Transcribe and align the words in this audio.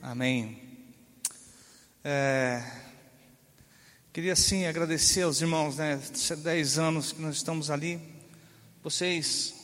Amém. 0.00 0.56
É, 2.04 2.62
queria 4.12 4.36
sim 4.36 4.64
agradecer 4.64 5.22
aos 5.22 5.40
irmãos, 5.40 5.76
né? 5.76 6.00
Dez 6.38 6.78
anos 6.78 7.10
que 7.10 7.20
nós 7.20 7.34
estamos 7.34 7.68
ali. 7.68 8.00
Vocês, 8.80 9.54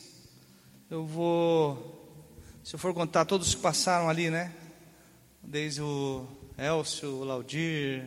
eu 0.91 1.05
vou, 1.05 2.21
se 2.65 2.75
eu 2.75 2.79
for 2.79 2.93
contar 2.93 3.23
todos 3.23 3.55
que 3.55 3.61
passaram 3.61 4.09
ali, 4.09 4.29
né? 4.29 4.53
Desde 5.41 5.81
o 5.81 6.27
Elcio, 6.57 7.09
o 7.09 7.23
Laudir, 7.23 8.03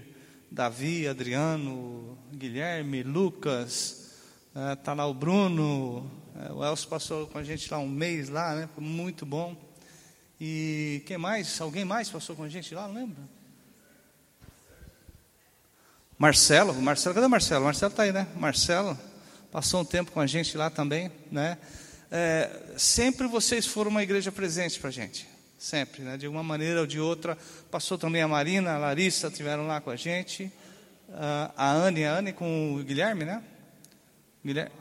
Davi, 0.51 1.09
Adriano, 1.09 2.19
Guilherme, 2.31 3.03
Lucas, 3.03 4.13
é, 4.55 4.77
tá 4.77 4.93
lá 4.93 5.07
o 5.07 5.15
Bruno, 5.15 6.11
é, 6.37 6.53
o 6.53 6.63
Elcio 6.63 6.89
passou 6.89 7.27
com 7.27 7.39
a 7.39 7.43
gente 7.43 7.71
lá 7.71 7.79
um 7.79 7.89
mês 7.89 8.29
lá, 8.29 8.55
né? 8.55 8.69
Foi 8.75 8.85
muito 8.85 9.25
bom. 9.25 9.68
E 10.41 11.03
quem 11.07 11.19
mais? 11.19 11.61
Alguém 11.61 11.85
mais 11.85 12.09
passou 12.09 12.37
com 12.37 12.45
a 12.45 12.49
gente 12.49 12.75
lá? 12.75 12.87
Não 12.87 12.95
lembro. 12.95 13.17
Marcelo, 16.17 16.75
Marcelo, 16.75 17.15
cadê 17.15 17.29
Marcelo? 17.29 17.65
Marcelo 17.65 17.91
está 17.91 18.03
aí, 18.03 18.13
né? 18.13 18.27
Marcelo 18.37 18.99
passou 19.53 19.81
um 19.81 19.85
tempo 19.85 20.11
com 20.11 20.21
a 20.21 20.27
gente 20.27 20.57
lá 20.57 20.69
também, 20.69 21.11
né? 21.31 21.59
É, 22.11 22.51
sempre 22.77 23.27
vocês 23.27 23.67
foram 23.67 23.91
uma 23.91 24.03
igreja 24.03 24.33
presente 24.33 24.81
para 24.81 24.89
a 24.89 24.93
gente, 24.93 25.29
sempre, 25.59 26.03
né? 26.03 26.17
De 26.17 26.27
uma 26.27 26.43
maneira 26.43 26.81
ou 26.81 26.87
de 26.87 26.99
outra. 26.99 27.39
Passou 27.71 27.97
também 27.97 28.23
a 28.23 28.29
Marina, 28.29 28.75
a 28.75 28.79
Larissa, 28.79 29.31
tiveram 29.31 29.67
lá 29.67 29.81
com 29.81 29.91
a 29.91 29.97
gente. 29.97 30.53
A 31.57 31.71
Anne, 31.71 32.05
a 32.05 32.19
Anne 32.19 32.33
com 32.33 32.75
o 32.75 32.83
Guilherme, 32.83 33.25
né? 33.25 33.43
Guilherme. 34.45 34.73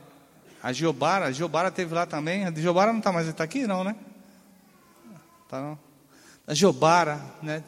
A 0.62 0.72
Giobara, 0.72 1.26
a 1.26 1.32
Giobara 1.32 1.70
teve 1.70 1.94
lá 1.94 2.04
também. 2.04 2.44
A 2.44 2.50
Giobara 2.52 2.92
não 2.92 2.98
está 2.98 3.12
mais, 3.12 3.28
está 3.28 3.44
aqui 3.44 3.66
não, 3.66 3.84
né? 3.84 3.94
Tá 5.48 5.60
não? 5.60 5.78
A 6.46 6.52
Giobara, 6.52 7.20
né? 7.42 7.64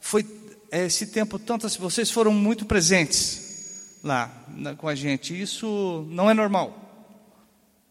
Foi 0.00 0.26
é, 0.70 0.84
esse 0.84 1.06
tempo 1.06 1.38
tanto 1.38 1.66
assim, 1.66 1.78
vocês 1.78 2.10
foram 2.10 2.32
muito 2.32 2.66
presentes 2.66 3.98
lá 4.02 4.30
na, 4.48 4.74
com 4.74 4.86
a 4.86 4.94
gente. 4.94 5.40
Isso 5.40 6.06
não 6.10 6.30
é 6.30 6.34
normal. 6.34 6.78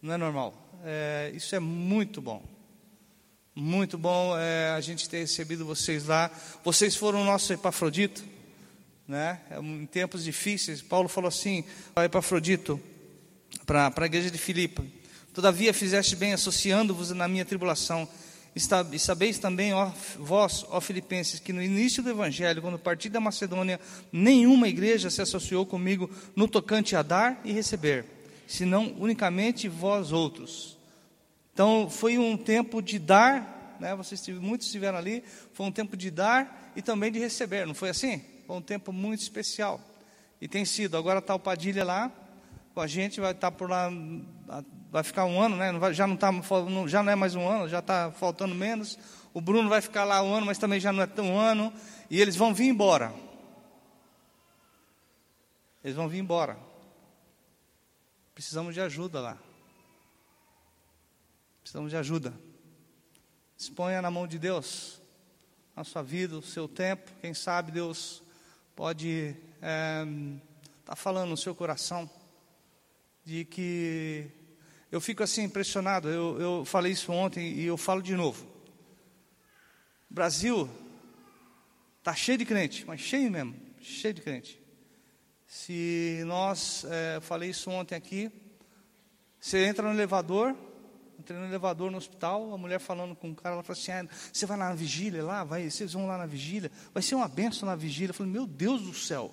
Não 0.00 0.14
é 0.14 0.16
normal. 0.16 0.54
É, 0.84 1.32
isso 1.34 1.54
é 1.54 1.60
muito 1.60 2.20
bom. 2.20 2.42
Muito 3.54 3.98
bom 3.98 4.36
é, 4.38 4.70
a 4.70 4.80
gente 4.80 5.08
ter 5.08 5.18
recebido 5.18 5.64
vocês 5.64 6.06
lá. 6.06 6.30
Vocês 6.64 6.94
foram 6.96 7.22
o 7.22 7.24
nosso 7.24 7.52
Epafrodito, 7.52 8.24
né? 9.06 9.40
É, 9.50 9.58
em 9.58 9.86
tempos 9.86 10.24
difíceis. 10.24 10.80
Paulo 10.80 11.08
falou 11.08 11.28
assim: 11.28 11.64
Epafrodito, 11.96 12.80
para 13.66 13.92
a 13.94 14.06
igreja 14.06 14.30
de 14.30 14.38
Filipe. 14.38 15.02
Todavia 15.34 15.72
fizeste 15.72 16.14
bem 16.14 16.32
associando-vos 16.32 17.10
na 17.10 17.26
minha 17.26 17.44
tribulação. 17.44 18.08
E 18.54 18.98
sabeis 18.98 19.38
também, 19.38 19.72
ó, 19.72 19.90
vós, 20.18 20.66
ó 20.68 20.78
Filipenses, 20.78 21.40
que 21.40 21.54
no 21.54 21.62
início 21.62 22.02
do 22.02 22.10
Evangelho, 22.10 22.60
quando 22.60 22.78
parti 22.78 23.08
da 23.08 23.18
Macedônia, 23.18 23.80
nenhuma 24.12 24.68
igreja 24.68 25.08
se 25.08 25.22
associou 25.22 25.64
comigo 25.64 26.10
no 26.36 26.46
tocante 26.46 26.94
a 26.94 27.00
dar 27.00 27.40
e 27.44 27.52
receber, 27.52 28.04
senão 28.46 28.94
unicamente 28.98 29.68
vós 29.68 30.12
outros. 30.12 30.76
Então, 31.54 31.88
foi 31.88 32.18
um 32.18 32.36
tempo 32.36 32.82
de 32.82 32.98
dar, 32.98 33.76
né, 33.80 33.94
vocês 33.94 34.26
muitos 34.28 34.66
estiveram 34.66 34.98
ali, 34.98 35.24
foi 35.54 35.64
um 35.64 35.72
tempo 35.72 35.96
de 35.96 36.10
dar 36.10 36.72
e 36.76 36.82
também 36.82 37.10
de 37.10 37.18
receber, 37.18 37.66
não 37.66 37.74
foi 37.74 37.88
assim? 37.88 38.22
Foi 38.46 38.56
um 38.56 38.62
tempo 38.62 38.92
muito 38.92 39.20
especial. 39.20 39.80
E 40.42 40.46
tem 40.46 40.66
sido, 40.66 40.98
agora 40.98 41.20
está 41.20 41.34
o 41.34 41.38
Padilha 41.38 41.84
lá, 41.84 42.12
com 42.74 42.80
a 42.80 42.86
gente, 42.86 43.20
vai 43.20 43.32
estar 43.32 43.50
por 43.50 43.68
lá, 43.68 43.90
vai 44.90 45.02
ficar 45.02 45.24
um 45.24 45.40
ano, 45.40 45.56
né? 45.56 45.72
já, 45.92 46.06
não 46.06 46.16
tá, 46.16 46.30
já 46.86 47.02
não 47.02 47.12
é 47.12 47.14
mais 47.14 47.34
um 47.34 47.46
ano, 47.46 47.68
já 47.68 47.80
está 47.80 48.10
faltando 48.12 48.54
menos. 48.54 48.98
O 49.34 49.40
Bruno 49.40 49.68
vai 49.68 49.80
ficar 49.80 50.04
lá 50.04 50.22
um 50.22 50.34
ano, 50.34 50.46
mas 50.46 50.58
também 50.58 50.80
já 50.80 50.92
não 50.92 51.02
é 51.02 51.06
tão 51.06 51.32
um 51.32 51.38
ano. 51.38 51.72
E 52.10 52.20
eles 52.20 52.36
vão 52.36 52.52
vir 52.52 52.66
embora. 52.66 53.14
Eles 55.82 55.96
vão 55.96 56.08
vir 56.08 56.18
embora. 56.18 56.58
Precisamos 58.34 58.74
de 58.74 58.80
ajuda 58.80 59.20
lá. 59.20 59.38
Precisamos 61.62 61.90
de 61.90 61.96
ajuda. 61.96 62.32
Exponha 63.56 64.02
na 64.02 64.10
mão 64.10 64.26
de 64.26 64.38
Deus 64.38 65.00
a 65.74 65.84
sua 65.84 66.02
vida, 66.02 66.36
o 66.36 66.42
seu 66.42 66.68
tempo. 66.68 67.10
Quem 67.20 67.32
sabe 67.32 67.72
Deus 67.72 68.22
pode 68.74 69.36
estar 69.56 69.66
é, 69.66 70.04
tá 70.84 70.96
falando 70.96 71.30
no 71.30 71.36
seu 71.36 71.54
coração 71.54 72.10
de 73.24 73.44
que 73.44 74.26
eu 74.90 75.00
fico 75.00 75.22
assim 75.22 75.44
impressionado. 75.44 76.08
Eu, 76.08 76.40
eu 76.40 76.64
falei 76.64 76.92
isso 76.92 77.12
ontem 77.12 77.52
e 77.54 77.64
eu 77.64 77.76
falo 77.76 78.02
de 78.02 78.14
novo. 78.14 78.44
O 80.10 80.14
Brasil 80.14 80.68
está 81.98 82.14
cheio 82.14 82.38
de 82.38 82.44
crente, 82.44 82.84
mas 82.86 83.00
cheio 83.00 83.30
mesmo, 83.30 83.54
cheio 83.80 84.12
de 84.12 84.20
crente. 84.20 84.60
Se 85.46 86.22
nós, 86.26 86.84
é, 86.88 87.20
falei 87.20 87.50
isso 87.50 87.70
ontem 87.70 87.94
aqui, 87.94 88.30
você 89.38 89.64
entra 89.64 89.86
no 89.86 89.94
elevador, 89.94 90.56
entrei 91.18 91.38
no 91.38 91.46
elevador 91.46 91.90
no 91.90 91.98
hospital, 91.98 92.52
a 92.52 92.58
mulher 92.58 92.80
falando 92.80 93.14
com 93.14 93.30
o 93.30 93.34
cara, 93.34 93.54
ela 93.54 93.62
falou 93.62 93.80
assim, 93.80 93.92
ah, 93.92 94.06
você 94.32 94.44
vai 94.44 94.56
na 94.56 94.74
vigília, 94.74 95.22
lá, 95.24 95.44
vai, 95.44 95.70
vocês 95.70 95.92
vão 95.92 96.06
lá 96.06 96.18
na 96.18 96.26
vigília, 96.26 96.70
vai 96.92 97.02
ser 97.02 97.14
uma 97.14 97.28
benção 97.28 97.68
na 97.68 97.76
vigília. 97.76 98.10
Eu 98.10 98.14
falei, 98.14 98.32
meu 98.32 98.46
Deus 98.46 98.82
do 98.82 98.94
céu, 98.94 99.32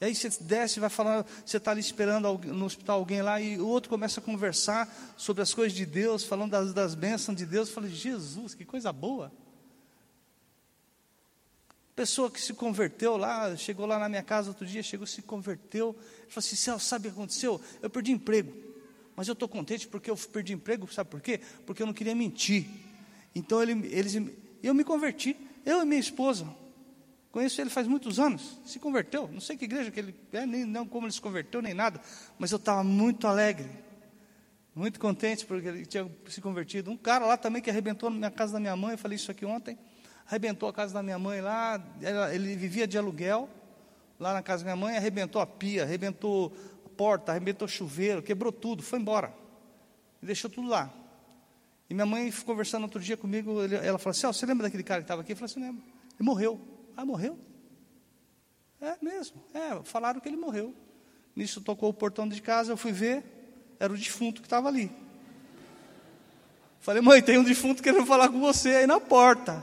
e 0.00 0.04
aí 0.04 0.14
você 0.14 0.30
desce, 0.40 0.78
vai 0.78 0.88
falando, 0.88 1.26
você 1.44 1.56
está 1.56 1.72
ali 1.72 1.80
esperando 1.80 2.38
no 2.38 2.64
hospital 2.64 3.00
alguém 3.00 3.20
lá, 3.20 3.40
e 3.40 3.58
o 3.58 3.66
outro 3.66 3.90
começa 3.90 4.20
a 4.20 4.22
conversar 4.22 4.88
sobre 5.16 5.42
as 5.42 5.52
coisas 5.52 5.76
de 5.76 5.84
Deus, 5.84 6.22
falando 6.22 6.52
das, 6.52 6.72
das 6.72 6.94
bênçãos 6.94 7.36
de 7.36 7.44
Deus. 7.44 7.68
Eu 7.68 7.74
falei, 7.74 7.90
Jesus, 7.90 8.54
que 8.54 8.64
coisa 8.64 8.92
boa. 8.92 9.32
Pessoa 11.96 12.30
que 12.30 12.40
se 12.40 12.54
converteu 12.54 13.16
lá, 13.16 13.56
chegou 13.56 13.84
lá 13.84 13.98
na 13.98 14.08
minha 14.08 14.22
casa 14.22 14.50
outro 14.50 14.64
dia, 14.64 14.84
chegou, 14.84 15.04
se 15.04 15.20
converteu. 15.20 15.96
Falou 16.28 16.38
assim: 16.38 16.54
Céu, 16.54 16.78
sabe 16.78 17.08
o 17.08 17.10
que 17.10 17.18
aconteceu? 17.18 17.60
Eu 17.82 17.90
perdi 17.90 18.12
emprego. 18.12 18.54
Mas 19.16 19.26
eu 19.26 19.32
estou 19.32 19.48
contente 19.48 19.88
porque 19.88 20.08
eu 20.08 20.16
perdi 20.16 20.52
emprego, 20.52 20.86
sabe 20.92 21.10
por 21.10 21.20
quê? 21.20 21.40
Porque 21.66 21.82
eu 21.82 21.86
não 21.86 21.92
queria 21.92 22.14
mentir. 22.14 22.68
Então 23.34 23.60
ele, 23.60 23.84
eles, 23.88 24.14
eu 24.62 24.72
me 24.72 24.84
converti, 24.84 25.36
eu 25.66 25.82
e 25.82 25.84
minha 25.84 25.98
esposa. 25.98 26.46
Conheço 27.30 27.60
ele 27.60 27.70
faz 27.70 27.86
muitos 27.86 28.18
anos, 28.18 28.58
se 28.64 28.78
converteu. 28.78 29.28
Não 29.28 29.40
sei 29.40 29.56
que 29.56 29.66
igreja 29.66 29.90
que 29.90 30.00
ele 30.00 30.14
é, 30.32 30.46
nem 30.46 30.64
não 30.64 30.86
como 30.86 31.06
ele 31.06 31.12
se 31.12 31.20
converteu, 31.20 31.60
nem 31.60 31.74
nada. 31.74 32.00
Mas 32.38 32.50
eu 32.50 32.56
estava 32.56 32.82
muito 32.82 33.26
alegre, 33.26 33.68
muito 34.74 34.98
contente 34.98 35.44
porque 35.44 35.68
ele 35.68 35.84
tinha 35.84 36.10
se 36.26 36.40
convertido. 36.40 36.90
Um 36.90 36.96
cara 36.96 37.26
lá 37.26 37.36
também 37.36 37.60
que 37.60 37.68
arrebentou 37.68 38.08
na 38.08 38.30
casa 38.30 38.54
da 38.54 38.60
minha 38.60 38.76
mãe, 38.76 38.92
eu 38.92 38.98
falei 38.98 39.16
isso 39.16 39.30
aqui 39.30 39.44
ontem. 39.44 39.78
Arrebentou 40.26 40.68
a 40.68 40.72
casa 40.72 40.94
da 40.94 41.02
minha 41.02 41.18
mãe 41.18 41.40
lá, 41.40 41.82
ele 42.32 42.56
vivia 42.56 42.86
de 42.86 42.96
aluguel, 42.96 43.48
lá 44.18 44.32
na 44.32 44.42
casa 44.42 44.64
da 44.64 44.74
minha 44.74 44.86
mãe, 44.86 44.96
arrebentou 44.96 45.40
a 45.40 45.46
pia, 45.46 45.82
arrebentou 45.82 46.52
a 46.84 46.88
porta, 46.88 47.32
arrebentou 47.32 47.66
o 47.66 47.68
chuveiro, 47.68 48.22
quebrou 48.22 48.52
tudo, 48.52 48.82
foi 48.82 48.98
embora. 48.98 49.34
E 50.22 50.26
deixou 50.26 50.50
tudo 50.50 50.68
lá. 50.68 50.92
E 51.90 51.94
minha 51.94 52.06
mãe 52.06 52.30
conversando 52.44 52.82
outro 52.82 53.00
dia 53.00 53.16
comigo, 53.16 53.62
ela 53.62 53.98
falou 53.98 54.10
assim: 54.10 54.26
oh, 54.26 54.32
Você 54.32 54.44
lembra 54.44 54.66
daquele 54.66 54.82
cara 54.82 55.00
que 55.00 55.04
estava 55.04 55.22
aqui? 55.22 55.32
Eu 55.32 55.36
falei 55.36 55.50
assim: 55.50 55.60
Lembro. 55.60 55.82
Ele 56.18 56.26
morreu. 56.26 56.77
Ah, 56.98 57.04
morreu? 57.04 57.38
É 58.80 58.96
mesmo. 59.00 59.40
É, 59.54 59.80
falaram 59.84 60.18
que 60.18 60.28
ele 60.28 60.36
morreu. 60.36 60.74
Nisso 61.36 61.60
tocou 61.60 61.90
o 61.90 61.94
portão 61.94 62.28
de 62.28 62.42
casa, 62.42 62.72
eu 62.72 62.76
fui 62.76 62.90
ver, 62.90 63.24
era 63.78 63.92
o 63.92 63.96
defunto 63.96 64.40
que 64.40 64.48
estava 64.48 64.66
ali. 64.66 64.90
Falei, 66.80 67.00
mãe, 67.00 67.22
tem 67.22 67.38
um 67.38 67.44
defunto 67.44 67.84
querendo 67.84 68.04
falar 68.04 68.28
com 68.30 68.40
você 68.40 68.70
aí 68.70 68.86
na 68.88 68.98
porta. 68.98 69.62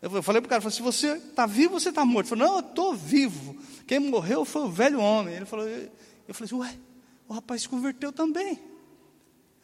Eu 0.00 0.22
falei 0.22 0.40
para 0.40 0.46
o 0.46 0.48
cara, 0.48 0.70
se 0.70 0.80
você 0.80 1.14
está 1.14 1.46
vivo, 1.46 1.80
você 1.80 1.88
está 1.88 2.04
morto. 2.04 2.32
Ele 2.32 2.38
falou, 2.38 2.46
não, 2.46 2.60
eu 2.60 2.68
estou 2.68 2.94
vivo. 2.94 3.56
Quem 3.84 3.98
morreu 3.98 4.44
foi 4.44 4.62
o 4.62 4.68
velho 4.68 5.00
homem. 5.00 5.34
Ele 5.34 5.46
falou, 5.46 5.66
eu 5.66 6.32
falei 6.32 6.44
assim, 6.44 6.54
ué, 6.54 6.78
o 7.26 7.34
rapaz 7.34 7.62
se 7.62 7.68
converteu 7.68 8.12
também. 8.12 8.62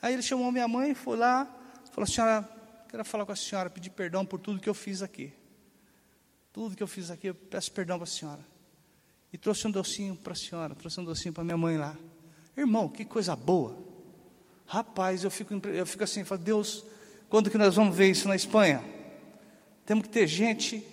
Aí 0.02 0.14
ele 0.14 0.22
chamou 0.22 0.50
minha 0.50 0.66
mãe, 0.66 0.96
foi 0.96 1.16
lá, 1.16 1.46
falou, 1.92 2.08
senhora, 2.08 2.48
quero 2.88 3.04
falar 3.04 3.24
com 3.24 3.30
a 3.30 3.36
senhora, 3.36 3.70
pedir 3.70 3.90
perdão 3.90 4.26
por 4.26 4.40
tudo 4.40 4.58
que 4.58 4.68
eu 4.68 4.74
fiz 4.74 5.00
aqui. 5.00 5.32
Tudo 6.52 6.76
que 6.76 6.82
eu 6.82 6.86
fiz 6.86 7.10
aqui, 7.10 7.28
eu 7.28 7.34
peço 7.34 7.72
perdão 7.72 7.96
para 7.96 8.04
a 8.04 8.06
senhora. 8.06 8.46
E 9.32 9.38
trouxe 9.38 9.66
um 9.66 9.70
docinho 9.70 10.14
para 10.14 10.34
a 10.34 10.36
senhora, 10.36 10.74
trouxe 10.74 11.00
um 11.00 11.04
docinho 11.04 11.32
para 11.32 11.42
minha 11.42 11.56
mãe 11.56 11.78
lá. 11.78 11.96
Irmão, 12.56 12.88
que 12.88 13.04
coisa 13.04 13.34
boa. 13.34 13.76
Rapaz, 14.66 15.24
eu 15.24 15.30
fico, 15.30 15.54
eu 15.68 15.86
fico 15.86 16.04
assim, 16.04 16.24
falo, 16.24 16.42
Deus, 16.42 16.84
quando 17.30 17.50
que 17.50 17.56
nós 17.56 17.74
vamos 17.74 17.96
ver 17.96 18.10
isso 18.10 18.28
na 18.28 18.36
Espanha? 18.36 18.84
Temos 19.86 20.02
que 20.04 20.10
ter 20.10 20.26
gente 20.26 20.86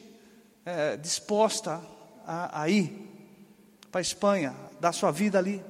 é, 0.66 0.96
disposta 0.96 1.82
a, 2.26 2.62
a 2.62 2.70
ir 2.70 3.08
para 3.92 4.00
a 4.00 4.02
Espanha, 4.02 4.56
dar 4.80 4.94
sua 4.94 5.12
vida 5.12 5.38
ali. 5.38 5.62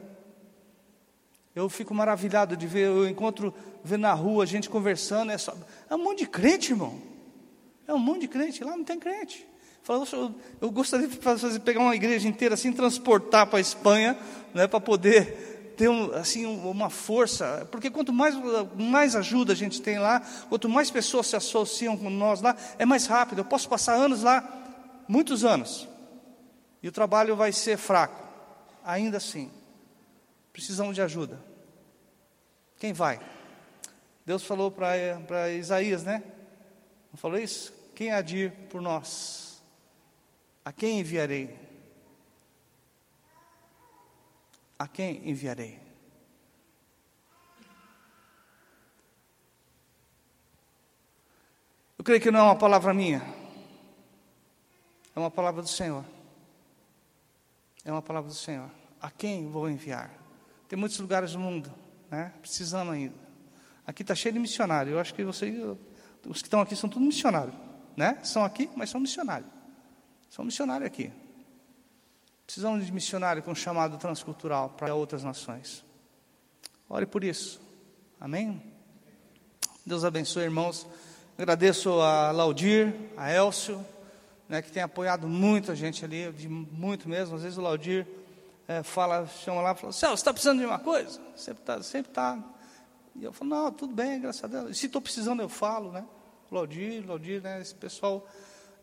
Eu 1.55 1.67
fico 1.69 1.93
maravilhado 1.95 2.55
de 2.55 2.67
ver, 2.67 2.85
eu 2.85 3.09
encontro, 3.09 3.51
ver 3.83 3.97
na 3.97 4.13
rua, 4.13 4.45
gente 4.45 4.69
conversando, 4.69 5.31
é, 5.31 5.37
só, 5.39 5.57
é 5.89 5.95
um 5.95 6.03
monte 6.03 6.19
de 6.19 6.27
crente, 6.27 6.71
irmão. 6.71 7.01
É 7.87 7.93
um 7.93 7.99
monte 7.99 8.21
de 8.21 8.27
crente, 8.27 8.63
lá 8.63 8.77
não 8.77 8.83
tem 8.83 8.99
crente. 8.99 9.48
Falou, 9.83 10.35
eu 10.61 10.71
gostaria 10.71 11.07
de 11.07 11.17
fazer, 11.17 11.59
pegar 11.61 11.79
uma 11.79 11.95
igreja 11.95 12.27
inteira 12.27 12.53
assim, 12.53 12.71
transportar 12.71 13.47
para 13.47 13.57
a 13.57 13.61
Espanha, 13.61 14.17
né, 14.53 14.67
para 14.67 14.79
poder 14.79 15.73
ter 15.75 15.89
um, 15.89 16.13
assim, 16.13 16.45
uma 16.45 16.89
força, 16.89 17.65
porque 17.71 17.89
quanto 17.89 18.11
mais, 18.11 18.35
mais 18.75 19.15
ajuda 19.15 19.53
a 19.53 19.55
gente 19.55 19.81
tem 19.81 19.97
lá, 19.97 20.19
quanto 20.49 20.67
mais 20.67 20.91
pessoas 20.91 21.27
se 21.27 21.37
associam 21.37 21.95
com 21.97 22.09
nós 22.09 22.41
lá, 22.41 22.55
é 22.77 22.85
mais 22.85 23.07
rápido. 23.07 23.39
Eu 23.39 23.45
posso 23.45 23.69
passar 23.69 23.93
anos 23.93 24.21
lá, 24.21 24.43
muitos 25.07 25.45
anos, 25.45 25.87
e 26.83 26.87
o 26.89 26.91
trabalho 26.91 27.35
vai 27.35 27.53
ser 27.53 27.77
fraco. 27.77 28.27
Ainda 28.83 29.17
assim, 29.17 29.49
precisamos 30.51 30.95
de 30.95 31.01
ajuda. 31.01 31.39
Quem 32.77 32.91
vai? 32.91 33.19
Deus 34.25 34.43
falou 34.43 34.69
para 34.69 35.49
Isaías, 35.51 36.03
né? 36.03 36.21
Não 37.11 37.17
falou 37.17 37.39
isso? 37.39 37.73
Quem 37.95 38.11
há 38.11 38.21
de 38.21 38.37
ir 38.37 38.51
por 38.69 38.81
nós? 38.81 39.48
A 40.63 40.71
quem 40.71 40.99
enviarei? 40.99 41.57
A 44.77 44.87
quem 44.87 45.29
enviarei? 45.29 45.79
Eu 51.97 52.03
creio 52.03 52.21
que 52.21 52.31
não 52.31 52.39
é 52.39 52.43
uma 52.43 52.55
palavra 52.55 52.93
minha, 52.93 53.21
é 55.15 55.19
uma 55.19 55.29
palavra 55.29 55.61
do 55.61 55.67
Senhor. 55.67 56.05
É 57.83 57.91
uma 57.91 58.01
palavra 58.01 58.29
do 58.29 58.35
Senhor. 58.35 58.69
A 59.01 59.09
quem 59.09 59.49
vou 59.49 59.69
enviar? 59.69 60.11
Tem 60.67 60.77
muitos 60.77 60.99
lugares 60.99 61.33
do 61.33 61.39
mundo, 61.39 61.73
né? 62.09 62.33
Precisando 62.41 62.91
ainda. 62.91 63.15
Aqui 63.85 64.03
está 64.03 64.13
cheio 64.13 64.33
de 64.33 64.39
missionário. 64.39 64.93
Eu 64.93 64.99
acho 64.99 65.13
que 65.13 65.23
vocês, 65.23 65.55
os 66.27 66.41
que 66.41 66.47
estão 66.47 66.61
aqui 66.61 66.75
são 66.75 66.89
todos 66.89 67.07
missionários, 67.07 67.55
né? 67.97 68.19
São 68.23 68.45
aqui, 68.45 68.69
mas 68.75 68.89
são 68.89 69.01
missionários. 69.01 69.49
São 70.29 70.45
missionários 70.45 70.87
aqui. 70.87 71.11
Precisamos 72.45 72.85
de 72.85 72.91
missionário 72.91 73.43
com 73.43 73.53
chamado 73.53 73.97
transcultural 73.97 74.69
para 74.69 74.93
outras 74.93 75.23
nações. 75.23 75.83
Ore 76.87 77.05
por 77.05 77.23
isso. 77.23 77.61
Amém? 78.19 78.61
Deus 79.85 80.03
abençoe, 80.03 80.43
irmãos. 80.43 80.87
Agradeço 81.37 82.01
a 82.01 82.31
Laudir, 82.31 82.93
a 83.15 83.31
Elcio, 83.31 83.85
né, 84.47 84.61
que 84.61 84.71
tem 84.71 84.83
apoiado 84.83 85.27
muito 85.27 85.71
a 85.71 85.75
gente 85.75 86.03
ali, 86.03 86.31
de 86.31 86.49
muito 86.49 87.07
mesmo. 87.07 87.35
Às 87.35 87.43
vezes 87.43 87.57
o 87.57 87.61
Laudir 87.61 88.05
é, 88.67 88.83
fala, 88.83 89.25
chama 89.25 89.61
lá 89.61 89.71
e 89.71 89.75
fala, 89.75 89.93
Celso, 89.93 90.17
você 90.17 90.21
está 90.21 90.33
precisando 90.33 90.59
de 90.59 90.65
uma 90.65 90.79
coisa? 90.79 91.19
Sempre 91.35 91.61
está. 91.61 91.81
Sempre 91.81 92.11
tá. 92.11 92.37
E 93.15 93.23
eu 93.23 93.33
falo, 93.33 93.49
não, 93.49 93.71
tudo 93.71 93.93
bem, 93.93 94.19
graças 94.19 94.43
a 94.43 94.47
Deus. 94.47 94.77
Se 94.77 94.87
estou 94.87 95.01
precisando, 95.01 95.41
eu 95.41 95.49
falo, 95.49 95.91
né? 95.91 96.05
Laudir, 96.51 97.07
Laudir, 97.07 97.41
né? 97.41 97.61
Esse 97.61 97.75
pessoal 97.75 98.27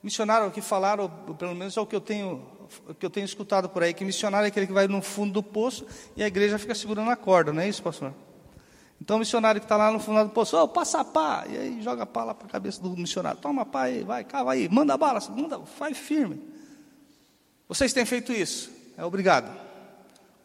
missionário 0.03 0.51
que 0.51 0.61
falaram, 0.61 1.09
pelo 1.39 1.55
menos 1.55 1.77
é 1.77 1.81
o 1.81 1.87
que 1.87 1.97
eu 1.97 2.01
tenho, 2.01 2.43
que 2.99 3.05
eu 3.05 3.11
tenho 3.11 3.25
escutado 3.25 3.69
por 3.69 3.83
aí, 3.83 3.93
que 3.93 4.05
missionário 4.05 4.47
é 4.47 4.49
aquele 4.49 4.67
que 4.67 4.73
vai 4.73 4.87
no 4.87 5.03
fundo 5.03 5.33
do 5.33 5.43
poço 5.43 5.87
e 6.17 6.23
a 6.23 6.27
igreja 6.27 6.59
fica 6.59 6.75
segurando 6.75 7.11
a 7.11 7.17
corda, 7.17 7.53
não 7.53 7.63
é 7.63 7.69
isso, 7.69 7.83
pastor? 7.83 8.13
Então 9.01 9.17
o 9.17 9.19
missionário 9.19 9.61
que 9.61 9.65
está 9.65 9.77
lá 9.77 9.91
no 9.91 9.99
fundo 9.99 10.25
do 10.25 10.31
poço, 10.31 10.57
oh, 10.57 10.69
passa 10.69 11.01
a 11.01 11.05
pá, 11.05 11.45
e 11.49 11.57
aí 11.57 11.83
joga 11.83 12.05
a 12.05 12.07
pá 12.07 12.25
lá 12.25 12.35
para 12.35 12.47
a 12.47 12.51
cabeça 12.51 12.81
do 12.81 12.97
missionário, 12.97 13.41
toma 13.41 13.67
pá 13.67 13.83
aí, 13.83 14.03
vai, 14.03 14.25
cava 14.25 14.53
aí, 14.53 14.69
manda 14.69 14.97
bala, 14.97 15.21
manda, 15.31 15.61
faz 15.61 15.97
firme. 15.99 16.41
Vocês 17.69 17.93
têm 17.93 18.05
feito 18.05 18.33
isso, 18.33 18.71
é 18.97 19.05
obrigado. 19.05 19.67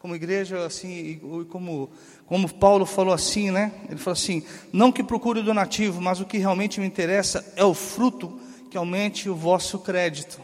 Como 0.00 0.16
igreja, 0.16 0.66
assim, 0.66 1.20
como, 1.48 1.88
como 2.26 2.52
Paulo 2.52 2.84
falou 2.84 3.14
assim, 3.14 3.52
né? 3.52 3.70
Ele 3.88 3.98
falou 3.98 4.14
assim: 4.14 4.44
não 4.72 4.90
que 4.90 5.04
procure 5.04 5.38
o 5.38 5.44
donativo, 5.44 6.00
mas 6.00 6.18
o 6.18 6.24
que 6.24 6.38
realmente 6.38 6.80
me 6.80 6.86
interessa 6.86 7.52
é 7.54 7.64
o 7.64 7.72
fruto 7.72 8.40
que 8.72 8.78
aumente 8.78 9.28
o 9.28 9.34
vosso 9.34 9.80
crédito. 9.80 10.40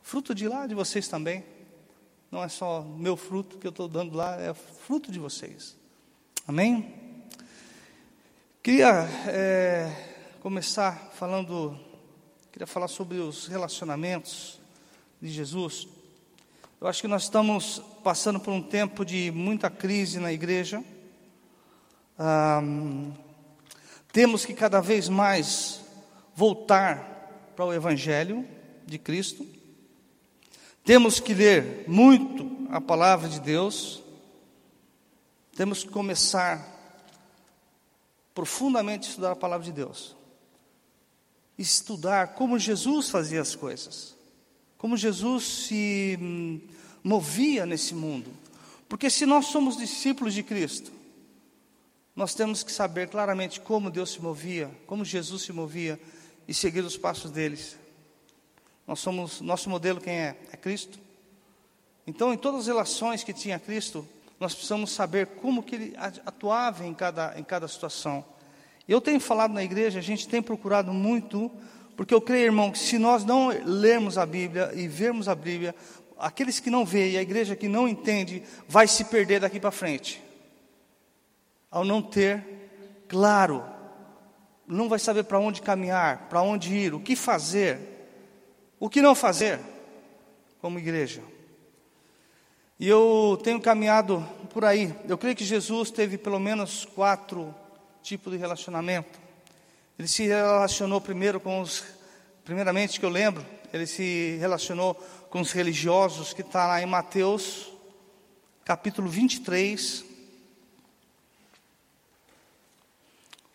Fruto 0.00 0.34
de 0.34 0.48
lá 0.48 0.66
de 0.66 0.74
vocês 0.74 1.06
também. 1.06 1.44
Não 2.30 2.42
é 2.42 2.48
só 2.48 2.80
meu 2.80 3.14
fruto 3.14 3.58
que 3.58 3.66
eu 3.66 3.70
estou 3.70 3.86
dando 3.86 4.16
lá, 4.16 4.40
é 4.40 4.54
fruto 4.54 5.12
de 5.12 5.18
vocês. 5.18 5.76
Amém? 6.48 6.94
Queria 8.62 9.06
é, 9.26 9.92
começar 10.40 11.12
falando, 11.12 11.78
queria 12.50 12.66
falar 12.66 12.88
sobre 12.88 13.18
os 13.18 13.48
relacionamentos 13.48 14.58
de 15.20 15.28
Jesus. 15.28 15.86
Eu 16.80 16.88
acho 16.88 17.02
que 17.02 17.08
nós 17.08 17.24
estamos 17.24 17.82
passando 18.02 18.40
por 18.40 18.54
um 18.54 18.62
tempo 18.62 19.04
de 19.04 19.30
muita 19.30 19.68
crise 19.68 20.18
na 20.18 20.32
igreja. 20.32 20.82
temos 24.10 24.46
que 24.46 24.54
cada 24.54 24.80
vez 24.80 25.06
mais 25.06 25.82
voltar 26.34 27.11
para 27.54 27.64
o 27.64 27.72
Evangelho 27.72 28.46
de 28.86 28.98
Cristo. 28.98 29.46
Temos 30.84 31.20
que 31.20 31.34
ler 31.34 31.84
muito 31.86 32.66
a 32.70 32.80
palavra 32.80 33.28
de 33.28 33.40
Deus. 33.40 34.02
Temos 35.54 35.84
que 35.84 35.90
começar 35.90 36.72
profundamente 38.34 39.08
estudar 39.08 39.32
a 39.32 39.36
palavra 39.36 39.64
de 39.64 39.72
Deus. 39.72 40.16
Estudar 41.58 42.34
como 42.34 42.58
Jesus 42.58 43.10
fazia 43.10 43.40
as 43.40 43.54
coisas, 43.54 44.16
como 44.78 44.96
Jesus 44.96 45.44
se 45.44 46.18
hum, 46.20 46.60
movia 47.04 47.66
nesse 47.66 47.94
mundo. 47.94 48.30
Porque 48.88 49.10
se 49.10 49.26
nós 49.26 49.46
somos 49.46 49.76
discípulos 49.76 50.34
de 50.34 50.42
Cristo, 50.42 50.90
nós 52.16 52.34
temos 52.34 52.62
que 52.62 52.72
saber 52.72 53.08
claramente 53.08 53.60
como 53.60 53.90
Deus 53.90 54.10
se 54.10 54.20
movia, 54.20 54.70
como 54.86 55.04
Jesus 55.04 55.42
se 55.42 55.52
movia 55.52 56.00
e 56.46 56.54
seguir 56.54 56.80
os 56.80 56.96
passos 56.96 57.30
deles. 57.30 57.78
Nós 58.86 59.00
somos, 59.00 59.40
nosso 59.40 59.70
modelo 59.70 60.00
quem 60.00 60.14
é? 60.14 60.36
É 60.52 60.56
Cristo. 60.56 60.98
Então, 62.06 62.32
em 62.32 62.36
todas 62.36 62.62
as 62.62 62.66
relações 62.66 63.22
que 63.22 63.32
tinha 63.32 63.58
Cristo, 63.58 64.06
nós 64.40 64.54
precisamos 64.54 64.90
saber 64.90 65.26
como 65.26 65.62
que 65.62 65.74
ele 65.74 65.94
atuava 65.96 66.84
em 66.84 66.92
cada, 66.92 67.38
em 67.38 67.44
cada 67.44 67.68
situação. 67.68 68.24
Eu 68.88 69.00
tenho 69.00 69.20
falado 69.20 69.54
na 69.54 69.62
igreja, 69.62 70.00
a 70.00 70.02
gente 70.02 70.26
tem 70.26 70.42
procurado 70.42 70.92
muito, 70.92 71.50
porque 71.96 72.12
eu 72.12 72.20
creio, 72.20 72.46
irmão, 72.46 72.72
que 72.72 72.78
se 72.78 72.98
nós 72.98 73.24
não 73.24 73.48
lermos 73.64 74.18
a 74.18 74.26
Bíblia 74.26 74.72
e 74.74 74.88
vermos 74.88 75.28
a 75.28 75.34
Bíblia, 75.34 75.74
aqueles 76.18 76.58
que 76.58 76.70
não 76.70 76.84
veem, 76.84 77.16
a 77.16 77.22
igreja 77.22 77.54
que 77.54 77.68
não 77.68 77.88
entende, 77.88 78.42
vai 78.68 78.88
se 78.88 79.04
perder 79.04 79.40
daqui 79.40 79.60
para 79.60 79.70
frente. 79.70 80.20
Ao 81.70 81.84
não 81.84 82.02
ter 82.02 82.44
claro, 83.08 83.64
não 84.66 84.88
vai 84.88 84.98
saber 84.98 85.24
para 85.24 85.38
onde 85.38 85.62
caminhar, 85.62 86.28
para 86.28 86.42
onde 86.42 86.74
ir, 86.74 86.94
o 86.94 87.00
que 87.00 87.16
fazer, 87.16 87.78
o 88.78 88.88
que 88.88 89.02
não 89.02 89.14
fazer, 89.14 89.58
como 90.60 90.78
igreja. 90.78 91.22
E 92.78 92.88
eu 92.88 93.40
tenho 93.42 93.60
caminhado 93.60 94.26
por 94.52 94.64
aí. 94.64 94.94
Eu 95.08 95.16
creio 95.16 95.36
que 95.36 95.44
Jesus 95.44 95.90
teve 95.90 96.18
pelo 96.18 96.40
menos 96.40 96.84
quatro 96.84 97.54
tipos 98.02 98.32
de 98.32 98.38
relacionamento. 98.38 99.20
Ele 99.98 100.08
se 100.08 100.26
relacionou 100.26 101.00
primeiro 101.00 101.38
com 101.38 101.60
os, 101.60 101.84
primeiramente 102.44 102.98
que 102.98 103.06
eu 103.06 103.10
lembro, 103.10 103.44
ele 103.72 103.86
se 103.86 104.36
relacionou 104.40 104.94
com 105.30 105.40
os 105.40 105.52
religiosos, 105.52 106.32
que 106.32 106.42
está 106.42 106.66
lá 106.66 106.82
em 106.82 106.86
Mateus, 106.86 107.72
capítulo 108.64 109.08
23. 109.08 110.11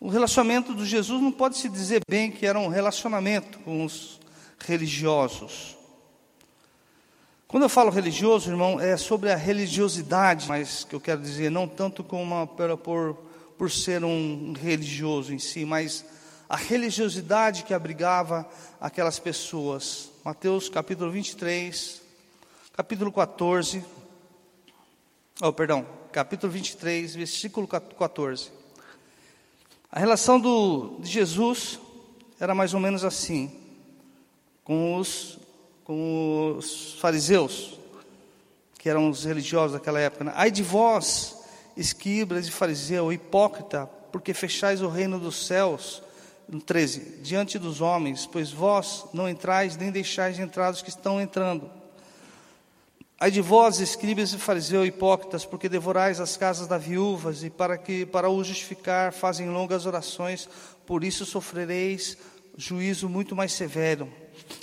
O 0.00 0.08
relacionamento 0.08 0.74
de 0.76 0.86
Jesus 0.86 1.20
não 1.20 1.32
pode 1.32 1.58
se 1.58 1.68
dizer 1.68 2.02
bem 2.08 2.30
que 2.30 2.46
era 2.46 2.56
um 2.56 2.68
relacionamento 2.68 3.58
com 3.60 3.84
os 3.84 4.20
religiosos. 4.60 5.76
Quando 7.48 7.64
eu 7.64 7.68
falo 7.68 7.90
religioso, 7.90 8.48
irmão, 8.48 8.78
é 8.78 8.96
sobre 8.96 9.32
a 9.32 9.36
religiosidade, 9.36 10.46
mas 10.46 10.84
que 10.84 10.94
eu 10.94 11.00
quero 11.00 11.20
dizer, 11.20 11.50
não 11.50 11.66
tanto 11.66 12.04
como 12.04 12.46
por, 12.46 13.16
por 13.56 13.70
ser 13.70 14.04
um 14.04 14.52
religioso 14.52 15.34
em 15.34 15.38
si, 15.40 15.64
mas 15.64 16.04
a 16.48 16.56
religiosidade 16.56 17.64
que 17.64 17.74
abrigava 17.74 18.48
aquelas 18.80 19.18
pessoas. 19.18 20.10
Mateus 20.24 20.68
capítulo 20.68 21.10
23, 21.10 22.00
capítulo 22.72 23.10
14, 23.10 23.84
oh, 25.42 25.52
perdão, 25.52 25.84
capítulo 26.12 26.52
23, 26.52 27.16
versículo 27.16 27.66
14. 27.66 28.57
A 29.90 29.98
relação 29.98 30.38
do, 30.38 30.98
de 31.00 31.10
Jesus 31.10 31.78
era 32.38 32.54
mais 32.54 32.74
ou 32.74 32.80
menos 32.80 33.04
assim, 33.04 33.50
com 34.64 34.96
os 34.96 35.38
com 35.88 36.54
os 36.58 36.92
fariseus, 37.00 37.78
que 38.78 38.90
eram 38.90 39.08
os 39.08 39.24
religiosos 39.24 39.72
daquela 39.72 39.98
época. 39.98 40.24
Né? 40.24 40.32
Ai 40.36 40.50
de 40.50 40.62
vós, 40.62 41.38
esquibras 41.74 42.44
de 42.44 42.52
fariseu, 42.52 43.10
hipócrita, 43.10 43.88
porque 44.12 44.34
fechais 44.34 44.82
o 44.82 44.88
reino 44.88 45.18
dos 45.18 45.46
céus. 45.46 46.02
No 46.46 46.60
13, 46.62 47.20
diante 47.22 47.58
dos 47.58 47.82
homens, 47.82 48.24
pois 48.24 48.50
vós 48.50 49.04
não 49.12 49.28
entrais 49.28 49.76
nem 49.76 49.90
deixais 49.90 50.38
entrar 50.38 50.72
os 50.72 50.80
que 50.80 50.88
estão 50.88 51.20
entrando. 51.20 51.70
Ai 53.20 53.32
de 53.32 53.40
vós, 53.40 53.80
escribas 53.80 54.32
e 54.32 54.38
fariseus 54.38 54.86
hipócritas, 54.86 55.44
porque 55.44 55.68
devorais 55.68 56.20
as 56.20 56.36
casas 56.36 56.68
das 56.68 56.80
viúvas 56.80 57.42
e 57.42 57.50
para 57.50 57.76
que 57.76 58.06
para 58.06 58.30
o 58.30 58.44
justificar 58.44 59.12
fazem 59.12 59.50
longas 59.50 59.86
orações, 59.86 60.48
por 60.86 61.02
isso 61.02 61.26
sofrereis 61.26 62.16
juízo 62.56 63.08
muito 63.08 63.34
mais 63.34 63.52
severo. 63.52 64.08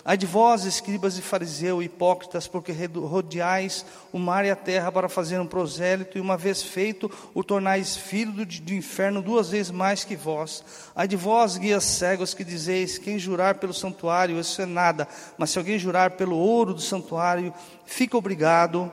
Ai 0.04 0.15
de 0.18 0.25
vós, 0.25 0.65
escribas 0.65 1.18
e 1.18 1.22
fariseus, 1.22 1.84
hipócritas, 1.84 2.48
porque 2.48 2.72
rodeais 2.72 3.86
o 4.13 4.20
mar 4.20 4.46
e 4.46 4.51
a 4.51 4.56
terra 4.56 4.92
para 4.92 5.10
fazer 5.10 5.39
um 5.39 5.48
prosélito, 5.48 6.18
e 6.18 6.22
uma 6.22 6.38
vez 6.38 6.62
feito, 6.62 7.10
o 7.34 7.44
tornais 7.44 7.98
filho 7.98 8.32
do, 8.32 8.46
do 8.46 8.74
inferno 8.74 9.22
duas 9.22 9.50
vezes 9.50 9.72
mais 9.72 10.04
que 10.04 10.15
vós. 10.15 10.63
Ai 10.96 11.08
de 11.08 11.15
vós, 11.15 11.58
guias 11.58 11.84
cegos, 11.84 12.34
que 12.34 12.44
dizeis: 12.44 12.98
quem 12.98 13.18
jurar 13.18 13.56
pelo 13.56 13.74
santuário, 13.74 14.39
isso 14.39 14.62
é 14.62 14.65
nada, 14.65 15.08
mas 15.38 15.50
se 15.50 15.58
alguém 15.58 15.80
jurar 15.80 16.12
pelo 16.12 16.38
ouro 16.38 16.74
do 16.74 16.82
santuário, 16.82 17.54
fica 17.86 18.18
obrigado 18.18 18.92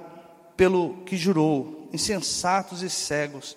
pelo 0.57 1.03
que 1.05 1.17
jurou. 1.17 1.89
Insensatos 1.93 2.83
e 2.83 2.89
cegos. 2.89 3.55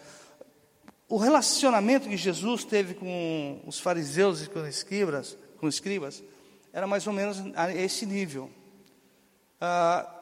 O 1.08 1.18
relacionamento 1.18 2.10
que 2.10 2.18
Jesus 2.18 2.66
teve 2.66 2.96
com 2.96 3.62
os 3.66 3.80
fariseus 3.80 4.44
e 4.44 4.50
com 4.50 4.60
os 4.60 4.68
escribas, 4.68 5.38
com 5.58 5.68
os 5.68 5.76
escribas 5.76 6.22
era 6.76 6.86
mais 6.86 7.08
ou 7.08 7.14
menos 7.14 7.38
a 7.56 7.74
esse 7.74 8.06
nível. 8.06 8.52
Ah, 9.62 10.14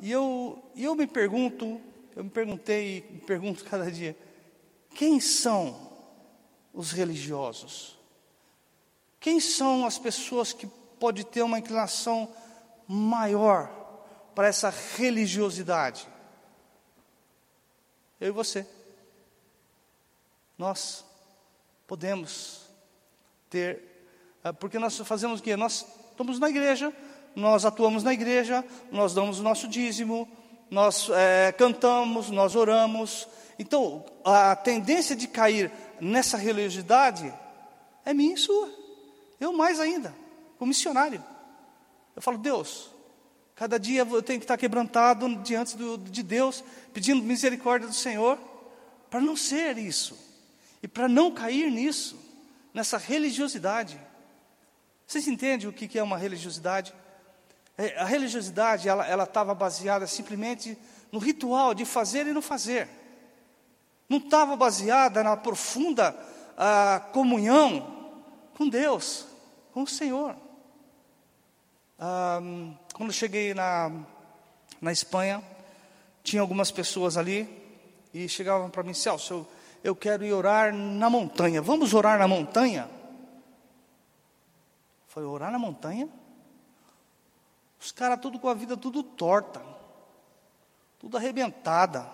e 0.00 0.10
eu, 0.10 0.58
eu 0.74 0.94
me 0.94 1.06
pergunto, 1.06 1.78
eu 2.16 2.24
me 2.24 2.30
perguntei 2.30 3.06
e 3.10 3.12
me 3.12 3.20
pergunto 3.20 3.62
cada 3.62 3.92
dia, 3.92 4.16
quem 4.94 5.20
são 5.20 5.92
os 6.72 6.92
religiosos? 6.92 7.98
Quem 9.20 9.38
são 9.38 9.84
as 9.84 9.98
pessoas 9.98 10.50
que 10.50 10.66
pode 10.98 11.24
ter 11.24 11.42
uma 11.42 11.58
inclinação 11.58 12.32
maior 12.86 13.70
para 14.34 14.48
essa 14.48 14.70
religiosidade? 14.70 16.08
Eu 18.18 18.28
e 18.28 18.30
você. 18.30 18.66
Nós 20.56 21.04
podemos 21.86 22.62
ter, 23.50 24.06
ah, 24.42 24.54
porque 24.54 24.78
nós 24.78 24.96
fazemos 25.00 25.40
o 25.40 25.42
quê? 25.42 25.54
Nós 25.54 25.97
estamos 26.18 26.40
na 26.40 26.50
igreja, 26.50 26.92
nós 27.36 27.64
atuamos 27.64 28.02
na 28.02 28.12
igreja, 28.12 28.64
nós 28.90 29.14
damos 29.14 29.38
o 29.38 29.42
nosso 29.44 29.68
dízimo, 29.68 30.28
nós 30.68 31.08
é, 31.10 31.52
cantamos, 31.52 32.28
nós 32.28 32.56
oramos. 32.56 33.28
Então, 33.56 34.04
a 34.24 34.56
tendência 34.56 35.14
de 35.14 35.28
cair 35.28 35.70
nessa 36.00 36.36
religiosidade 36.36 37.32
é 38.04 38.12
minha 38.12 38.34
e 38.34 38.36
sua. 38.36 38.68
Eu 39.38 39.52
mais 39.52 39.78
ainda, 39.78 40.12
como 40.58 40.70
missionário. 40.70 41.22
Eu 42.16 42.20
falo, 42.20 42.36
Deus, 42.36 42.90
cada 43.54 43.78
dia 43.78 44.00
eu 44.00 44.20
tenho 44.20 44.40
que 44.40 44.44
estar 44.44 44.56
quebrantado 44.56 45.36
diante 45.36 45.76
do, 45.76 45.96
de 45.98 46.24
Deus, 46.24 46.64
pedindo 46.92 47.22
misericórdia 47.22 47.86
do 47.86 47.94
Senhor, 47.94 48.36
para 49.08 49.20
não 49.20 49.36
ser 49.36 49.78
isso, 49.78 50.18
e 50.82 50.88
para 50.88 51.08
não 51.08 51.30
cair 51.30 51.70
nisso, 51.70 52.18
nessa 52.74 52.98
religiosidade. 52.98 54.08
Vocês 55.08 55.26
entendem 55.26 55.66
o 55.66 55.72
que 55.72 55.98
é 55.98 56.02
uma 56.02 56.18
religiosidade? 56.18 56.92
É, 57.78 57.98
a 57.98 58.04
religiosidade 58.04 58.90
ela 58.90 59.24
estava 59.24 59.54
baseada 59.54 60.06
simplesmente 60.06 60.76
no 61.10 61.18
ritual 61.18 61.72
de 61.72 61.86
fazer 61.86 62.26
e 62.26 62.32
não 62.34 62.42
fazer. 62.42 62.86
Não 64.06 64.18
estava 64.18 64.54
baseada 64.54 65.24
na 65.24 65.34
profunda 65.34 66.14
ah, 66.58 67.02
comunhão 67.10 68.12
com 68.54 68.68
Deus, 68.68 69.24
com 69.72 69.84
o 69.84 69.86
Senhor. 69.86 70.36
Ah, 71.98 72.40
quando 72.92 73.10
cheguei 73.10 73.54
na, 73.54 73.90
na 74.78 74.92
Espanha, 74.92 75.42
tinha 76.22 76.42
algumas 76.42 76.70
pessoas 76.70 77.16
ali 77.16 77.48
e 78.12 78.28
chegavam 78.28 78.68
para 78.68 78.82
mim, 78.82 78.92
Celso, 78.92 79.32
eu, 79.32 79.46
eu 79.82 79.96
quero 79.96 80.22
ir 80.22 80.34
orar 80.34 80.74
na 80.74 81.08
montanha. 81.08 81.62
Vamos 81.62 81.94
orar 81.94 82.18
na 82.18 82.28
montanha? 82.28 82.97
Falei, 85.08 85.28
orar 85.28 85.50
na 85.50 85.58
montanha? 85.58 86.08
Os 87.80 87.90
caras 87.90 88.20
tudo 88.20 88.38
com 88.38 88.48
a 88.48 88.54
vida 88.54 88.76
tudo 88.76 89.02
torta, 89.02 89.64
tudo 90.98 91.16
arrebentada. 91.16 92.06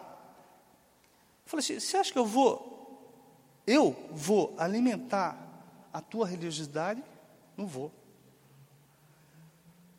Falei 1.45 1.65
assim, 1.65 1.81
você 1.81 1.97
acha 1.97 2.13
que 2.13 2.19
eu 2.19 2.25
vou, 2.25 3.61
eu 3.67 3.93
vou 4.13 4.55
alimentar 4.57 5.37
a 5.93 6.01
tua 6.01 6.27
religiosidade? 6.27 7.03
Não 7.57 7.67
vou. 7.67 7.91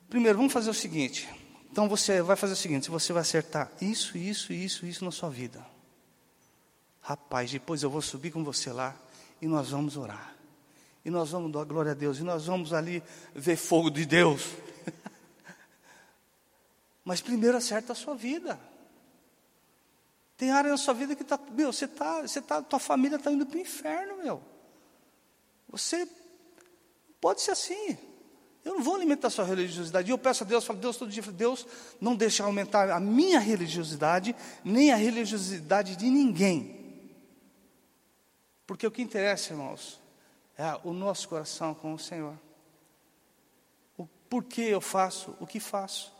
Primeiro, 0.09 0.37
vamos 0.37 0.53
fazer 0.53 0.69
o 0.69 0.73
seguinte. 0.73 1.27
Então 1.71 1.89
você 1.89 2.21
vai 2.21 2.35
fazer 2.35 2.53
o 2.53 2.57
seguinte: 2.57 2.89
você 2.89 3.11
vai 3.11 3.21
acertar 3.21 3.69
isso, 3.81 4.17
isso, 4.17 4.53
isso, 4.53 4.85
isso 4.85 5.03
na 5.03 5.11
sua 5.11 5.29
vida. 5.29 5.65
Rapaz, 7.01 7.51
depois 7.51 7.83
eu 7.83 7.89
vou 7.89 8.01
subir 8.01 8.31
com 8.31 8.43
você 8.43 8.71
lá 8.71 8.95
e 9.41 9.47
nós 9.47 9.71
vamos 9.71 9.97
orar 9.97 10.35
e 11.05 11.12
nós 11.12 11.29
vamos 11.29 11.51
dar 11.51 11.63
glória 11.63 11.91
a 11.91 11.95
Deus, 11.95 12.17
e 12.17 12.24
nós 12.24 12.47
vamos 12.47 12.74
ali 12.74 13.03
ver 13.35 13.55
fogo 13.55 13.91
de 13.91 14.07
Deus. 14.07 14.41
Mas 17.05 17.21
primeiro 17.21 17.55
acerta 17.55 17.93
a 17.93 17.95
sua 17.95 18.15
vida. 18.15 18.59
Tem 20.35 20.50
área 20.50 20.71
na 20.71 20.77
sua 20.77 20.95
vida 20.95 21.15
que 21.15 21.21
está, 21.21 21.39
meu, 21.51 21.71
você 21.71 21.85
está, 21.85 22.24
você 22.24 22.41
tá, 22.41 22.59
tua 22.59 22.79
família 22.79 23.17
está 23.17 23.31
indo 23.31 23.45
para 23.45 23.55
o 23.55 23.62
inferno, 23.62 24.17
meu. 24.17 24.41
Você 25.69 26.07
pode 27.21 27.41
ser 27.41 27.51
assim. 27.51 27.95
Eu 28.63 28.74
não 28.74 28.83
vou 28.83 28.95
alimentar 28.95 29.27
a 29.27 29.31
sua 29.31 29.45
religiosidade. 29.45 30.09
Eu 30.09 30.17
peço 30.17 30.43
a 30.43 30.47
Deus, 30.47 30.65
falo, 30.65 30.79
Deus, 30.79 30.97
todo 30.97 31.12
dia, 31.12 31.21
Deus, 31.21 31.67
não 32.01 32.15
deixe 32.15 32.41
aumentar 32.41 32.89
a 32.89 33.00
minha 33.00 33.39
religiosidade, 33.39 34.35
nem 34.63 34.91
a 34.91 34.95
religiosidade 34.95 35.95
de 35.95 36.09
ninguém. 36.09 36.83
Porque 38.65 38.88
o 38.88 38.91
que 38.91 39.03
interessa, 39.03 39.53
irmãos, 39.53 40.03
é 40.57 40.79
o 40.83 40.93
nosso 40.93 41.27
coração 41.27 41.74
com 41.74 41.93
o 41.93 42.00
Senhor. 42.00 42.38
O 43.97 44.07
porquê 44.29 44.62
eu 44.62 44.81
faço 44.81 45.35
o 45.39 45.45
que 45.45 45.59
faço. 45.59 46.13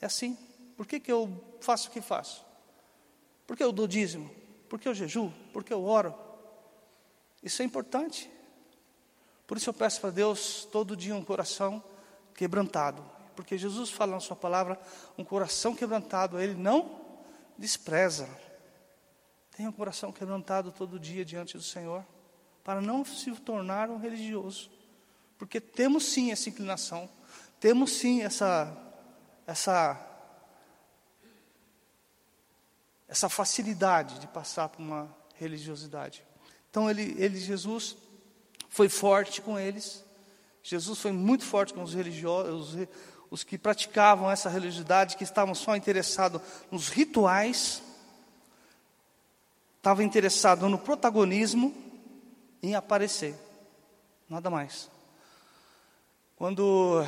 É 0.00 0.06
assim. 0.06 0.36
Por 0.76 0.86
que, 0.86 1.00
que 1.00 1.10
eu 1.10 1.44
faço 1.60 1.88
o 1.88 1.90
que 1.90 2.00
faço? 2.00 2.44
Porque 3.46 3.62
eu 3.62 3.72
dou 3.72 3.88
dízimo? 3.88 4.30
Porque 4.68 4.86
eu 4.86 4.94
jejuo? 4.94 5.32
Porque 5.52 5.72
eu 5.72 5.84
oro? 5.84 6.14
Isso 7.42 7.62
é 7.62 7.64
importante. 7.64 8.30
Por 9.46 9.56
isso 9.56 9.68
eu 9.68 9.74
peço 9.74 10.00
para 10.00 10.10
Deus 10.10 10.68
todo 10.70 10.96
dia 10.96 11.16
um 11.16 11.24
coração 11.24 11.82
quebrantado. 12.34 13.04
Porque 13.34 13.58
Jesus 13.58 13.90
fala 13.90 14.12
na 14.12 14.20
sua 14.20 14.36
palavra, 14.36 14.78
um 15.16 15.24
coração 15.24 15.74
quebrantado, 15.74 16.40
Ele 16.40 16.54
não 16.54 17.00
despreza. 17.56 18.28
Tenha 19.56 19.68
um 19.68 19.72
coração 19.72 20.12
quebrantado 20.12 20.70
todo 20.70 20.98
dia 20.98 21.24
diante 21.24 21.56
do 21.56 21.62
Senhor 21.62 22.04
para 22.68 22.82
não 22.82 23.02
se 23.02 23.30
tornar 23.36 23.88
um 23.88 23.96
religioso. 23.96 24.70
Porque 25.38 25.58
temos 25.58 26.04
sim 26.04 26.32
essa 26.32 26.50
inclinação, 26.50 27.08
temos 27.58 27.92
sim 27.92 28.20
essa 28.20 28.76
essa 29.46 29.98
essa 33.08 33.26
facilidade 33.30 34.18
de 34.18 34.26
passar 34.26 34.68
por 34.68 34.82
uma 34.82 35.08
religiosidade. 35.36 36.22
Então 36.68 36.90
ele, 36.90 37.14
ele 37.16 37.40
Jesus 37.40 37.96
foi 38.68 38.90
forte 38.90 39.40
com 39.40 39.58
eles. 39.58 40.04
Jesus 40.62 40.98
foi 40.98 41.10
muito 41.10 41.46
forte 41.46 41.72
com 41.72 41.82
os 41.82 41.94
religiosos, 41.94 42.74
os, 42.74 42.88
os 43.30 43.44
que 43.44 43.56
praticavam 43.56 44.30
essa 44.30 44.50
religiosidade, 44.50 45.16
que 45.16 45.24
estavam 45.24 45.54
só 45.54 45.74
interessados 45.74 46.42
nos 46.70 46.90
rituais, 46.90 47.82
estavam 49.78 50.04
interessados 50.04 50.70
no 50.70 50.76
protagonismo 50.76 51.87
em 52.62 52.74
aparecer, 52.74 53.34
nada 54.28 54.50
mais. 54.50 54.90
Quando 56.38 57.04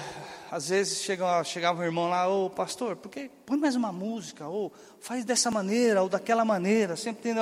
às 0.51 0.71
vezes 0.71 1.03
chega, 1.03 1.45
chegava 1.45 1.81
um 1.81 1.85
irmão 1.85 2.09
lá, 2.09 2.29
ô 2.29 2.47
oh, 2.47 2.51
pastor, 2.51 2.97
porque 2.97 3.31
põe 3.47 3.57
mais 3.57 3.77
uma 3.77 3.93
música, 3.93 4.49
ou 4.49 4.73
faz 5.01 5.25
dessa 5.25 5.53
maneira, 5.53 6.03
ou 6.03 6.09
daquela 6.09 6.45
maneira. 6.45 6.97
Sempre 6.97 7.23
tem 7.23 7.35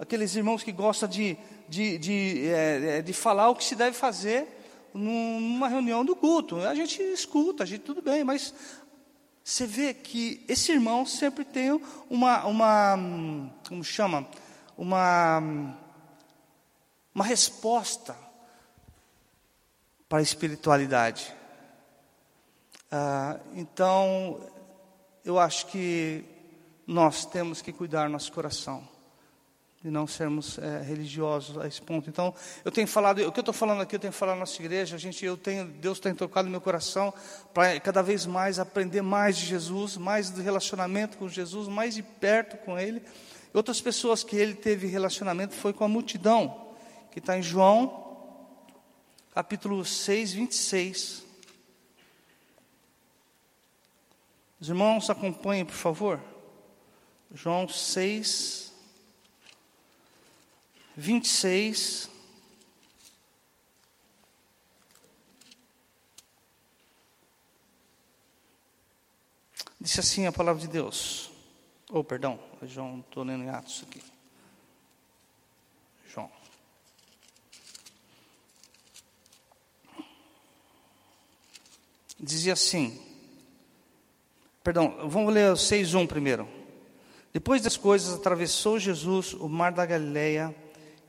aqueles 0.00 0.34
irmãos 0.34 0.64
que 0.64 0.72
gostam 0.72 1.08
de, 1.08 1.36
de, 1.68 1.98
de, 1.98 2.48
é, 2.48 2.98
é, 2.98 3.02
de 3.02 3.12
falar 3.12 3.48
o 3.48 3.54
que 3.54 3.62
se 3.62 3.76
deve 3.76 3.96
fazer 3.96 4.48
numa 4.92 5.68
reunião 5.68 6.04
do 6.04 6.16
culto. 6.16 6.58
A 6.62 6.74
gente 6.74 7.00
escuta, 7.00 7.62
a 7.62 7.66
gente 7.66 7.82
tudo 7.82 8.02
bem, 8.02 8.24
mas 8.24 8.52
você 9.44 9.64
vê 9.64 9.94
que 9.94 10.44
esse 10.48 10.72
irmão 10.72 11.06
sempre 11.06 11.44
tem 11.44 11.80
uma, 12.10 12.44
uma 12.46 12.98
como 13.68 13.84
chama? 13.84 14.26
Uma 14.76 15.76
uma 17.16 17.24
resposta 17.24 18.14
para 20.06 20.18
a 20.18 20.22
espiritualidade. 20.22 21.34
Ah, 22.92 23.40
então, 23.54 24.38
eu 25.24 25.38
acho 25.38 25.64
que 25.68 26.22
nós 26.86 27.24
temos 27.24 27.62
que 27.62 27.72
cuidar 27.72 28.10
nosso 28.10 28.30
coração 28.30 28.86
de 29.82 29.90
não 29.90 30.06
sermos 30.06 30.58
é, 30.58 30.82
religiosos 30.82 31.56
a 31.56 31.66
esse 31.66 31.80
ponto. 31.80 32.10
Então, 32.10 32.34
eu 32.62 32.70
tenho 32.70 32.86
falado, 32.86 33.26
o 33.26 33.32
que 33.32 33.38
eu 33.38 33.42
estou 33.42 33.54
falando 33.54 33.80
aqui, 33.80 33.96
eu 33.96 34.00
tenho 34.00 34.12
falado 34.12 34.34
na 34.34 34.40
nossa 34.40 34.60
igreja, 34.60 34.96
a 34.96 34.98
gente, 34.98 35.24
eu 35.24 35.38
tenho, 35.38 35.64
Deus 35.64 35.98
tem 35.98 36.14
tocado 36.14 36.44
no 36.44 36.50
meu 36.50 36.60
coração 36.60 37.14
para 37.54 37.80
cada 37.80 38.02
vez 38.02 38.26
mais 38.26 38.58
aprender 38.58 39.00
mais 39.00 39.38
de 39.38 39.46
Jesus, 39.46 39.96
mais 39.96 40.28
do 40.28 40.42
relacionamento 40.42 41.16
com 41.16 41.30
Jesus, 41.30 41.66
mais 41.66 41.94
de 41.94 42.02
perto 42.02 42.58
com 42.58 42.78
Ele. 42.78 43.02
Outras 43.54 43.80
pessoas 43.80 44.22
que 44.22 44.36
ele 44.36 44.52
teve 44.52 44.86
relacionamento 44.86 45.54
foi 45.54 45.72
com 45.72 45.82
a 45.82 45.88
multidão 45.88 46.65
que 47.16 47.20
está 47.20 47.38
em 47.38 47.42
João, 47.42 48.60
capítulo 49.32 49.82
6, 49.86 50.34
26. 50.34 51.24
Os 54.60 54.68
irmãos 54.68 55.08
acompanhem, 55.08 55.64
por 55.64 55.74
favor. 55.74 56.22
João 57.32 57.66
6, 57.66 58.70
26. 60.94 62.10
Disse 69.80 70.00
assim 70.00 70.26
a 70.26 70.32
palavra 70.32 70.60
de 70.60 70.68
Deus. 70.68 71.30
Oh, 71.88 72.04
perdão, 72.04 72.38
João, 72.64 73.00
estou 73.00 73.22
lendo 73.22 73.42
em 73.42 73.48
Atos 73.48 73.84
aqui. 73.88 74.02
João. 76.10 76.30
Dizia 82.18 82.54
assim, 82.54 82.98
perdão, 84.64 85.08
vamos 85.08 85.34
ler 85.34 85.52
o 85.52 85.54
6.1 85.54 86.06
primeiro. 86.06 86.48
Depois 87.30 87.60
das 87.60 87.76
coisas, 87.76 88.14
atravessou 88.14 88.78
Jesus 88.78 89.34
o 89.34 89.46
mar 89.46 89.70
da 89.70 89.84
Galileia 89.84 90.56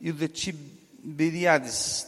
e 0.02 0.12
o 0.12 0.14
de 0.14 0.28
Tiberiades. 0.28 2.06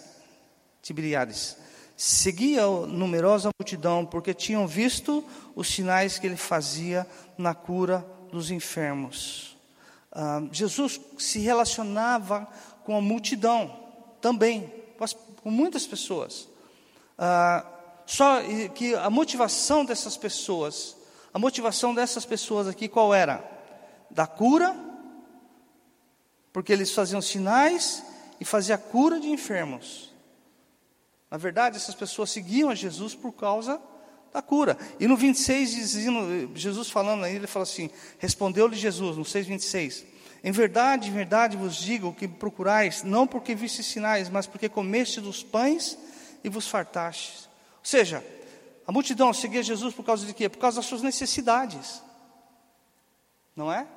Tiberiades. 0.82 1.56
Seguia 1.96 2.68
numerosa 2.68 3.52
multidão, 3.58 4.06
porque 4.06 4.34
tinham 4.34 4.68
visto 4.68 5.24
os 5.56 5.70
sinais 5.70 6.20
que 6.20 6.28
ele 6.28 6.36
fazia 6.36 7.08
na 7.38 7.54
cura 7.54 8.06
dos 8.32 8.52
enfermos. 8.52 9.58
Ah, 10.12 10.44
Jesus 10.52 11.00
se 11.18 11.40
relacionava 11.40 12.46
com 12.84 12.98
a 12.98 13.02
multidão 13.02 13.80
também, 14.20 14.74
com 15.42 15.50
muitas 15.50 15.88
pessoas. 15.88 16.50
Ah, 17.18 17.66
só 18.10 18.42
que 18.74 18.96
a 18.96 19.08
motivação 19.08 19.86
dessas 19.86 20.18
pessoas, 20.18 20.98
a 21.32 21.38
motivação 21.38 21.94
dessas 21.94 22.26
pessoas 22.26 22.68
aqui 22.68 22.88
qual 22.88 23.14
era? 23.14 23.48
Da 24.10 24.26
cura, 24.26 24.76
porque 26.52 26.74
eles 26.74 26.92
faziam 26.92 27.22
sinais 27.22 28.04
e 28.40 28.44
faziam 28.44 28.80
cura 28.80 29.20
de 29.20 29.30
enfermos. 29.30 30.12
Na 31.30 31.38
verdade, 31.38 31.78
essas 31.78 31.94
pessoas 31.94 32.32
seguiam 32.32 32.72
a 32.72 32.74
Jesus 32.74 33.14
por 33.14 33.32
causa 33.32 33.80
da 34.34 34.42
cura. 34.42 34.76
E 35.00 35.08
no 35.08 35.16
26, 35.16 35.70
dizendo, 35.70 36.50
Jesus 36.56 36.90
falando 36.90 37.26
aí, 37.26 37.36
ele 37.36 37.46
fala 37.46 37.62
assim: 37.62 37.92
Respondeu-lhe 38.18 38.76
Jesus, 38.76 39.18
no 39.18 39.24
6, 39.24 39.46
26. 39.46 40.06
Em 40.44 40.52
verdade, 40.52 41.10
em 41.10 41.14
verdade 41.14 41.56
vos 41.56 41.76
digo 41.76 42.12
que 42.16 42.28
procurais, 42.28 43.04
não 43.04 43.28
porque 43.28 43.54
viste 43.54 43.84
sinais, 43.84 44.30
mas 44.30 44.48
porque 44.48 44.68
comeste 44.68 45.22
dos 45.22 45.44
pães 45.44 45.96
e 46.44 46.50
vos 46.50 46.68
fartastes. 46.68 47.49
Ou 47.80 47.86
seja, 47.86 48.24
a 48.86 48.92
multidão 48.92 49.34
seguia 49.34 49.64
Jesus 49.64 49.94
por 49.94 50.04
causa 50.04 50.26
de 50.26 50.34
quê? 50.34 50.48
Por 50.50 50.60
causa 50.60 50.78
das 50.78 50.86
suas 50.86 51.02
necessidades. 51.02 52.02
Não 53.56 53.72
é? 53.72 53.88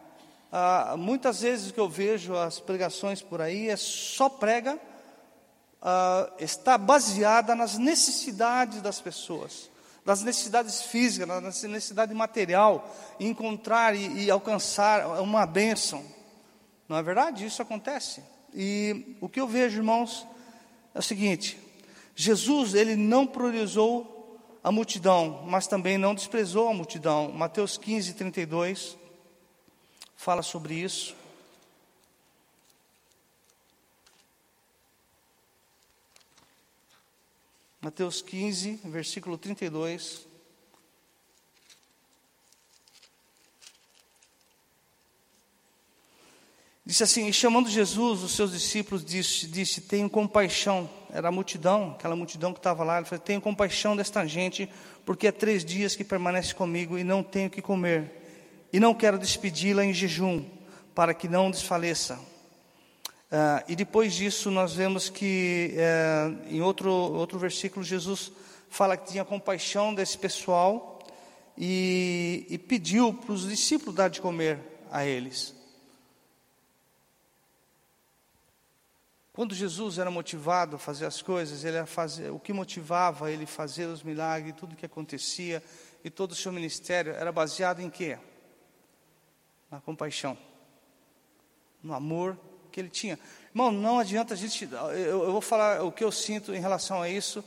Ah, 0.51 0.95
muitas 0.99 1.41
vezes 1.41 1.73
que 1.73 1.81
eu 1.81 1.89
vejo 1.89 2.37
as 2.37 2.61
pregações 2.61 3.23
por 3.23 3.41
aí 3.41 3.69
é 3.69 3.77
só 3.77 4.29
prega, 4.29 4.79
ah, 5.81 6.31
está 6.39 6.77
baseada 6.77 7.55
nas 7.55 7.79
necessidades 7.79 8.83
das 8.83 9.01
pessoas 9.01 9.71
das 10.05 10.23
necessidades 10.23 10.83
físicas, 10.83 11.29
da 11.29 11.41
necessidade 11.41 12.13
material, 12.13 12.93
encontrar 13.21 13.95
e, 13.95 14.25
e 14.25 14.31
alcançar 14.31 15.21
uma 15.21 15.47
bênção. 15.47 16.05
Não 16.89 16.97
é 16.97 17.03
verdade? 17.03 17.47
Isso 17.47 17.63
acontece. 17.63 18.23
E 18.53 19.17
o 19.21 19.29
que 19.29 19.41
eu 19.41 19.47
vejo, 19.47 19.79
irmãos, 19.79 20.27
é 20.95 20.99
o 20.99 21.03
seguinte: 21.03 21.59
Jesus, 22.15 22.75
ele 22.75 22.97
não 22.97 23.27
priorizou 23.27 24.41
a 24.63 24.71
multidão, 24.71 25.43
mas 25.47 25.67
também 25.67 25.99
não 25.99 26.15
desprezou 26.15 26.69
a 26.69 26.75
multidão. 26.75 27.33
Mateus 27.33 27.77
15, 27.77 28.15
32 28.15 28.97
fala 30.17 30.43
sobre 30.43 30.75
isso. 30.75 31.17
Mateus 37.81 38.23
15, 38.23 38.81
versículo 38.85 39.37
32. 39.37 40.29
Disse 46.87 47.03
assim: 47.03 47.27
E 47.27 47.33
chamando 47.33 47.69
Jesus, 47.69 48.23
os 48.23 48.33
seus 48.33 48.53
discípulos, 48.53 49.05
disse: 49.05 49.49
disse 49.49 49.81
Tenho 49.81 50.09
compaixão. 50.09 50.89
Era 51.13 51.29
a 51.29 51.33
multidão, 51.33 51.91
aquela 51.91 52.17
multidão 52.17 52.55
que 52.55 52.59
estava 52.59 52.83
lá. 52.83 52.97
Ele 52.97 53.05
falou: 53.05 53.23
Tenho 53.23 53.41
compaixão 53.41 53.95
desta 53.95 54.27
gente, 54.27 54.69
porque 55.05 55.29
há 55.29 55.33
três 55.33 55.63
dias 55.63 55.95
que 55.95 56.03
permanece 56.03 56.55
comigo 56.55 56.99
e 56.99 57.05
não 57.05 57.23
tenho 57.23 57.51
que 57.51 57.61
comer. 57.61 58.11
E 58.73 58.81
não 58.81 58.95
quero 58.95 59.19
despedi-la 59.19 59.85
em 59.85 59.93
jejum, 59.93 60.43
para 60.95 61.13
que 61.13 61.29
não 61.29 61.51
desfaleça. 61.51 62.15
Uh, 62.15 63.65
e 63.69 63.77
depois 63.77 64.15
disso, 64.15 64.51
nós 64.51 64.75
vemos 64.75 65.11
que 65.11 65.75
uh, 65.75 66.49
em 66.49 66.63
outro, 66.63 66.91
outro 66.91 67.39
versículo, 67.39 67.85
Jesus 67.85 68.33
fala 68.71 68.97
que 68.97 69.11
tinha 69.11 69.25
compaixão 69.25 69.95
desse 69.95 70.17
pessoal 70.17 70.99
e, 71.57 72.47
e 72.49 72.57
pediu 72.57 73.13
para 73.13 73.33
os 73.33 73.47
discípulos 73.47 73.95
dar 73.95 74.09
de 74.09 74.21
comer 74.21 74.59
a 74.91 75.05
eles. 75.05 75.55
Quando 79.33 79.55
Jesus 79.55 79.99
era 79.99 80.11
motivado 80.11 80.77
a 80.77 80.79
fazer 80.79 81.07
as 81.07 81.23
coisas, 81.23 81.65
ele 81.65 81.85
fazer, 81.87 82.31
o 82.31 82.39
que 82.39 82.53
motivava 82.53 83.31
ele 83.31 83.47
fazer 83.47 83.87
os 83.87 84.03
milagres, 84.03 84.55
tudo 84.57 84.77
que 84.77 84.85
acontecia 84.85 85.63
e 86.05 86.11
todo 86.11 86.33
o 86.33 86.35
seu 86.35 86.53
ministério 86.53 87.13
era 87.13 87.33
baseado 87.33 87.81
em 87.81 87.89
quê? 87.89 88.19
Na 89.71 89.81
compaixão, 89.81 90.37
no 91.83 91.95
amor 91.95 92.39
que 92.71 92.79
ele 92.79 92.91
tinha. 92.91 93.19
Irmão, 93.51 93.73
não 93.73 93.99
adianta 93.99 94.35
a 94.35 94.37
gente. 94.37 94.69
Eu, 94.71 95.25
eu 95.25 95.33
vou 95.33 95.41
falar 95.41 95.83
o 95.83 95.91
que 95.91 96.05
eu 96.05 96.13
sinto 96.13 96.55
em 96.55 96.61
relação 96.61 97.01
a 97.01 97.09
isso. 97.09 97.43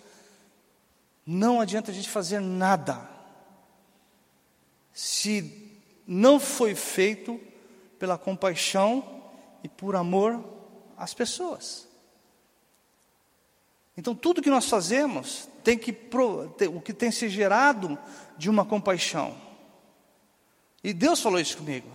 Não 1.23 1.61
adianta 1.61 1.91
a 1.91 1.93
gente 1.93 2.09
fazer 2.09 2.39
nada 2.39 3.09
se 4.91 5.81
não 6.07 6.39
foi 6.39 6.73
feito 6.73 7.39
pela 7.99 8.17
compaixão 8.17 9.31
e 9.63 9.69
por 9.69 9.95
amor 9.95 10.54
às 10.97 11.13
pessoas. 11.13 11.87
Então, 13.97 14.13
tudo 14.13 14.41
que 14.41 14.49
nós 14.49 14.65
fazemos 14.65 15.47
tem 15.63 15.77
que 15.77 15.95
o 16.69 16.81
que 16.81 16.93
tem 16.93 17.11
se 17.11 17.29
gerado 17.29 17.97
de 18.37 18.49
uma 18.49 18.65
compaixão. 18.65 19.35
E 20.83 20.93
Deus 20.93 21.21
falou 21.21 21.39
isso 21.39 21.57
comigo. 21.57 21.87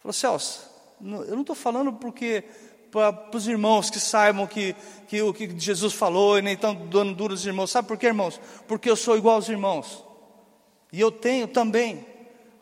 Falou, 0.00 0.12
Celso, 0.12 0.68
eu 1.00 1.34
não 1.34 1.42
estou 1.42 1.54
falando 1.54 1.92
porque 1.92 2.44
para 2.90 3.36
os 3.36 3.48
irmãos 3.48 3.88
que 3.88 3.98
saibam 3.98 4.46
que, 4.46 4.76
que 5.08 5.22
o 5.22 5.32
que 5.32 5.58
Jesus 5.58 5.94
falou 5.94 6.38
e 6.38 6.42
nem 6.42 6.56
tão 6.56 6.74
dando 6.74 7.14
duro 7.14 7.32
aos 7.32 7.44
irmãos. 7.46 7.70
Sabe 7.70 7.88
por 7.88 7.96
quê, 7.96 8.06
irmãos? 8.06 8.40
Porque 8.66 8.90
eu 8.90 8.96
sou 8.96 9.16
igual 9.16 9.36
aos 9.36 9.48
irmãos. 9.48 10.04
E 10.92 11.00
eu 11.00 11.10
tenho 11.10 11.48
também 11.48 12.04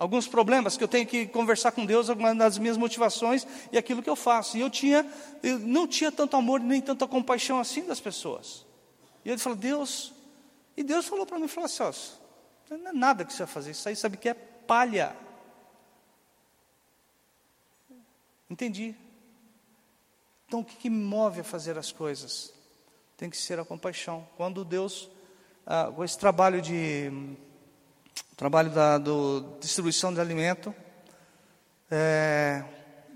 alguns 0.00 0.26
problemas 0.26 0.78
que 0.78 0.82
eu 0.82 0.88
tenho 0.88 1.06
que 1.06 1.26
conversar 1.26 1.72
com 1.72 1.84
Deus, 1.84 2.08
algumas 2.08 2.34
das 2.34 2.56
minhas 2.56 2.78
motivações 2.78 3.46
e 3.70 3.76
aquilo 3.76 4.02
que 4.02 4.08
eu 4.08 4.16
faço. 4.16 4.56
E 4.56 4.60
eu 4.60 4.70
tinha, 4.70 5.06
eu 5.42 5.58
não 5.58 5.86
tinha 5.86 6.10
tanto 6.10 6.34
amor 6.36 6.58
nem 6.58 6.80
tanta 6.80 7.06
compaixão 7.06 7.60
assim 7.60 7.84
das 7.84 8.00
pessoas. 8.00 8.64
E 9.22 9.28
ele 9.28 9.36
falou, 9.36 9.58
Deus, 9.58 10.14
e 10.74 10.82
Deus 10.82 11.06
falou 11.06 11.26
para 11.26 11.38
mim, 11.38 11.46
falou 11.46 11.66
assim, 11.66 12.14
não 12.70 12.88
é 12.88 12.92
nada 12.94 13.26
que 13.26 13.32
você 13.32 13.44
vai 13.44 13.52
fazer, 13.52 13.72
isso 13.72 13.86
aí 13.90 13.94
sabe 13.94 14.16
que 14.16 14.30
é 14.30 14.32
palha. 14.32 15.14
Entendi. 18.48 18.96
Então, 20.48 20.60
o 20.60 20.64
que, 20.64 20.76
que, 20.76 20.88
me 20.88 21.04
move 21.04 21.42
a 21.42 21.44
fazer 21.44 21.76
as 21.76 21.92
coisas? 21.92 22.54
Tem 23.18 23.28
que 23.28 23.36
ser 23.36 23.60
a 23.60 23.66
compaixão. 23.66 24.26
Quando 24.38 24.64
Deus, 24.64 25.10
ah, 25.66 25.92
com 25.94 26.02
esse 26.02 26.18
trabalho 26.18 26.62
de 26.62 27.36
trabalho 28.36 28.70
da 28.70 28.98
do, 28.98 29.58
distribuição 29.60 30.12
de 30.12 30.20
alimento, 30.20 30.74
é, 31.90 32.64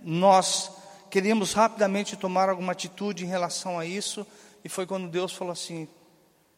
nós 0.02 0.70
queríamos 1.10 1.52
rapidamente 1.52 2.16
tomar 2.16 2.48
alguma 2.48 2.72
atitude 2.72 3.24
em 3.24 3.28
relação 3.28 3.78
a 3.78 3.86
isso, 3.86 4.26
e 4.64 4.68
foi 4.68 4.86
quando 4.86 5.08
Deus 5.08 5.32
falou 5.32 5.52
assim: 5.52 5.88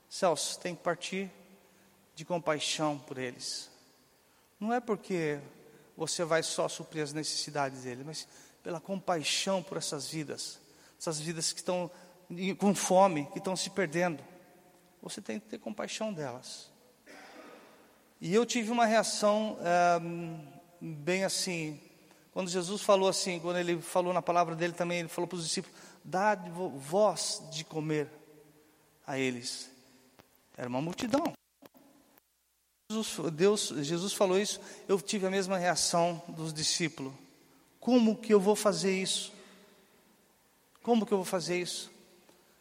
Celso, 0.08 0.58
tem 0.58 0.74
que 0.74 0.82
partir 0.82 1.30
de 2.14 2.24
compaixão 2.24 2.98
por 2.98 3.18
eles. 3.18 3.70
Não 4.58 4.72
é 4.72 4.80
porque 4.80 5.38
você 5.96 6.24
vai 6.24 6.42
só 6.42 6.68
suprir 6.68 7.02
as 7.02 7.12
necessidades 7.12 7.82
deles, 7.82 8.04
mas 8.04 8.28
pela 8.62 8.80
compaixão 8.80 9.62
por 9.62 9.76
essas 9.76 10.08
vidas, 10.08 10.58
essas 10.98 11.20
vidas 11.20 11.52
que 11.52 11.60
estão 11.60 11.90
com 12.58 12.74
fome, 12.74 13.26
que 13.32 13.38
estão 13.38 13.54
se 13.54 13.70
perdendo. 13.70 14.22
Você 15.02 15.20
tem 15.20 15.38
que 15.38 15.46
ter 15.46 15.58
compaixão 15.58 16.12
delas. 16.12 16.70
E 18.20 18.34
eu 18.34 18.46
tive 18.46 18.70
uma 18.70 18.86
reação 18.86 19.58
é, 19.60 20.00
bem 20.80 21.24
assim, 21.24 21.80
quando 22.32 22.50
Jesus 22.50 22.82
falou 22.82 23.08
assim, 23.08 23.40
quando 23.40 23.58
ele 23.58 23.80
falou 23.80 24.12
na 24.12 24.20
palavra 24.20 24.54
dele 24.54 24.72
também, 24.72 25.00
ele 25.00 25.08
falou 25.08 25.26
para 25.26 25.36
os 25.36 25.44
discípulos: 25.44 25.74
dá 26.04 26.34
vós 26.34 27.42
de 27.50 27.64
comer 27.64 28.10
a 29.06 29.18
eles. 29.18 29.70
Era 30.56 30.68
uma 30.68 30.82
multidão. 30.82 31.32
Jesus, 32.90 33.32
Deus, 33.32 33.72
Jesus 33.78 34.12
falou 34.12 34.38
isso, 34.38 34.60
eu 34.86 35.00
tive 35.00 35.26
a 35.26 35.30
mesma 35.30 35.58
reação 35.58 36.22
dos 36.28 36.52
discípulos. 36.52 37.12
Como 37.80 38.16
que 38.16 38.32
eu 38.32 38.40
vou 38.40 38.54
fazer 38.54 38.92
isso? 39.00 39.32
Como 40.82 41.04
que 41.04 41.12
eu 41.12 41.18
vou 41.18 41.24
fazer 41.24 41.60
isso? 41.60 41.90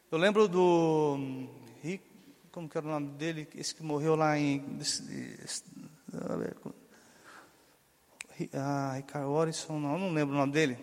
Eu 0.10 0.18
lembro 0.18 0.48
do 0.48 1.48
como 2.56 2.70
que 2.70 2.78
era 2.78 2.88
o 2.88 2.89
nome 2.89 3.10
dele, 3.18 3.50
esse 3.54 3.76
que 3.76 3.84
morreu 3.84 4.15
lá 4.15 4.39
em 4.39 4.63
ah, 8.54 8.94
Ricardo 8.96 9.30
Orison, 9.30 9.78
não, 9.78 10.00
não 10.00 10.13
lembro 10.13 10.34
o 10.34 10.38
nome 10.38 10.54
dele. 10.54 10.78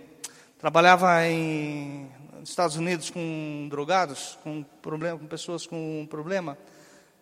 Trabalhava 0.59 1.27
em 1.27 2.11
Estados 2.43 2.77
Unidos 2.77 3.09
com 3.09 3.69
drogados, 3.71 4.39
com 4.45 4.63
problema, 4.63 5.19
com 5.19 5.27
pessoas 5.27 5.67
com 5.67 6.07
problema. 6.11 6.59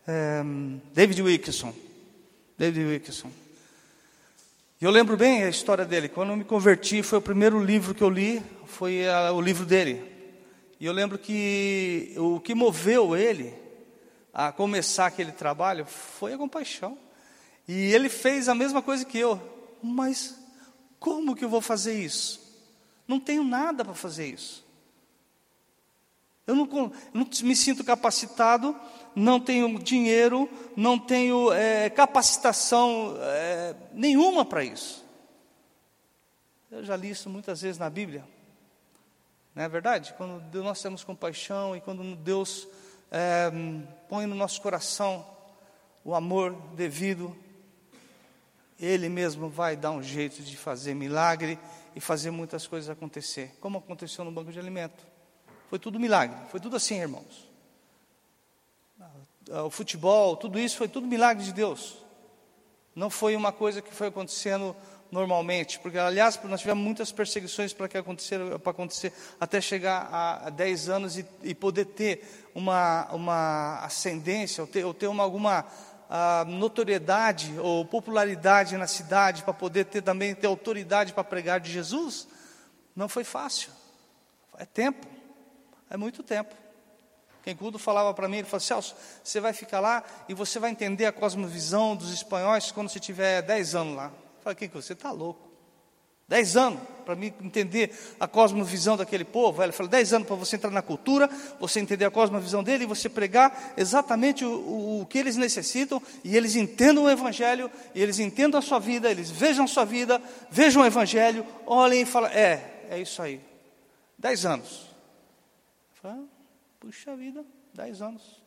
É, 0.04 0.42
David 0.92 1.22
Wilkerson. 1.22 1.72
David 2.58 2.86
Wilkerson. 2.86 3.30
E 4.80 4.84
eu 4.84 4.90
lembro 4.90 5.16
bem 5.16 5.44
a 5.44 5.48
história 5.48 5.84
dele. 5.84 6.08
Quando 6.08 6.30
eu 6.30 6.36
me 6.36 6.44
converti, 6.44 7.04
foi 7.04 7.20
o 7.20 7.22
primeiro 7.22 7.62
livro 7.62 7.94
que 7.94 8.02
eu 8.02 8.10
li, 8.10 8.42
foi 8.66 9.08
a, 9.08 9.30
o 9.30 9.40
livro 9.40 9.64
dele. 9.64 10.02
E 10.80 10.86
eu 10.86 10.92
lembro 10.92 11.16
que 11.16 12.14
o 12.16 12.40
que 12.40 12.52
moveu 12.52 13.14
ele 13.14 13.59
a 14.32 14.52
começar 14.52 15.06
aquele 15.06 15.32
trabalho 15.32 15.84
foi 15.86 16.34
a 16.34 16.38
compaixão. 16.38 16.96
E 17.66 17.92
ele 17.92 18.08
fez 18.08 18.48
a 18.48 18.54
mesma 18.54 18.82
coisa 18.82 19.04
que 19.04 19.18
eu. 19.18 19.40
Mas 19.82 20.36
como 20.98 21.34
que 21.34 21.44
eu 21.44 21.48
vou 21.48 21.60
fazer 21.60 21.94
isso? 21.94 22.40
Não 23.06 23.18
tenho 23.18 23.42
nada 23.42 23.84
para 23.84 23.94
fazer 23.94 24.26
isso. 24.26 24.64
Eu 26.46 26.54
não, 26.54 26.92
não, 27.12 27.28
me 27.42 27.54
sinto 27.54 27.84
capacitado, 27.84 28.74
não 29.14 29.38
tenho 29.38 29.78
dinheiro, 29.78 30.48
não 30.76 30.98
tenho 30.98 31.52
é, 31.52 31.88
capacitação 31.90 33.14
é, 33.18 33.74
nenhuma 33.92 34.44
para 34.44 34.64
isso. 34.64 35.04
Eu 36.70 36.84
já 36.84 36.96
li 36.96 37.10
isso 37.10 37.28
muitas 37.30 37.62
vezes 37.62 37.78
na 37.78 37.90
Bíblia. 37.90 38.24
Não 39.54 39.62
é 39.62 39.68
verdade? 39.68 40.14
Quando 40.16 40.62
nós 40.62 40.80
temos 40.80 41.04
compaixão 41.04 41.76
e 41.76 41.80
quando 41.80 42.16
Deus 42.16 42.66
é, 43.10 43.50
põe 44.08 44.26
no 44.26 44.34
nosso 44.34 44.60
coração 44.60 45.26
o 46.04 46.14
amor 46.14 46.52
devido, 46.74 47.36
Ele 48.78 49.08
mesmo 49.08 49.48
vai 49.48 49.76
dar 49.76 49.90
um 49.90 50.02
jeito 50.02 50.42
de 50.42 50.56
fazer 50.56 50.94
milagre 50.94 51.58
e 51.94 52.00
fazer 52.00 52.30
muitas 52.30 52.66
coisas 52.66 52.88
acontecer, 52.88 53.54
como 53.60 53.78
aconteceu 53.78 54.24
no 54.24 54.32
banco 54.32 54.52
de 54.52 54.58
alimento. 54.58 55.04
Foi 55.68 55.78
tudo 55.78 56.00
milagre, 56.00 56.36
foi 56.50 56.60
tudo 56.60 56.76
assim, 56.76 56.98
irmãos. 56.98 57.48
O 59.64 59.70
futebol, 59.70 60.36
tudo 60.36 60.58
isso 60.58 60.76
foi 60.76 60.88
tudo 60.88 61.06
milagre 61.06 61.44
de 61.44 61.52
Deus. 61.52 61.98
Não 62.94 63.10
foi 63.10 63.36
uma 63.36 63.52
coisa 63.52 63.82
que 63.82 63.92
foi 63.92 64.08
acontecendo 64.08 64.74
normalmente, 65.10 65.78
porque 65.80 65.98
aliás 65.98 66.38
nós 66.44 66.60
tivemos 66.60 66.82
muitas 66.82 67.10
perseguições 67.10 67.72
para 67.72 67.88
que 67.88 67.98
acontecer, 67.98 68.38
para 68.60 68.70
acontecer 68.70 69.12
até 69.40 69.60
chegar 69.60 70.08
a 70.12 70.50
10 70.50 70.88
anos 70.88 71.18
e, 71.18 71.26
e, 71.42 71.54
poder 71.54 71.86
ter 71.86 72.48
uma, 72.54 73.08
uma 73.12 73.78
ascendência, 73.80 74.62
ou 74.62 74.66
ter, 74.68 74.84
ou 74.84 74.94
ter 74.94 75.08
uma, 75.08 75.22
alguma 75.22 75.62
uh, 75.62 76.44
notoriedade 76.48 77.58
ou 77.58 77.84
popularidade 77.84 78.76
na 78.76 78.86
cidade, 78.86 79.42
para 79.42 79.52
poder 79.52 79.86
ter 79.86 80.02
também 80.02 80.34
ter 80.34 80.46
autoridade 80.46 81.12
para 81.12 81.24
pregar 81.24 81.58
de 81.58 81.72
Jesus, 81.72 82.28
não 82.94 83.08
foi 83.08 83.24
fácil. 83.24 83.70
É 84.58 84.64
tempo, 84.64 85.06
é 85.88 85.96
muito 85.96 86.22
tempo. 86.22 86.54
Quem 87.42 87.56
Cudo 87.56 87.78
falava 87.78 88.12
para 88.12 88.28
mim, 88.28 88.38
ele 88.38 88.46
falou, 88.46 88.60
Celso, 88.60 88.94
você 89.24 89.40
vai 89.40 89.52
ficar 89.52 89.80
lá 89.80 90.04
e 90.28 90.34
você 90.34 90.58
vai 90.58 90.70
entender 90.70 91.06
a 91.06 91.12
cosmovisão 91.12 91.96
dos 91.96 92.12
espanhóis 92.12 92.70
quando 92.70 92.90
você 92.90 93.00
tiver 93.00 93.40
10 93.42 93.74
anos 93.74 93.96
lá. 93.96 94.12
Falei, 94.42 94.56
que 94.56 94.68
você 94.68 94.92
está 94.92 95.10
louco? 95.10 95.50
Dez 96.30 96.56
anos 96.56 96.80
para 97.04 97.16
me 97.16 97.34
entender 97.42 97.92
a 98.20 98.28
cosmovisão 98.28 98.96
daquele 98.96 99.24
povo. 99.24 99.60
Ele 99.60 99.72
falou, 99.72 99.90
dez 99.90 100.12
anos 100.12 100.28
para 100.28 100.36
você 100.36 100.54
entrar 100.54 100.70
na 100.70 100.80
cultura, 100.80 101.28
você 101.58 101.80
entender 101.80 102.04
a 102.04 102.10
cosmovisão 102.10 102.62
dele 102.62 102.84
e 102.84 102.86
você 102.86 103.08
pregar 103.08 103.74
exatamente 103.76 104.44
o, 104.44 104.52
o, 104.52 105.00
o, 105.00 105.06
que 105.06 105.18
eles 105.18 105.36
necessitam 105.36 106.00
e 106.22 106.36
eles 106.36 106.54
entendam 106.54 107.02
o 107.02 107.10
Evangelho, 107.10 107.68
e 107.96 108.00
eles 108.00 108.20
entendam 108.20 108.60
a 108.60 108.62
sua 108.62 108.78
vida, 108.78 109.10
eles 109.10 109.28
vejam 109.28 109.64
a 109.64 109.68
sua 109.68 109.84
vida, 109.84 110.22
vejam 110.48 110.82
o 110.82 110.86
Evangelho, 110.86 111.44
olhem 111.66 112.02
e 112.02 112.06
falem, 112.06 112.30
é, 112.30 112.86
é 112.88 113.00
isso 113.00 113.20
aí. 113.20 113.40
Dez 114.16 114.46
anos. 114.46 114.88
Falei, 115.94 116.16
ah, 116.16 116.24
puxa 116.78 117.16
vida, 117.16 117.44
dez 117.74 118.00
anos. 118.00 118.40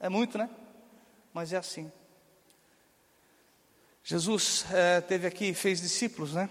É 0.00 0.08
muito, 0.08 0.36
né? 0.36 0.50
Mas 1.32 1.52
é 1.52 1.56
assim. 1.56 1.88
Jesus 4.10 4.64
é, 4.72 5.02
teve 5.02 5.26
aqui, 5.26 5.52
fez 5.52 5.82
discípulos, 5.82 6.32
né? 6.32 6.48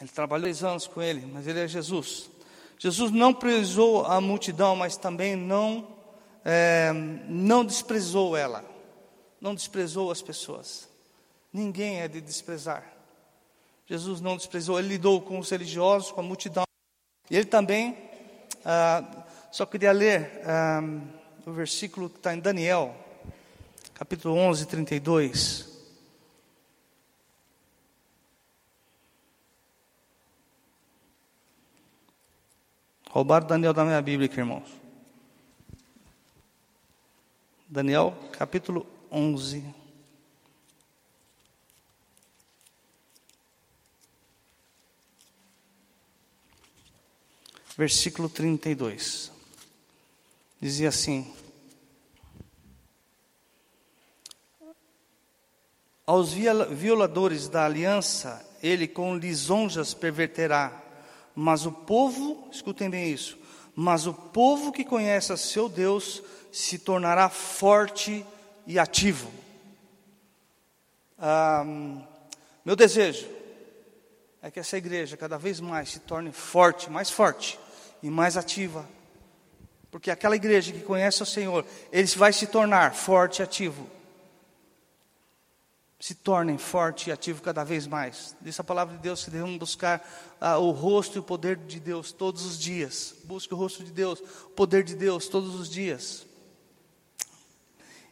Ele 0.00 0.08
trabalhou 0.08 0.44
dois 0.44 0.64
anos 0.64 0.86
com 0.86 1.02
ele, 1.02 1.26
mas 1.26 1.46
ele 1.46 1.60
é 1.60 1.68
Jesus. 1.68 2.30
Jesus 2.78 3.10
não 3.10 3.34
prezou 3.34 4.06
a 4.06 4.18
multidão, 4.18 4.74
mas 4.74 4.96
também 4.96 5.36
não, 5.36 5.86
é, 6.42 6.90
não 7.28 7.66
desprezou 7.66 8.34
ela. 8.34 8.64
Não 9.38 9.54
desprezou 9.54 10.10
as 10.10 10.22
pessoas. 10.22 10.88
Ninguém 11.52 12.00
é 12.00 12.08
de 12.08 12.18
desprezar. 12.18 12.82
Jesus 13.84 14.22
não 14.22 14.38
desprezou, 14.38 14.78
ele 14.78 14.88
lidou 14.88 15.20
com 15.20 15.38
os 15.38 15.50
religiosos, 15.50 16.10
com 16.10 16.20
a 16.20 16.24
multidão. 16.24 16.64
E 17.30 17.36
ele 17.36 17.44
também, 17.44 17.94
ah, 18.64 19.26
só 19.52 19.66
queria 19.66 19.92
ler 19.92 20.40
ah, 20.46 20.80
o 21.44 21.52
versículo 21.52 22.08
que 22.08 22.16
está 22.16 22.32
em 22.32 22.40
Daniel, 22.40 22.96
capítulo 23.92 24.34
11, 24.34 24.64
32. 24.64 25.69
Roubaram 33.12 33.44
Daniel 33.44 33.72
da 33.72 33.84
minha 33.84 34.00
Bíblia, 34.00 34.30
irmãos. 34.32 34.70
Daniel, 37.68 38.16
capítulo 38.30 38.86
11. 39.10 39.64
Versículo 47.76 48.28
32. 48.28 49.32
Dizia 50.60 50.90
assim: 50.90 51.34
Aos 56.06 56.32
violadores 56.32 57.48
da 57.48 57.64
aliança, 57.64 58.48
ele 58.62 58.86
com 58.86 59.16
lisonjas 59.16 59.94
perverterá 59.94 60.89
mas 61.40 61.64
o 61.64 61.72
povo, 61.72 62.46
escutem 62.52 62.90
bem 62.90 63.10
isso, 63.10 63.38
mas 63.74 64.06
o 64.06 64.12
povo 64.12 64.70
que 64.70 64.84
conhece 64.84 65.32
a 65.32 65.38
seu 65.38 65.70
Deus 65.70 66.22
se 66.52 66.78
tornará 66.78 67.30
forte 67.30 68.26
e 68.66 68.78
ativo. 68.78 69.30
Ah, 71.18 71.64
meu 72.62 72.76
desejo 72.76 73.26
é 74.42 74.50
que 74.50 74.60
essa 74.60 74.76
igreja 74.76 75.16
cada 75.16 75.38
vez 75.38 75.60
mais 75.60 75.88
se 75.88 76.00
torne 76.00 76.30
forte, 76.30 76.90
mais 76.90 77.08
forte 77.08 77.58
e 78.02 78.10
mais 78.10 78.36
ativa. 78.36 78.86
Porque 79.90 80.10
aquela 80.10 80.36
igreja 80.36 80.72
que 80.72 80.82
conhece 80.82 81.22
o 81.22 81.26
Senhor, 81.26 81.64
ele 81.90 82.08
vai 82.16 82.34
se 82.34 82.48
tornar 82.48 82.94
forte 82.94 83.40
e 83.40 83.42
ativo 83.42 83.86
se 86.00 86.14
tornem 86.14 86.56
forte 86.56 87.10
e 87.10 87.12
ativo 87.12 87.42
cada 87.42 87.62
vez 87.62 87.86
mais. 87.86 88.34
Diz 88.40 88.58
a 88.58 88.64
palavra 88.64 88.96
de 88.96 89.02
Deus 89.02 89.22
que 89.22 89.30
devemos 89.30 89.58
buscar 89.58 90.02
ah, 90.40 90.56
o 90.56 90.70
rosto 90.70 91.16
e 91.16 91.18
o 91.18 91.22
poder 91.22 91.58
de 91.58 91.78
Deus 91.78 92.10
todos 92.10 92.46
os 92.46 92.58
dias. 92.58 93.14
Busque 93.24 93.52
o 93.52 93.56
rosto 93.56 93.84
de 93.84 93.92
Deus, 93.92 94.18
o 94.46 94.48
poder 94.48 94.82
de 94.82 94.96
Deus 94.96 95.28
todos 95.28 95.54
os 95.54 95.68
dias. 95.68 96.26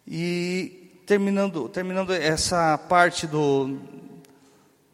E 0.07 1.03
terminando, 1.07 1.67
terminando 1.71 2.13
essa 2.13 2.77
parte 2.77 3.27
do, 3.27 3.79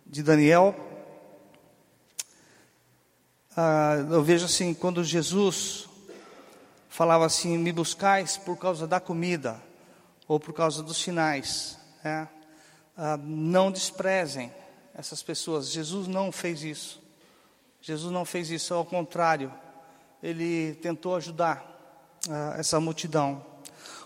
de 0.06 0.22
Daniel, 0.22 0.76
ah, 3.56 3.96
eu 4.08 4.22
vejo 4.22 4.44
assim, 4.44 4.72
quando 4.72 5.02
Jesus 5.02 5.88
falava 6.88 7.26
assim, 7.26 7.58
me 7.58 7.72
buscais 7.72 8.36
por 8.36 8.56
causa 8.56 8.86
da 8.86 9.00
comida, 9.00 9.60
ou 10.28 10.38
por 10.38 10.54
causa 10.54 10.80
dos 10.80 10.96
sinais, 10.96 11.76
né? 12.04 12.28
Ah, 12.96 13.16
não 13.16 13.70
desprezem 13.70 14.52
essas 14.94 15.22
pessoas. 15.22 15.70
Jesus 15.70 16.06
não 16.06 16.30
fez 16.30 16.62
isso. 16.62 17.02
Jesus 17.80 18.12
não 18.12 18.24
fez 18.24 18.50
isso, 18.50 18.72
ao 18.72 18.84
contrário, 18.84 19.52
ele 20.22 20.74
tentou 20.76 21.16
ajudar 21.16 21.62
ah, 22.30 22.54
essa 22.58 22.80
multidão. 22.80 23.44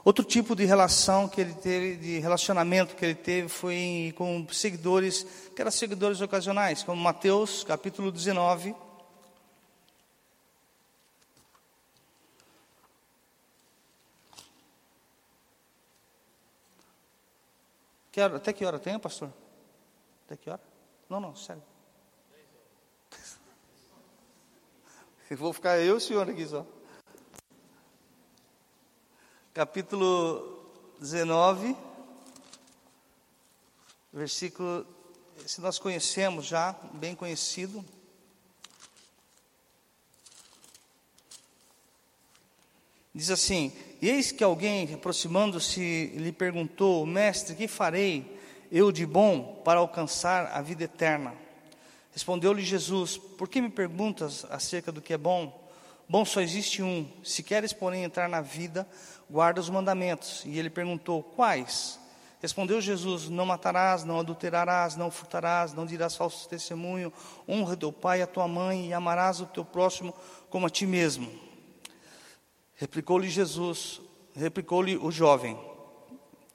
Outro 0.04 0.24
tipo 0.24 0.56
de 0.56 0.64
relação 0.64 1.28
que 1.28 1.40
ele 1.40 1.52
teve, 1.52 1.96
de 1.96 2.18
relacionamento 2.18 2.96
que 2.96 3.04
ele 3.04 3.14
teve, 3.14 3.48
foi 3.48 4.14
com 4.16 4.46
seguidores, 4.50 5.26
que 5.54 5.60
eram 5.60 5.70
seguidores 5.70 6.20
ocasionais, 6.20 6.82
como 6.82 7.00
Mateus 7.00 7.62
capítulo 7.62 8.10
19. 8.10 8.74
Que 18.18 18.22
hora, 18.22 18.36
até 18.36 18.52
que 18.52 18.64
hora 18.64 18.80
tem, 18.80 18.98
pastor? 18.98 19.32
Até 20.26 20.36
que 20.36 20.50
hora? 20.50 20.60
Não, 21.08 21.20
não, 21.20 21.36
sério. 21.36 21.62
Eu 25.30 25.36
vou 25.36 25.52
ficar 25.52 25.78
eu 25.78 25.94
e 25.94 25.96
o 25.96 26.00
senhor 26.00 26.28
aqui 26.28 26.44
só. 26.44 26.66
Capítulo 29.54 30.68
19, 30.98 31.76
versículo, 34.12 34.84
se 35.46 35.60
nós 35.60 35.78
conhecemos 35.78 36.44
já, 36.44 36.72
bem 36.94 37.14
conhecido. 37.14 37.84
Diz 43.14 43.30
assim: 43.30 43.70
Eis 44.00 44.30
que 44.30 44.44
alguém, 44.44 44.94
aproximando-se, 44.94 46.12
lhe 46.14 46.30
perguntou: 46.30 47.04
Mestre, 47.04 47.56
que 47.56 47.66
farei 47.66 48.38
eu 48.70 48.92
de 48.92 49.04
bom 49.04 49.60
para 49.64 49.80
alcançar 49.80 50.52
a 50.54 50.62
vida 50.62 50.84
eterna? 50.84 51.34
Respondeu-lhe 52.12 52.62
Jesus: 52.62 53.18
Por 53.18 53.48
que 53.48 53.60
me 53.60 53.68
perguntas 53.68 54.46
acerca 54.50 54.92
do 54.92 55.02
que 55.02 55.14
é 55.14 55.18
bom? 55.18 55.68
Bom 56.08 56.24
só 56.24 56.40
existe 56.40 56.80
um. 56.80 57.10
Se 57.24 57.42
queres, 57.42 57.72
porém, 57.72 58.04
entrar 58.04 58.28
na 58.28 58.40
vida, 58.40 58.86
guarda 59.28 59.60
os 59.60 59.68
mandamentos. 59.68 60.44
E 60.46 60.56
ele 60.56 60.70
perguntou: 60.70 61.20
Quais? 61.20 61.98
Respondeu 62.40 62.80
Jesus: 62.80 63.28
Não 63.28 63.44
matarás, 63.44 64.04
não 64.04 64.20
adulterarás, 64.20 64.94
não 64.94 65.10
furtarás, 65.10 65.74
não 65.74 65.84
dirás 65.84 66.14
falso 66.14 66.48
testemunho, 66.48 67.12
honra 67.48 67.76
teu 67.76 67.92
pai 67.92 68.20
e 68.20 68.22
a 68.22 68.28
tua 68.28 68.46
mãe, 68.46 68.90
e 68.90 68.92
amarás 68.92 69.40
o 69.40 69.46
teu 69.46 69.64
próximo 69.64 70.14
como 70.48 70.68
a 70.68 70.70
ti 70.70 70.86
mesmo. 70.86 71.47
Replicou-lhe 72.78 73.28
Jesus, 73.28 74.00
replicou-lhe 74.36 74.96
o 74.96 75.10
jovem: 75.10 75.58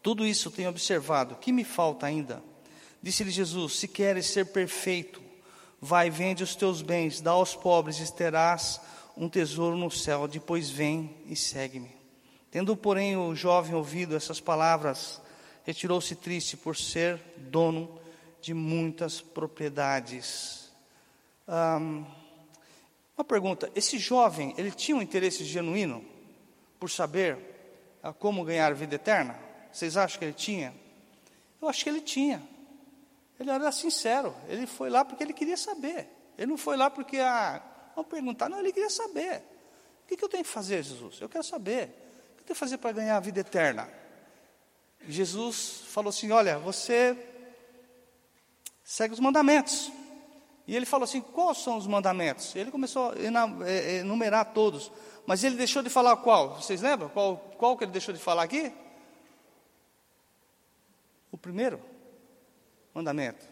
Tudo 0.01 0.25
isso 0.25 0.49
tenho 0.49 0.69
observado, 0.69 1.35
que 1.35 1.51
me 1.51 1.65
falta 1.65 2.05
ainda? 2.05 2.41
Disse-lhe 3.01 3.29
Jesus: 3.29 3.75
Se 3.75 3.89
queres 3.89 4.27
ser 4.27 4.45
perfeito, 4.45 5.21
vai, 5.81 6.09
vende 6.09 6.41
os 6.41 6.55
teus 6.55 6.81
bens, 6.81 7.19
dá 7.19 7.31
aos 7.31 7.57
pobres 7.57 7.99
e 7.99 8.13
terás 8.13 8.79
um 9.17 9.27
tesouro 9.27 9.75
no 9.75 9.91
céu. 9.91 10.25
Depois 10.25 10.69
vem 10.69 11.13
e 11.25 11.35
segue-me. 11.35 11.91
Tendo, 12.49 12.77
porém, 12.77 13.17
o 13.17 13.35
jovem 13.35 13.75
ouvido 13.75 14.15
essas 14.15 14.39
palavras, 14.39 15.21
retirou-se 15.65 16.15
triste 16.15 16.55
por 16.55 16.77
ser 16.77 17.19
dono 17.35 17.99
de 18.41 18.53
muitas 18.53 19.19
propriedades. 19.19 20.71
Um, 21.45 22.05
uma 23.17 23.25
pergunta: 23.25 23.69
esse 23.75 23.99
jovem, 23.99 24.53
ele 24.57 24.71
tinha 24.71 24.95
um 24.95 25.01
interesse 25.01 25.43
genuíno 25.43 26.12
por 26.83 26.89
saber 26.89 27.37
uh, 28.03 28.13
como 28.15 28.43
ganhar 28.43 28.73
vida 28.73 28.95
eterna? 28.95 29.39
Vocês 29.71 29.95
acham 29.95 30.19
que 30.19 30.25
ele 30.25 30.33
tinha? 30.33 30.75
Eu 31.61 31.69
acho 31.69 31.81
que 31.81 31.89
ele 31.89 32.01
tinha. 32.01 32.45
Ele 33.39 33.49
era 33.49 33.71
sincero. 33.71 34.35
Ele 34.49 34.67
foi 34.67 34.89
lá 34.89 35.05
porque 35.05 35.23
ele 35.23 35.31
queria 35.31 35.55
saber. 35.55 36.09
Ele 36.37 36.47
não 36.47 36.57
foi 36.57 36.75
lá 36.75 36.89
porque, 36.89 37.19
ah, 37.19 37.63
vamos 37.95 38.11
perguntar. 38.11 38.49
Não, 38.49 38.59
ele 38.59 38.73
queria 38.73 38.89
saber. 38.89 39.37
O 40.03 40.07
que, 40.09 40.17
que 40.17 40.25
eu 40.25 40.27
tenho 40.27 40.43
que 40.43 40.49
fazer, 40.49 40.83
Jesus? 40.83 41.21
Eu 41.21 41.29
quero 41.29 41.45
saber. 41.45 41.83
O 41.83 42.35
que 42.35 42.41
eu 42.41 42.45
tenho 42.47 42.47
que 42.47 42.53
fazer 42.53 42.77
para 42.79 42.91
ganhar 42.91 43.15
a 43.15 43.21
vida 43.21 43.39
eterna? 43.39 43.89
Jesus 45.07 45.83
falou 45.87 46.09
assim: 46.09 46.31
Olha, 46.31 46.59
você 46.59 47.17
segue 48.83 49.13
os 49.13 49.21
mandamentos. 49.21 49.89
E 50.67 50.75
ele 50.75 50.85
falou 50.85 51.03
assim: 51.03 51.21
Quais 51.21 51.57
são 51.59 51.77
os 51.77 51.87
mandamentos? 51.87 52.55
Ele 52.55 52.71
começou 52.71 53.11
a 53.11 53.67
é, 53.67 53.95
é, 53.95 53.97
enumerar 53.97 54.53
todos. 54.53 54.91
Mas 55.25 55.43
ele 55.43 55.55
deixou 55.55 55.81
de 55.81 55.89
falar 55.89 56.17
qual? 56.17 56.61
Vocês 56.61 56.81
lembram? 56.81 57.09
Qual, 57.09 57.37
qual 57.57 57.77
que 57.77 57.83
ele 57.83 57.91
deixou 57.91 58.13
de 58.13 58.19
falar 58.19 58.43
aqui? 58.43 58.71
O 61.31 61.37
primeiro 61.37 61.81
mandamento: 62.93 63.45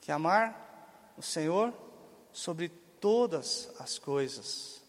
que 0.00 0.10
é 0.10 0.14
amar 0.14 1.12
o 1.16 1.22
Senhor 1.22 1.72
sobre 2.32 2.68
todas 3.00 3.70
as 3.78 3.98
coisas. 3.98 4.82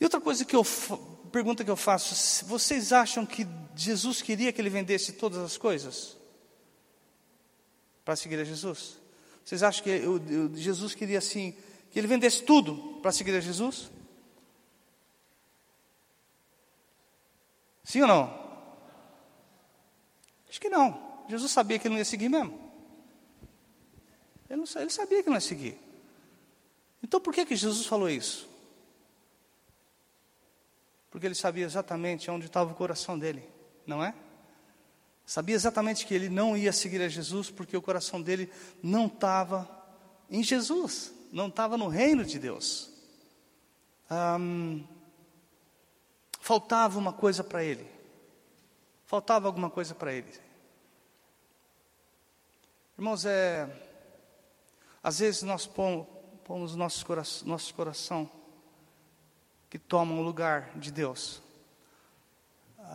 e 0.00 0.04
outra 0.04 0.20
coisa 0.20 0.44
que 0.44 0.56
eu 0.56 0.64
pergunta 1.30 1.62
que 1.62 1.70
eu 1.70 1.76
faço: 1.76 2.46
vocês 2.46 2.90
acham 2.90 3.26
que 3.26 3.46
Jesus 3.74 4.22
queria 4.22 4.50
que 4.50 4.60
ele 4.62 4.70
vendesse 4.70 5.12
todas 5.12 5.38
as 5.38 5.58
coisas 5.58 6.16
para 8.06 8.14
seguir 8.14 8.38
a 8.38 8.44
Jesus? 8.44 9.00
Vocês 9.44 9.64
acham 9.64 9.82
que 9.82 10.00
Jesus 10.54 10.94
queria 10.94 11.18
assim 11.18 11.56
que 11.90 11.98
ele 11.98 12.06
vendesse 12.06 12.44
tudo 12.44 13.00
para 13.02 13.10
seguir 13.10 13.34
a 13.34 13.40
Jesus? 13.40 13.90
Sim 17.82 18.02
ou 18.02 18.08
não? 18.08 18.46
Acho 20.48 20.60
que 20.60 20.68
não. 20.68 21.24
Jesus 21.28 21.50
sabia 21.50 21.80
que 21.80 21.88
ele 21.88 21.94
não 21.94 21.98
ia 21.98 22.04
seguir 22.04 22.28
mesmo. 22.28 22.56
Ele, 24.48 24.62
não, 24.62 24.80
ele 24.80 24.90
sabia 24.90 25.22
que 25.24 25.28
não 25.28 25.36
ia 25.36 25.40
seguir. 25.40 25.76
Então 27.02 27.20
por 27.20 27.34
que, 27.34 27.44
que 27.44 27.56
Jesus 27.56 27.86
falou 27.86 28.08
isso? 28.08 28.48
Porque 31.10 31.26
ele 31.26 31.34
sabia 31.34 31.64
exatamente 31.64 32.30
onde 32.30 32.46
estava 32.46 32.70
o 32.70 32.76
coração 32.76 33.18
dele, 33.18 33.42
não 33.84 34.02
é? 34.02 34.14
Sabia 35.26 35.56
exatamente 35.56 36.06
que 36.06 36.14
ele 36.14 36.28
não 36.28 36.56
ia 36.56 36.72
seguir 36.72 37.02
a 37.02 37.08
Jesus 37.08 37.50
porque 37.50 37.76
o 37.76 37.82
coração 37.82 38.22
dele 38.22 38.48
não 38.80 39.06
estava 39.06 39.68
em 40.30 40.40
Jesus, 40.40 41.12
não 41.32 41.48
estava 41.48 41.76
no 41.76 41.88
reino 41.88 42.24
de 42.24 42.38
Deus. 42.38 42.88
faltava 46.40 46.96
uma 46.96 47.12
coisa 47.12 47.42
para 47.42 47.64
ele. 47.64 47.84
Faltava 49.04 49.48
alguma 49.48 49.68
coisa 49.68 49.96
para 49.96 50.12
ele. 50.12 50.32
Irmãos, 52.96 53.24
é, 53.24 53.68
às 55.02 55.18
vezes 55.18 55.42
nós 55.42 55.66
pomos, 55.66 56.06
pomos 56.44 56.76
nosso, 56.76 57.04
coração, 57.04 57.48
nosso 57.48 57.74
coração 57.74 58.30
que 59.68 59.78
tomam 59.78 60.20
o 60.20 60.22
lugar 60.22 60.70
de 60.78 60.92
Deus. 60.92 61.42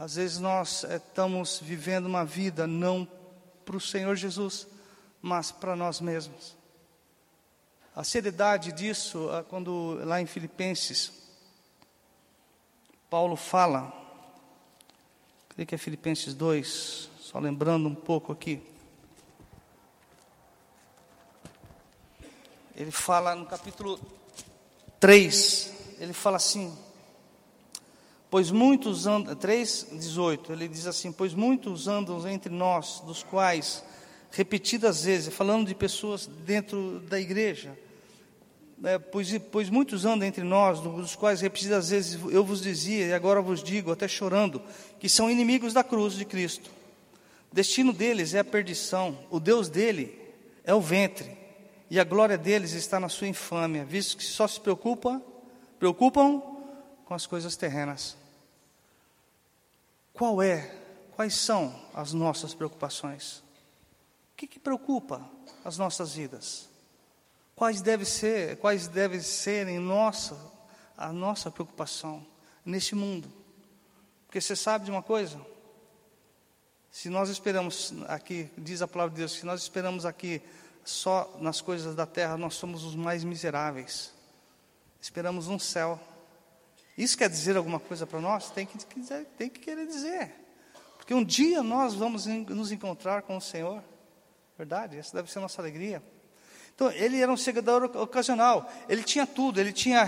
Às 0.02 0.16
vezes 0.16 0.40
nós 0.40 0.84
é, 0.84 0.96
estamos 0.96 1.60
vivendo 1.60 2.08
uma 2.08 2.26
vida 2.26 2.66
não 2.66 3.08
para 3.64 3.78
o 3.78 3.80
Senhor 3.80 4.16
Jesus, 4.16 4.66
mas 5.22 5.52
para 5.52 5.76
nós 5.76 6.02
mesmos. 6.02 6.58
A 7.96 8.04
seriedade 8.04 8.72
disso, 8.72 9.30
quando 9.48 10.00
lá 10.04 10.20
em 10.20 10.26
Filipenses, 10.26 11.12
Paulo 13.12 13.36
fala, 13.36 13.94
creio 15.50 15.68
que 15.68 15.76
é 15.76 15.78
Filipenses 15.78 16.34
2, 16.34 17.10
só 17.20 17.38
lembrando 17.38 17.88
um 17.88 17.94
pouco 17.94 18.32
aqui. 18.32 18.60
Ele 22.76 22.90
fala 22.90 23.36
no 23.36 23.46
capítulo 23.46 24.00
3, 25.00 25.74
ele 26.00 26.14
fala 26.14 26.38
assim: 26.38 26.76
Pois 28.32 28.50
muitos 28.50 29.08
andam, 29.08 29.36
3,18, 29.36 30.52
ele 30.52 30.70
diz 30.70 30.88
assim: 30.88 31.12
Pois 31.12 31.34
muitos 31.34 31.90
andam 31.90 32.26
entre 32.30 32.50
nós, 32.50 33.02
dos 33.06 33.24
quais, 33.24 33.84
repetidas 34.32 35.04
vezes, 35.04 35.34
falando 35.34 35.68
de 35.68 35.76
pessoas 35.76 36.28
dentro 36.28 37.02
da 37.10 37.20
igreja, 37.20 37.78
é, 38.86 38.98
pois, 38.98 39.38
pois 39.52 39.70
muitos 39.70 40.06
andam 40.06 40.26
entre 40.26 40.46
nós, 40.46 40.80
dos 40.80 41.14
quais 41.14 41.42
repetidas 41.42 41.90
vezes 41.90 42.18
eu 42.32 42.42
vos 42.42 42.62
dizia, 42.62 43.08
e 43.08 43.14
agora 43.14 43.42
vos 43.42 43.62
digo, 43.62 43.92
até 43.92 44.08
chorando, 44.08 44.62
que 44.98 45.10
são 45.10 45.30
inimigos 45.30 45.74
da 45.74 45.84
cruz 45.84 46.14
de 46.14 46.24
Cristo. 46.24 46.72
O 47.52 47.56
destino 47.56 47.92
deles 47.92 48.34
é 48.34 48.40
a 48.40 48.46
perdição, 48.46 49.20
o 49.30 49.42
Deus 49.42 49.68
dele 49.68 50.18
é 50.64 50.74
o 50.74 50.80
ventre, 50.80 51.38
e 51.90 52.00
a 52.00 52.06
glória 52.06 52.38
deles 52.38 52.72
está 52.72 52.98
na 52.98 53.10
sua 53.10 53.28
infâmia, 53.28 53.84
visto 53.84 54.16
que 54.16 54.24
só 54.24 54.48
se 54.48 54.62
preocupa 54.62 55.22
preocupam 55.78 56.42
com 57.04 57.14
as 57.14 57.26
coisas 57.26 57.58
terrenas. 57.58 58.21
Qual 60.14 60.42
é, 60.42 60.70
quais 61.16 61.36
são 61.36 61.74
as 61.94 62.14
nossas 62.14 62.54
preocupações? 62.54 63.44
O 64.34 64.36
que, 64.38 64.48
que 64.48 64.60
preocupa 64.60 65.22
as 65.64 65.78
nossas 65.78 66.14
vidas? 66.14 66.70
Quais 67.56 67.82
deve 67.82 68.06
ser, 68.06 68.58
quais 68.58 68.88
devem 68.88 69.20
ser 69.20 69.68
em 69.68 69.80
nossa, 69.80 70.38
a 70.98 71.12
nossa 71.12 71.52
preocupação 71.52 72.26
neste 72.66 72.96
mundo? 72.96 73.32
Porque 74.26 74.42
você 74.42 74.56
sabe 74.56 74.86
de 74.86 74.92
uma 74.92 75.04
coisa? 75.04 75.40
Se 76.90 77.10
nós 77.10 77.30
esperamos 77.30 77.94
aqui, 78.08 78.50
diz 78.58 78.82
a 78.82 78.88
palavra 78.88 79.14
de 79.14 79.20
Deus, 79.20 79.34
se 79.34 79.46
nós 79.46 79.62
esperamos 79.62 80.06
aqui 80.06 80.42
só 80.84 81.38
nas 81.40 81.62
coisas 81.62 81.96
da 81.96 82.06
terra, 82.06 82.38
nós 82.38 82.56
somos 82.56 82.84
os 82.84 82.96
mais 82.96 83.24
miseráveis 83.24 84.12
esperamos 85.02 85.48
um 85.48 85.58
céu. 85.58 86.00
Isso 86.98 87.18
quer 87.18 87.30
dizer 87.30 87.56
alguma 87.58 87.80
coisa 87.80 88.06
para 88.06 88.20
nós? 88.20 88.50
Tem 88.50 88.66
que, 88.66 88.78
tem 89.38 89.50
que 89.50 89.60
querer 89.60 89.88
dizer. 89.88 90.34
Porque 90.98 91.14
um 91.14 91.24
dia 91.24 91.64
nós 91.64 91.94
vamos 91.94 92.26
nos 92.26 92.72
encontrar 92.72 93.24
com 93.24 93.38
o 93.38 93.42
Senhor. 93.42 93.84
Verdade? 94.58 94.98
Essa 94.98 95.18
deve 95.18 95.32
ser 95.32 95.40
a 95.40 95.42
nossa 95.42 95.62
alegria. 95.62 96.04
Então, 96.76 96.92
ele 96.92 97.20
era 97.22 97.32
um 97.32 97.38
seguidor 97.38 97.84
ocasional. 97.98 98.70
Ele 98.88 99.04
tinha 99.04 99.26
tudo. 99.26 99.60
Ele 99.60 99.74
tinha 99.74 100.02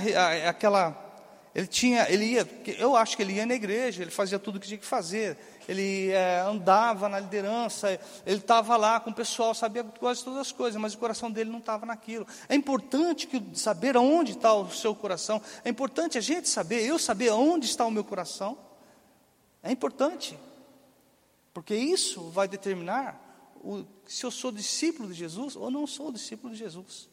aquela, 0.47 1.12
Ele 1.55 1.67
tinha, 1.67 2.09
ele 2.11 2.25
ia, 2.25 2.49
eu 2.79 2.95
acho 2.95 3.15
que 3.15 3.21
ele 3.21 3.33
ia 3.33 3.45
na 3.45 3.53
igreja, 3.53 4.01
ele 4.01 4.09
fazia 4.09 4.39
tudo 4.39 4.55
o 4.55 4.59
que 4.59 4.67
tinha 4.67 4.77
que 4.79 4.85
fazer, 4.85 5.37
ele 5.67 6.09
é, 6.09 6.39
andava 6.39 7.07
na 7.07 7.19
liderança, 7.19 7.91
ele 8.25 8.37
estava 8.37 8.75
lá 8.75 8.99
com 8.99 9.11
o 9.11 9.13
pessoal, 9.13 9.53
sabia 9.53 9.83
quase 9.83 10.23
todas 10.23 10.39
as 10.39 10.51
coisas, 10.51 10.81
mas 10.81 10.95
o 10.95 10.97
coração 10.97 11.29
dele 11.29 11.51
não 11.51 11.59
estava 11.59 11.85
naquilo. 11.85 12.25
É 12.49 12.55
importante 12.55 13.27
que 13.27 13.41
saber 13.53 13.95
aonde 13.95 14.31
está 14.31 14.51
o 14.51 14.71
seu 14.71 14.95
coração, 14.95 15.39
é 15.63 15.69
importante 15.69 16.17
a 16.17 16.21
gente 16.21 16.49
saber, 16.49 16.83
eu 16.83 16.97
saber 16.97 17.29
aonde 17.29 17.67
está 17.67 17.85
o 17.85 17.91
meu 17.91 18.03
coração, 18.03 18.57
é 19.61 19.71
importante, 19.71 20.37
porque 21.53 21.75
isso 21.75 22.29
vai 22.31 22.47
determinar 22.47 23.21
o, 23.63 23.85
se 24.07 24.25
eu 24.25 24.31
sou 24.31 24.51
discípulo 24.51 25.07
de 25.07 25.13
Jesus 25.13 25.55
ou 25.55 25.69
não 25.69 25.85
sou 25.85 26.11
discípulo 26.11 26.51
de 26.51 26.57
Jesus. 26.57 27.07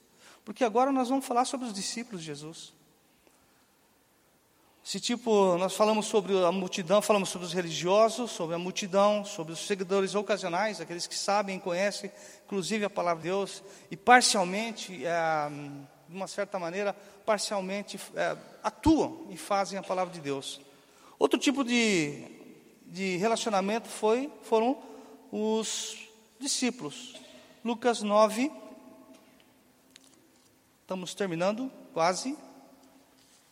Porque 0.47 0.65
agora 0.65 0.91
nós 0.91 1.11
vamos 1.11 1.27
falar 1.27 1.45
sobre 1.45 1.67
os 1.67 1.75
discípulos 1.75 2.23
de 2.23 2.27
Jesus. 2.27 2.73
Se 4.83 4.99
tipo, 4.99 5.57
nós 5.59 5.77
falamos 5.77 6.07
sobre 6.07 6.37
a 6.45 6.51
multidão, 6.51 7.03
falamos 7.03 7.29
sobre 7.29 7.47
os 7.47 7.53
religiosos, 7.53 8.31
sobre 8.31 8.55
a 8.55 8.59
multidão, 8.59 9.25
sobre 9.25 9.53
os 9.53 9.67
seguidores 9.67 10.15
ocasionais, 10.15 10.81
aqueles 10.81 11.07
que 11.07 11.17
sabem 11.17 11.59
e 11.59 11.61
conhecem, 11.61 12.11
inclusive 12.47 12.85
a 12.85 12.91
palavra 12.91 13.23
de 13.23 13.29
Deus, 13.29 13.63
e 13.91 13.97
parcialmente, 13.97 15.05
é, 15.05 15.49
de 16.09 16.17
uma 16.17 16.27
certa 16.27 16.59
maneira, 16.59 16.95
parcialmente 17.27 18.01
é, 18.17 18.37
atuam 18.63 19.27
e 19.31 19.37
fazem 19.37 19.79
a 19.79 19.83
palavra 19.83 20.13
de 20.13 20.21
Deus. 20.21 20.61
Outro 21.19 21.39
tipo 21.39 21.63
de, 21.63 22.25
de 22.87 23.19
relacionamento 23.19 23.87
foi, 23.87 24.33
foram 24.43 24.79
os 25.31 26.09
discípulos. 26.39 27.21
Lucas 27.63 28.01
9, 28.01 28.51
estamos 30.81 31.15
terminando, 31.15 31.71
quase. 31.93 32.37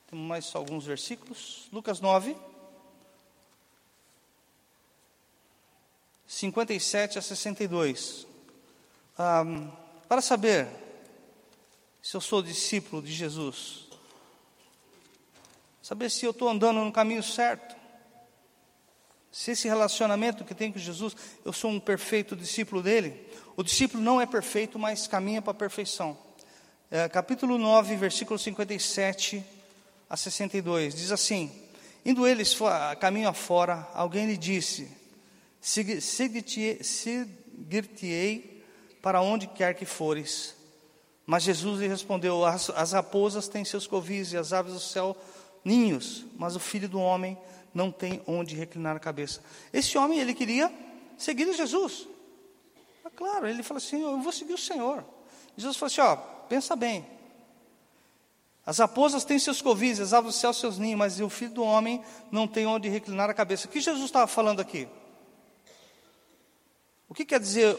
Temos 0.09 0.27
mais 0.27 0.55
alguns 0.55 0.87
versículos. 0.87 1.68
Lucas 1.71 2.01
9, 2.01 2.35
57 6.27 7.18
a 7.18 7.23
62. 7.23 8.27
Um, 9.18 9.71
para 10.09 10.23
saber 10.23 10.66
se 12.01 12.16
eu 12.16 12.23
sou 12.23 12.42
discípulo 12.42 13.03
de 13.03 13.12
Jesus, 13.12 13.87
saber 15.83 16.11
se 16.11 16.25
eu 16.25 16.31
estou 16.31 16.49
andando 16.49 16.83
no 16.83 16.90
caminho 16.90 17.23
certo, 17.23 17.77
se 19.31 19.51
esse 19.51 19.68
relacionamento 19.68 20.42
que 20.42 20.55
tenho 20.55 20.73
com 20.73 20.79
Jesus, 20.79 21.14
eu 21.44 21.53
sou 21.53 21.71
um 21.71 21.79
perfeito 21.79 22.35
discípulo 22.35 22.83
dele. 22.83 23.31
O 23.55 23.62
discípulo 23.62 24.03
não 24.03 24.18
é 24.18 24.25
perfeito, 24.25 24.79
mas 24.79 25.07
caminha 25.07 25.42
para 25.42 25.51
a 25.51 25.55
perfeição. 25.55 26.16
É, 26.90 27.07
capítulo 27.11 27.59
9, 27.59 27.94
versículo 27.97 28.38
57 28.38 29.58
a 30.09 30.16
62. 30.16 30.94
Diz 30.94 31.12
assim: 31.12 31.51
Indo 32.05 32.27
eles 32.27 32.57
caminho 33.01 33.29
afora, 33.29 33.88
alguém 33.92 34.27
lhe 34.27 34.37
disse: 34.37 34.90
Seguir-te-ei 35.61 36.64
para 39.03 39.21
onde 39.21 39.47
quer 39.47 39.75
que 39.75 39.85
fores. 39.85 40.57
Mas 41.27 41.42
Jesus 41.42 41.81
lhe 41.81 41.87
respondeu: 41.87 42.44
as, 42.44 42.71
as 42.71 42.92
raposas 42.92 43.49
têm 43.49 43.64
seus 43.64 43.87
covis 43.87 44.33
e 44.33 44.37
as 44.37 44.53
aves 44.53 44.73
do 44.73 44.81
céu 44.81 45.16
ninhos, 45.64 46.25
mas 46.37 46.57
o 46.57 46.61
filho 46.61 46.88
do 46.88 46.99
homem 46.99 47.37
não 47.75 47.90
tem 47.90 48.23
onde 48.27 48.55
reclinar 48.55 48.97
a 48.97 49.01
cabeça. 49.01 49.42
Esse 49.73 49.99
homem, 49.99 50.18
ele 50.18 50.33
queria 50.33 50.73
seguir 51.18 51.53
Jesus. 51.55 52.09
É 53.05 53.11
claro, 53.11 53.47
ele 53.47 53.62
falou 53.62 53.79
assim: 53.79 54.03
Eu 54.03 54.21
vou 54.21 54.33
seguir 54.33 54.55
o 54.55 54.59
Senhor. 54.59 55.05
Jesus 55.57 55.77
falou 55.77 55.92
assim: 55.92 56.01
Ó, 56.01 56.16
pensa 56.49 56.75
bem, 56.75 57.05
as 58.68 58.76
raposas 58.76 59.24
têm 59.24 59.38
seus 59.38 59.62
covis, 59.62 59.98
as 59.98 60.12
aves 60.12 60.35
do 60.35 60.38
céu 60.38 60.52
seus 60.52 60.78
ninhos, 60.78 60.98
mas 60.98 61.18
o 61.20 61.31
filho 61.31 61.52
do 61.52 61.62
homem 61.62 62.04
não 62.31 62.46
tem 62.46 62.66
onde 62.66 62.87
reclinar 62.87 63.31
a 63.31 63.33
cabeça. 63.33 63.66
O 63.66 63.70
que 63.70 63.81
Jesus 63.81 64.04
estava 64.04 64.26
falando 64.26 64.61
aqui? 64.61 64.87
O 67.09 67.14
que 67.14 67.24
quer 67.24 67.40
dizer 67.40 67.78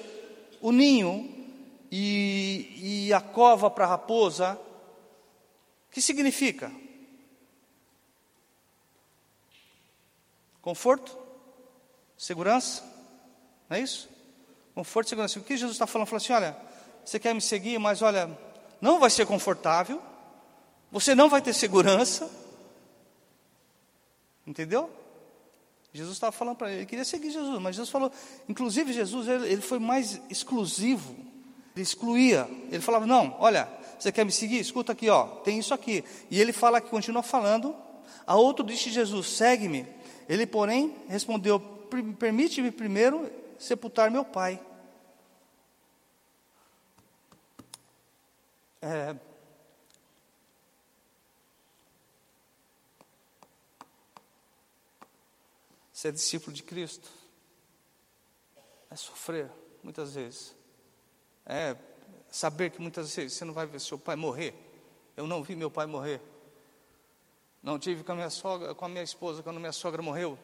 o 0.60 0.72
ninho 0.72 1.30
e, 1.92 3.06
e 3.06 3.14
a 3.14 3.22
cova 3.22 3.70
para 3.70 3.86
a 3.86 3.88
raposa? 3.88 4.60
O 5.88 5.92
que 5.92 6.02
significa? 6.02 6.72
Conforto? 10.60 11.16
Segurança? 12.18 12.84
Não 13.70 13.78
é 13.78 13.82
isso? 13.82 14.10
Conforto 14.74 15.06
e 15.06 15.10
segurança. 15.10 15.38
O 15.38 15.44
que 15.44 15.56
Jesus 15.56 15.74
está 15.74 15.86
falando? 15.86 16.08
Falou 16.08 16.18
assim: 16.18 16.34
olha, 16.34 16.58
você 17.06 17.20
quer 17.20 17.36
me 17.36 17.42
seguir, 17.42 17.78
mas 17.78 18.02
olha, 18.02 18.36
não 18.82 19.00
vai 19.00 19.12
ser 19.12 19.28
confortável 19.28 20.09
você 20.92 21.14
não 21.14 21.30
vai 21.30 21.42
ter 21.42 21.54
segurança. 21.54 22.30
Entendeu? 24.46 24.90
Jesus 25.94 26.14
estava 26.14 26.32
falando 26.32 26.56
para 26.56 26.70
ele, 26.70 26.80
ele 26.82 26.86
queria 26.86 27.06
seguir 27.06 27.32
Jesus, 27.32 27.60
mas 27.60 27.76
Jesus 27.76 27.90
falou, 27.90 28.12
inclusive 28.48 28.94
Jesus, 28.94 29.28
ele, 29.28 29.48
ele 29.48 29.62
foi 29.62 29.80
mais 29.80 30.22
exclusivo, 30.30 31.16
ele 31.76 31.82
excluía, 31.82 32.48
ele 32.72 32.82
falava, 32.82 33.08
não, 33.08 33.36
olha, 33.40 33.68
você 33.98 34.12
quer 34.12 34.24
me 34.24 34.32
seguir? 34.32 34.60
Escuta 34.60 34.92
aqui, 34.92 35.10
ó, 35.10 35.26
tem 35.26 35.58
isso 35.58 35.74
aqui. 35.74 36.04
E 36.30 36.40
ele 36.40 36.54
fala 36.54 36.80
que 36.80 36.90
continua 36.90 37.24
falando, 37.24 37.76
a 38.26 38.36
outro 38.36 38.66
disse 38.66 38.90
Jesus, 38.90 39.28
segue-me. 39.28 39.86
Ele, 40.28 40.46
porém, 40.46 40.96
respondeu, 41.08 41.60
permite-me 42.20 42.72
primeiro 42.72 43.30
sepultar 43.58 44.12
meu 44.12 44.24
pai. 44.24 44.60
É, 48.82 49.16
Ser 56.00 56.14
discípulo 56.14 56.54
de 56.54 56.64
Cristo 56.64 57.10
é 58.90 58.96
sofrer, 58.96 59.52
muitas 59.84 60.16
vezes. 60.16 60.56
É 61.46 61.76
saber 62.32 62.72
que 62.72 62.82
muitas 62.82 63.14
vezes 63.14 63.34
você 63.34 63.44
não 63.44 63.54
vai 63.54 63.66
ver 63.66 63.82
seu 63.82 64.00
pai 64.00 64.16
morrer. 64.16 64.56
Eu 65.18 65.28
não 65.28 65.44
vi 65.44 65.58
meu 65.58 65.70
pai 65.70 65.86
morrer. 65.86 66.22
Não 67.62 67.78
tive 67.78 68.02
com 68.02 68.14
a 68.14 68.16
minha 68.16 68.30
sogra, 68.30 68.74
com 68.74 68.86
a 68.86 68.88
minha 68.88 69.04
esposa 69.04 69.44
quando 69.44 69.60
minha 69.60 69.74
sogra 69.74 70.02
morreu. 70.02 70.40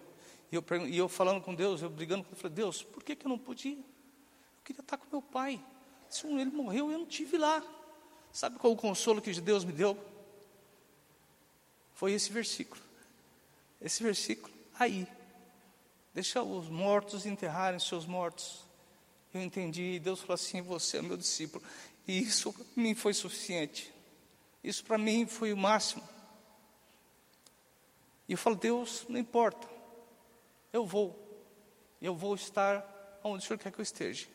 E 0.51 0.55
eu, 0.55 0.63
e 0.89 0.97
eu 0.97 1.07
falando 1.07 1.41
com 1.41 1.55
Deus, 1.55 1.81
eu 1.81 1.89
brigando 1.89 2.25
com 2.25 2.31
ele, 2.31 2.35
falei, 2.41 2.53
Deus, 2.53 2.83
por 2.83 3.01
que, 3.01 3.15
que 3.15 3.25
eu 3.25 3.29
não 3.29 3.39
podia? 3.39 3.77
Eu 3.77 4.61
queria 4.65 4.81
estar 4.81 4.97
com 4.97 5.05
meu 5.09 5.21
pai. 5.21 5.63
Se 6.09 6.27
ele 6.27 6.51
morreu, 6.51 6.91
eu 6.91 6.97
não 6.97 7.05
tive 7.05 7.37
lá. 7.37 7.63
Sabe 8.29 8.59
qual 8.59 8.73
o 8.73 8.75
consolo 8.75 9.21
que 9.21 9.31
Deus 9.39 9.63
me 9.63 9.71
deu? 9.71 9.97
Foi 11.93 12.11
esse 12.11 12.29
versículo. 12.29 12.81
Esse 13.79 14.03
versículo 14.03 14.53
aí. 14.77 15.07
Deixa 16.15 16.41
os 16.41 16.69
mortos 16.69 17.25
enterrarem 17.25 17.77
seus 17.77 18.05
mortos. 18.05 18.63
Eu 19.33 19.41
entendi, 19.41 19.99
Deus 19.99 20.21
falou 20.21 20.35
assim: 20.35 20.61
Você 20.61 20.99
é 20.99 21.01
meu 21.01 21.17
discípulo. 21.17 21.61
E 22.07 22.17
isso 22.17 22.53
para 22.53 22.65
mim 22.77 22.95
foi 22.95 23.13
suficiente. 23.13 23.93
Isso 24.63 24.85
para 24.85 24.97
mim 24.97 25.27
foi 25.27 25.51
o 25.51 25.57
máximo. 25.57 26.01
E 28.29 28.31
eu 28.31 28.37
falo: 28.37 28.55
Deus, 28.55 29.05
não 29.09 29.19
importa. 29.19 29.67
Eu 30.71 30.85
vou. 30.85 31.21
Eu 32.01 32.15
vou 32.15 32.33
estar 32.33 33.19
onde 33.21 33.43
o 33.43 33.47
Senhor 33.47 33.59
quer 33.59 33.73
que 33.73 33.79
eu 33.79 33.83
esteja. 33.83 34.25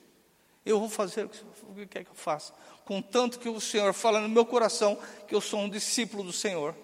Eu 0.67 0.79
vou 0.79 0.91
fazer 0.91 1.25
o 1.25 1.75
que 1.75 1.87
quer 1.87 2.05
que 2.05 2.11
eu 2.11 2.15
faça. 2.15 2.53
Contanto 2.85 3.39
que 3.39 3.49
o 3.49 3.59
Senhor 3.59 3.95
fala 3.95 4.21
no 4.21 4.29
meu 4.29 4.45
coração 4.45 4.99
que 5.27 5.35
eu 5.35 5.41
sou 5.41 5.61
um 5.61 5.71
discípulo 5.71 6.25
do 6.25 6.33
Senhor. 6.33 6.77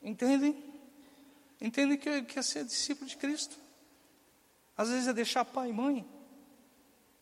Entendem? 0.00 0.71
Entendem 1.62 1.96
que, 1.96 2.22
que 2.22 2.40
é 2.40 2.42
ser 2.42 2.64
discípulo 2.64 3.08
de 3.08 3.16
Cristo. 3.16 3.56
Às 4.76 4.88
vezes 4.88 5.06
é 5.06 5.12
deixar 5.12 5.44
pai 5.44 5.68
e 5.68 5.72
mãe. 5.72 6.04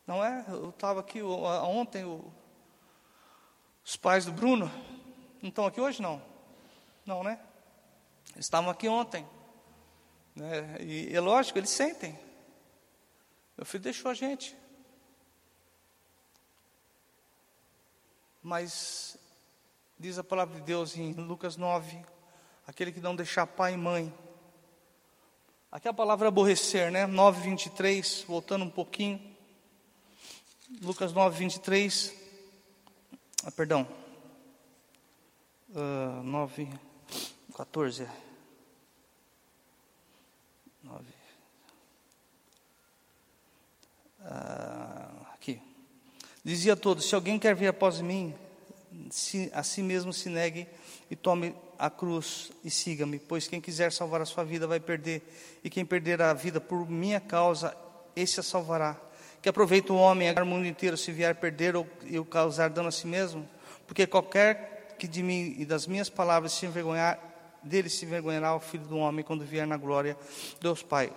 Não 0.06 0.24
é? 0.24 0.42
Eu 0.48 0.70
estava 0.70 1.00
aqui 1.00 1.22
ontem, 1.22 2.06
o, 2.06 2.32
os 3.84 3.96
pais 3.96 4.24
do 4.24 4.32
Bruno. 4.32 4.72
Não 5.42 5.50
estão 5.50 5.66
aqui 5.66 5.78
hoje, 5.78 6.00
não? 6.00 6.22
Não, 7.04 7.22
né? 7.22 7.38
Eles 8.32 8.46
estavam 8.46 8.70
aqui 8.70 8.88
ontem. 8.88 9.28
Né? 10.34 10.78
E 10.80 11.14
é 11.14 11.20
lógico, 11.20 11.58
eles 11.58 11.68
sentem. 11.68 12.18
Meu 13.58 13.66
filho 13.66 13.84
deixou 13.84 14.10
a 14.10 14.14
gente. 14.14 14.56
Mas, 18.42 19.18
diz 19.98 20.18
a 20.18 20.24
palavra 20.24 20.54
de 20.54 20.62
Deus 20.62 20.96
em 20.96 21.12
Lucas 21.12 21.58
9: 21.58 22.02
aquele 22.66 22.90
que 22.90 23.00
não 23.00 23.14
deixar 23.14 23.46
pai 23.46 23.74
e 23.74 23.76
mãe, 23.76 24.10
Aqui 25.72 25.86
a 25.86 25.92
palavra 25.92 26.26
aborrecer, 26.26 26.90
né? 26.90 27.06
9, 27.06 27.42
23, 27.42 28.24
voltando 28.26 28.64
um 28.64 28.70
pouquinho. 28.70 29.20
Lucas 30.82 31.12
9, 31.12 31.38
23. 31.38 32.12
Ah, 33.44 33.52
perdão. 33.52 33.86
Uh, 35.68 36.24
9, 36.24 36.68
14. 37.56 38.08
9. 40.82 41.04
Uh, 44.22 45.26
aqui. 45.34 45.62
Dizia 46.42 46.72
a 46.72 46.76
todos: 46.76 47.08
Se 47.08 47.14
alguém 47.14 47.38
quer 47.38 47.54
vir 47.54 47.68
após 47.68 48.00
mim, 48.00 48.34
se, 49.08 49.48
a 49.54 49.62
si 49.62 49.84
mesmo 49.84 50.12
se 50.12 50.28
negue 50.28 50.66
e 51.08 51.14
tome 51.14 51.54
a 51.80 51.88
cruz 51.88 52.52
e 52.62 52.70
siga-me, 52.70 53.18
pois 53.18 53.48
quem 53.48 53.58
quiser 53.58 53.90
salvar 53.90 54.20
a 54.20 54.26
sua 54.26 54.44
vida 54.44 54.66
vai 54.66 54.78
perder, 54.78 55.22
e 55.64 55.70
quem 55.70 55.82
perder 55.82 56.20
a 56.20 56.34
vida 56.34 56.60
por 56.60 56.86
minha 56.86 57.18
causa, 57.18 57.74
esse 58.14 58.38
a 58.38 58.42
salvará. 58.42 59.00
Que 59.40 59.48
aproveita 59.48 59.90
o 59.90 59.96
homem 59.96 60.28
a 60.28 60.44
mundo 60.44 60.66
inteiro 60.66 60.94
se 60.98 61.10
vier 61.10 61.34
perder 61.36 61.74
ou, 61.74 61.88
ou 62.14 62.24
causar 62.26 62.68
dano 62.68 62.88
a 62.88 62.92
si 62.92 63.06
mesmo, 63.06 63.48
porque 63.86 64.06
qualquer 64.06 64.94
que 64.98 65.08
de 65.08 65.22
mim 65.22 65.54
e 65.56 65.64
das 65.64 65.86
minhas 65.86 66.10
palavras 66.10 66.52
se 66.52 66.66
envergonhar, 66.66 67.18
dele 67.62 67.88
se 67.88 68.04
envergonhará 68.04 68.54
o 68.54 68.60
filho 68.60 68.84
do 68.84 68.98
homem 68.98 69.24
quando 69.24 69.42
vier 69.42 69.66
na 69.66 69.78
glória 69.78 70.18
Deus 70.60 70.82
Pai. 70.82 71.10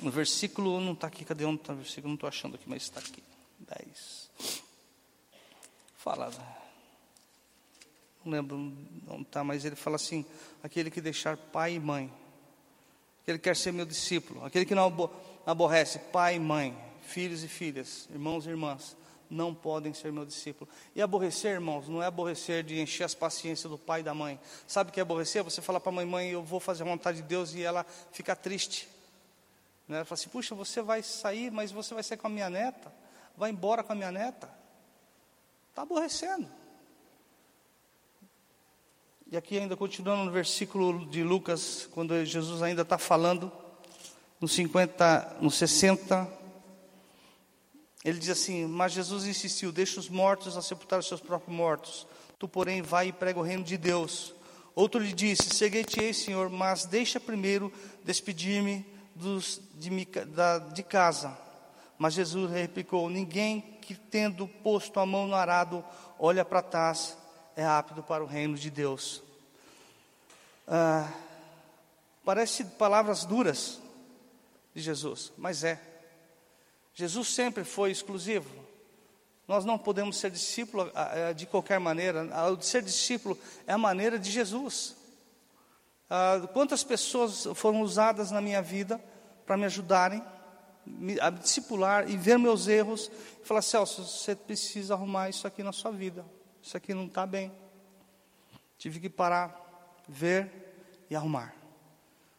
No 0.00 0.10
versículo, 0.10 0.80
não 0.80 0.94
está 0.94 1.06
aqui, 1.06 1.22
cadê 1.22 1.44
onde 1.44 1.60
está 1.60 1.74
o 1.74 1.76
versículo? 1.76 2.08
Não 2.08 2.14
estou 2.14 2.28
achando 2.28 2.54
aqui, 2.54 2.64
mas 2.66 2.82
está 2.84 2.98
aqui. 2.98 3.22
10. 3.60 4.30
Fala. 5.98 6.61
Não 8.24 8.32
lembro 8.32 8.56
onde 9.08 9.22
está, 9.22 9.42
mas 9.42 9.64
ele 9.64 9.76
fala 9.76 9.96
assim: 9.96 10.24
aquele 10.62 10.90
que 10.90 11.00
deixar 11.00 11.36
pai 11.36 11.74
e 11.74 11.80
mãe, 11.80 12.12
aquele 13.22 13.38
que 13.38 13.44
quer 13.44 13.56
ser 13.56 13.72
meu 13.72 13.84
discípulo, 13.84 14.44
aquele 14.44 14.64
que 14.64 14.74
não 14.74 15.10
aborrece 15.44 15.98
pai 15.98 16.36
e 16.36 16.40
mãe, 16.40 16.76
filhos 17.02 17.42
e 17.42 17.48
filhas, 17.48 18.08
irmãos 18.10 18.46
e 18.46 18.50
irmãs, 18.50 18.96
não 19.32 19.54
podem 19.54 19.94
ser 19.94 20.12
meu 20.12 20.24
discípulo. 20.24 20.70
E 20.94 21.00
aborrecer, 21.00 21.52
irmãos, 21.52 21.88
não 21.88 22.02
é 22.02 22.06
aborrecer 22.06 22.62
de 22.62 22.80
encher 22.80 23.04
as 23.04 23.14
paciências 23.14 23.70
do 23.70 23.78
pai 23.78 24.00
e 24.00 24.02
da 24.02 24.14
mãe. 24.14 24.38
Sabe 24.66 24.90
o 24.90 24.92
que 24.92 25.00
é 25.00 25.02
aborrecer? 25.02 25.42
Você 25.42 25.62
falar 25.62 25.80
para 25.80 25.90
a 25.90 25.94
mãe, 25.94 26.06
mãe, 26.06 26.30
eu 26.30 26.42
vou 26.42 26.60
fazer 26.60 26.82
a 26.82 26.86
vontade 26.86 27.22
de 27.22 27.24
Deus 27.24 27.54
e 27.54 27.62
ela 27.62 27.84
fica 28.12 28.36
triste. 28.36 28.88
Né? 29.88 29.96
Ela 29.96 30.04
fala 30.04 30.20
assim, 30.20 30.28
puxa, 30.28 30.54
você 30.54 30.82
vai 30.82 31.02
sair, 31.02 31.50
mas 31.50 31.72
você 31.72 31.94
vai 31.94 32.02
sair 32.02 32.18
com 32.18 32.26
a 32.26 32.30
minha 32.30 32.50
neta, 32.50 32.92
vai 33.36 33.50
embora 33.50 33.82
com 33.82 33.92
a 33.92 33.96
minha 33.96 34.12
neta. 34.12 34.48
Está 35.70 35.82
aborrecendo. 35.82 36.48
E 39.32 39.36
aqui 39.38 39.58
ainda 39.58 39.74
continuando 39.74 40.24
no 40.26 40.30
versículo 40.30 41.06
de 41.06 41.22
Lucas, 41.24 41.88
quando 41.92 42.22
Jesus 42.22 42.60
ainda 42.60 42.82
está 42.82 42.98
falando, 42.98 43.50
no 44.38 44.46
50, 44.46 45.38
no 45.40 45.50
60, 45.50 46.28
ele 48.04 48.18
diz 48.18 48.28
assim: 48.28 48.66
Mas 48.66 48.92
Jesus 48.92 49.24
insistiu: 49.24 49.72
Deixa 49.72 49.98
os 49.98 50.10
mortos 50.10 50.54
a 50.54 50.60
sepultar 50.60 50.98
os 50.98 51.08
seus 51.08 51.18
próprios 51.18 51.56
mortos. 51.56 52.06
Tu, 52.38 52.46
porém, 52.46 52.82
vai 52.82 53.08
e 53.08 53.12
prega 53.12 53.40
o 53.40 53.42
reino 53.42 53.64
de 53.64 53.78
Deus. 53.78 54.34
Outro 54.74 55.00
lhe 55.00 55.14
disse: 55.14 55.44
Seguei-te-ei, 55.44 56.12
Senhor, 56.12 56.50
mas 56.50 56.84
deixa 56.84 57.18
primeiro 57.18 57.72
despedir-me 58.04 58.84
de, 59.16 60.08
de 60.74 60.82
casa. 60.82 61.34
Mas 61.96 62.12
Jesus 62.12 62.50
replicou: 62.50 63.08
Ninguém 63.08 63.62
que, 63.80 63.94
tendo 63.94 64.46
posto 64.46 65.00
a 65.00 65.06
mão 65.06 65.26
no 65.26 65.34
arado, 65.34 65.82
olha 66.18 66.44
para 66.44 66.60
trás, 66.60 67.16
é 67.56 67.64
apto 67.64 68.02
para 68.02 68.22
o 68.22 68.26
reino 68.26 68.56
de 68.56 68.70
Deus. 68.70 69.22
Ah, 70.66 71.08
parece 72.24 72.64
palavras 72.64 73.24
duras 73.24 73.80
de 74.74 74.80
Jesus, 74.80 75.32
mas 75.36 75.64
é. 75.64 75.80
Jesus 76.94 77.28
sempre 77.28 77.64
foi 77.64 77.90
exclusivo. 77.90 78.50
Nós 79.48 79.64
não 79.64 79.76
podemos 79.76 80.16
ser 80.16 80.30
discípulo 80.30 80.90
ah, 80.94 81.28
ah, 81.28 81.32
de 81.32 81.46
qualquer 81.46 81.80
maneira. 81.80 82.24
O 82.50 82.62
ser 82.62 82.82
discípulo 82.82 83.38
é 83.66 83.72
a 83.72 83.78
maneira 83.78 84.18
de 84.18 84.30
Jesus. 84.30 84.94
Ah, 86.08 86.48
quantas 86.52 86.84
pessoas 86.84 87.46
foram 87.54 87.82
usadas 87.82 88.30
na 88.30 88.40
minha 88.40 88.62
vida 88.62 89.02
para 89.44 89.56
me 89.56 89.64
ajudarem 89.64 90.22
a 91.20 91.30
discipular 91.30 92.10
e 92.10 92.16
ver 92.16 92.38
meus 92.38 92.66
erros 92.66 93.10
e 93.42 93.46
falar: 93.46 93.62
Celso, 93.62 94.04
você 94.04 94.34
precisa 94.34 94.94
arrumar 94.94 95.28
isso 95.28 95.46
aqui 95.46 95.62
na 95.62 95.72
sua 95.72 95.90
vida. 95.90 96.24
Isso 96.62 96.76
aqui 96.76 96.94
não 96.94 97.06
está 97.06 97.26
bem. 97.26 97.52
Tive 98.78 99.00
que 99.00 99.10
parar, 99.10 100.02
ver 100.08 100.50
e 101.10 101.16
arrumar. 101.16 101.54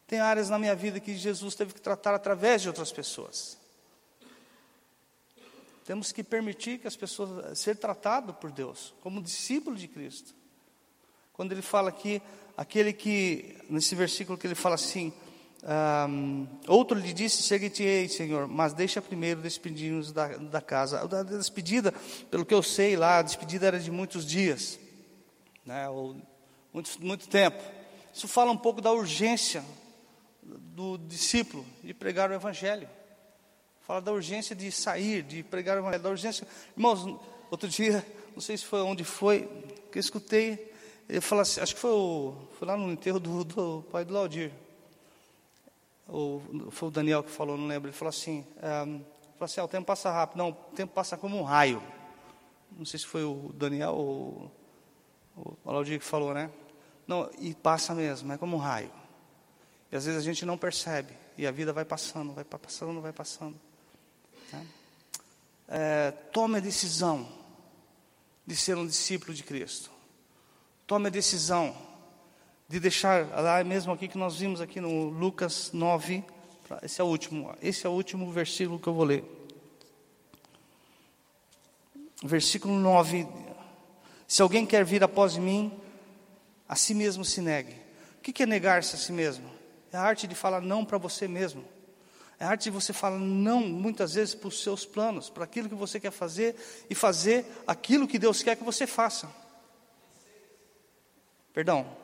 Tem 0.07 0.19
áreas 0.19 0.49
na 0.49 0.59
minha 0.59 0.75
vida 0.75 0.99
que 0.99 1.15
Jesus 1.15 1.55
teve 1.55 1.73
que 1.73 1.81
tratar 1.81 2.13
através 2.13 2.61
de 2.61 2.67
outras 2.67 2.91
pessoas. 2.91 3.57
Temos 5.85 6.11
que 6.11 6.23
permitir 6.23 6.79
que 6.79 6.87
as 6.87 6.95
pessoas 6.95 7.57
ser 7.57 7.75
tratado 7.77 8.33
por 8.33 8.51
Deus 8.51 8.93
como 9.01 9.21
discípulo 9.21 9.75
de 9.75 9.87
Cristo. 9.87 10.33
Quando 11.33 11.51
ele 11.51 11.61
fala 11.61 11.89
aqui, 11.89 12.21
aquele 12.55 12.93
que 12.93 13.57
nesse 13.69 13.95
versículo 13.95 14.37
que 14.37 14.47
ele 14.47 14.55
fala 14.55 14.75
assim, 14.75 15.11
um, 15.65 16.47
outro 16.67 16.97
lhe 16.97 17.13
disse: 17.13 17.43
Chegue-te-ei, 17.43 18.09
Senhor, 18.09 18.47
mas 18.47 18.73
deixa 18.73 19.01
primeiro 19.01 19.41
despedir-nos 19.41 20.11
da, 20.11 20.27
da 20.37 20.61
casa. 20.61 21.01
A 21.01 21.23
despedida, 21.23 21.93
pelo 22.29 22.45
que 22.45 22.53
eu 22.53 22.61
sei 22.61 22.97
lá, 22.97 23.19
a 23.19 23.21
despedida 23.21 23.67
era 23.67 23.79
de 23.79 23.89
muitos 23.89 24.25
dias, 24.25 24.77
né, 25.65 25.87
ou 25.89 26.15
muito, 26.73 26.91
muito 27.03 27.27
tempo. 27.29 27.63
Isso 28.13 28.27
fala 28.27 28.51
um 28.51 28.57
pouco 28.57 28.81
da 28.81 28.91
urgência 28.91 29.63
do 30.41 30.97
discípulo 30.97 31.65
de 31.83 31.93
pregar 31.93 32.29
o 32.29 32.33
Evangelho. 32.33 32.89
Fala 33.81 34.01
da 34.01 34.11
urgência 34.11 34.55
de 34.55 34.71
sair, 34.71 35.23
de 35.23 35.43
pregar 35.43 35.75
o 35.75 35.81
evangelho, 35.81 36.03
da 36.03 36.09
urgência. 36.09 36.47
Irmãos, 36.75 37.19
outro 37.51 37.67
dia, 37.67 38.05
não 38.33 38.39
sei 38.39 38.55
se 38.55 38.63
foi 38.63 38.79
onde 38.81 39.03
foi, 39.03 39.41
que 39.91 39.97
eu 39.97 39.99
escutei, 39.99 40.71
ele 41.09 41.19
falou 41.19 41.41
assim, 41.41 41.59
acho 41.59 41.75
que 41.75 41.81
foi, 41.81 41.91
o, 41.91 42.33
foi 42.57 42.65
lá 42.65 42.77
no 42.77 42.89
enterro 42.89 43.19
do, 43.19 43.43
do 43.43 43.85
pai 43.91 44.05
do 44.05 44.13
Laudir. 44.13 44.53
Ou 46.13 46.43
foi 46.69 46.89
o 46.89 46.91
Daniel 46.91 47.23
que 47.23 47.31
falou, 47.31 47.57
não 47.57 47.65
lembro. 47.65 47.89
Ele 47.89 47.97
falou 47.97 48.09
assim, 48.09 48.45
um, 48.85 48.99
falou 49.33 49.45
assim, 49.45 49.59
ah, 49.59 49.63
o 49.63 49.67
tempo 49.67 49.87
passa 49.87 50.11
rápido. 50.11 50.37
Não, 50.37 50.49
o 50.49 50.53
tempo 50.53 50.93
passa 50.93 51.17
como 51.17 51.35
um 51.39 51.41
raio. 51.41 51.81
Não 52.71 52.85
sei 52.85 52.99
se 52.99 53.07
foi 53.07 53.23
o 53.23 53.51
Daniel 53.55 53.95
ou 53.95 54.51
o 55.35 55.57
Laudir 55.65 55.97
que 55.97 56.05
falou, 56.05 56.31
né? 56.31 56.51
Não, 57.07 57.27
e 57.39 57.55
passa 57.55 57.95
mesmo, 57.95 58.31
é 58.31 58.37
como 58.37 58.55
um 58.55 58.59
raio. 58.59 58.91
E 59.91 59.95
às 59.95 60.05
vezes 60.05 60.21
a 60.21 60.23
gente 60.23 60.45
não 60.45 60.55
percebe. 60.55 61.15
E 61.35 61.47
a 61.47 61.51
vida 61.51 61.73
vai 61.73 61.83
passando, 61.83 62.31
vai 62.31 62.43
passando, 62.43 63.01
vai 63.01 63.11
passando. 63.11 63.59
Né? 64.51 64.67
É, 65.67 66.11
tome 66.31 66.57
a 66.57 66.61
decisão 66.61 67.27
de 68.45 68.55
ser 68.55 68.77
um 68.77 68.85
discípulo 68.85 69.33
de 69.33 69.41
Cristo. 69.41 69.89
Tome 70.85 71.07
a 71.07 71.09
decisão 71.09 71.75
de 72.67 72.79
deixar, 72.79 73.27
lá 73.29 73.63
mesmo 73.63 73.93
aqui 73.93 74.07
que 74.07 74.17
nós 74.17 74.37
vimos 74.37 74.61
aqui 74.61 74.79
no 74.79 75.09
Lucas 75.09 75.71
9, 75.73 76.23
esse 76.81 77.01
é 77.01 77.03
o 77.03 77.07
último, 77.07 77.53
esse 77.61 77.85
é 77.85 77.89
o 77.89 77.93
último 77.93 78.31
versículo 78.31 78.79
que 78.79 78.87
eu 78.87 78.93
vou 78.93 79.03
ler. 79.03 79.23
Versículo 82.23 82.79
9: 82.79 83.27
Se 84.27 84.41
alguém 84.41 84.65
quer 84.65 84.85
vir 84.85 85.03
após 85.03 85.35
mim, 85.37 85.71
a 86.67 86.75
si 86.75 86.93
mesmo 86.93 87.25
se 87.25 87.41
negue. 87.41 87.75
O 88.17 88.21
que 88.21 88.43
é 88.43 88.45
negar-se 88.45 88.95
a 88.95 88.97
si 88.97 89.11
mesmo? 89.11 89.51
É 89.91 89.97
a 89.97 90.01
arte 90.01 90.25
de 90.25 90.33
falar 90.33 90.61
não 90.61 90.85
para 90.85 90.97
você 90.97 91.27
mesmo. 91.27 91.63
É 92.39 92.45
a 92.45 92.49
arte 92.49 92.63
de 92.63 92.69
você 92.71 92.93
falar 92.93 93.19
não, 93.19 93.61
muitas 93.61 94.13
vezes, 94.13 94.33
para 94.33 94.47
os 94.47 94.63
seus 94.63 94.85
planos, 94.85 95.29
para 95.29 95.43
aquilo 95.43 95.69
que 95.69 95.75
você 95.75 95.99
quer 95.99 96.11
fazer 96.11 96.55
e 96.89 96.95
fazer 96.95 97.45
aquilo 97.67 98.07
que 98.07 98.17
Deus 98.17 98.41
quer 98.41 98.55
que 98.55 98.63
você 98.63 98.87
faça. 98.87 99.29
Perdão. 101.53 102.02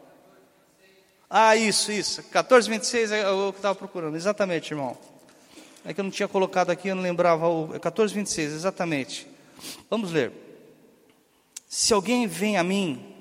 Ah, 1.29 1.55
isso, 1.55 1.91
isso. 1.91 2.23
14, 2.23 2.67
26 2.69 3.11
é 3.11 3.29
o 3.29 3.51
que 3.51 3.59
estava 3.59 3.75
procurando. 3.75 4.15
Exatamente, 4.15 4.71
irmão. 4.71 4.97
É 5.85 5.93
que 5.93 5.99
eu 5.99 6.03
não 6.03 6.11
tinha 6.11 6.27
colocado 6.27 6.71
aqui, 6.71 6.87
eu 6.87 6.95
não 6.95 7.03
lembrava. 7.03 7.47
O 7.47 7.79
14, 7.79 8.13
26, 8.13 8.53
exatamente. 8.53 9.27
Vamos 9.89 10.11
ler. 10.11 10.31
Se 11.67 11.93
alguém 11.93 12.25
vem 12.25 12.57
a 12.57 12.63
mim, 12.63 13.15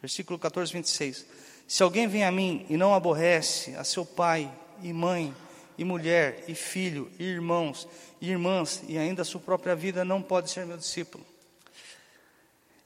versículo 0.00 0.38
14, 0.38 0.72
26. 0.72 1.26
Se 1.66 1.82
alguém 1.82 2.08
vem 2.08 2.24
a 2.24 2.32
mim 2.32 2.64
e 2.70 2.78
não 2.78 2.94
aborrece 2.94 3.74
a 3.76 3.84
seu 3.84 4.06
pai 4.06 4.50
e 4.82 4.90
mãe, 4.90 5.34
e 5.76 5.84
mulher, 5.84 6.44
e 6.48 6.54
filho, 6.54 7.10
e 7.18 7.24
irmãos, 7.24 7.86
e 8.20 8.30
irmãs, 8.30 8.82
e 8.88 8.96
ainda 8.96 9.22
a 9.22 9.24
sua 9.24 9.40
própria 9.40 9.76
vida, 9.76 10.04
não 10.04 10.22
pode 10.22 10.50
ser 10.50 10.66
meu 10.66 10.78
discípulo. 10.78 11.24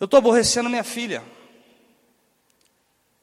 Eu 0.00 0.04
estou 0.06 0.18
aborrecendo 0.18 0.68
minha 0.68 0.82
filha. 0.84 1.22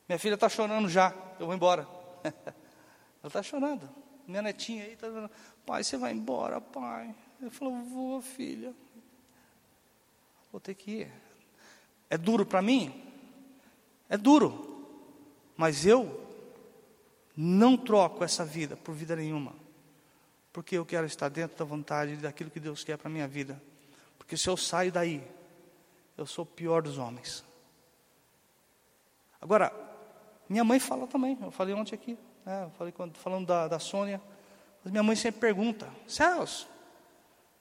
Minha 0.10 0.18
filha 0.18 0.34
está 0.34 0.50
chorando 0.50 0.90
já, 0.90 1.14
eu 1.40 1.46
vou 1.46 1.54
embora. 1.54 1.88
Ela 2.26 3.28
está 3.28 3.44
chorando. 3.44 3.88
Minha 4.26 4.42
netinha 4.42 4.84
aí 4.84 4.94
está 4.94 5.08
dizendo, 5.08 5.30
pai, 5.64 5.84
você 5.84 5.98
vai 5.98 6.12
embora, 6.12 6.60
pai. 6.60 7.14
Eu 7.40 7.52
falo, 7.52 7.84
vou, 7.84 8.20
filha. 8.20 8.74
Vou 10.52 10.60
ter 10.60 10.74
que 10.74 11.02
ir. 11.02 11.14
É 12.10 12.18
duro 12.18 12.44
para 12.44 12.60
mim? 12.60 13.04
É 14.10 14.18
duro. 14.18 14.88
Mas 15.56 15.86
eu 15.86 16.28
não 17.38 17.78
troco 17.78 18.24
essa 18.24 18.44
vida 18.44 18.76
por 18.76 18.96
vida 18.96 19.16
nenhuma. 19.16 19.54
Porque 20.52 20.76
eu 20.76 20.86
quero 20.88 21.06
estar 21.06 21.30
dentro 21.30 21.56
da 21.56 21.66
vontade 21.66 22.16
daquilo 22.16 22.50
que 22.50 22.60
Deus 22.60 22.84
quer 22.84 22.98
para 22.98 23.10
a 23.10 23.12
minha 23.12 23.28
vida. 23.28 23.62
Porque 24.18 24.36
se 24.36 24.50
eu 24.50 24.58
saio 24.58 24.92
daí, 24.92 25.24
eu 26.18 26.26
sou 26.26 26.44
o 26.44 26.48
pior 26.48 26.82
dos 26.82 26.98
homens. 26.98 27.46
Agora, 29.40 29.89
minha 30.50 30.64
mãe 30.64 30.80
fala 30.80 31.08
também, 31.08 31.38
eu 31.42 31.52
falei 31.52 31.74
ontem 31.76 31.96
aqui, 31.96 32.18
né, 32.46 32.64
eu 32.66 32.72
falei 32.72 32.92
quando, 32.92 33.16
falando 33.18 33.46
da, 33.46 33.68
da 33.68 33.80
Sônia, 33.80 34.22
minha 34.84 35.04
mãe 35.04 35.16
sempre 35.16 35.40
pergunta, 35.40 35.88
Celso, 36.08 36.68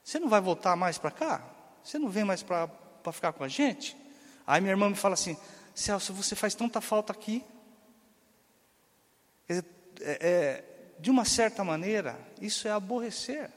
você 0.02 0.18
não 0.18 0.28
vai 0.28 0.40
voltar 0.40 0.74
mais 0.74 0.96
para 0.96 1.10
cá? 1.10 1.44
Você 1.82 1.98
não 1.98 2.08
vem 2.08 2.24
mais 2.24 2.42
para 2.42 2.70
ficar 3.12 3.32
com 3.32 3.44
a 3.44 3.48
gente? 3.48 3.96
Aí 4.46 4.60
minha 4.60 4.72
irmã 4.72 4.88
me 4.88 4.94
fala 4.94 5.14
assim, 5.14 5.36
Celso, 5.74 6.14
você 6.14 6.34
faz 6.34 6.54
tanta 6.54 6.80
falta 6.80 7.12
aqui, 7.12 7.44
É, 9.48 9.62
é, 10.00 10.64
de 10.98 11.10
uma 11.10 11.24
certa 11.24 11.64
maneira, 11.64 12.18
isso 12.40 12.68
é 12.68 12.70
aborrecer 12.70 13.50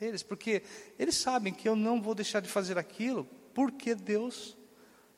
eles, 0.00 0.22
porque 0.22 0.62
eles 0.98 1.16
sabem 1.16 1.52
que 1.52 1.68
eu 1.68 1.76
não 1.76 2.02
vou 2.02 2.14
deixar 2.14 2.40
de 2.40 2.48
fazer 2.48 2.78
aquilo, 2.78 3.24
porque 3.54 3.94
Deus 3.94 4.56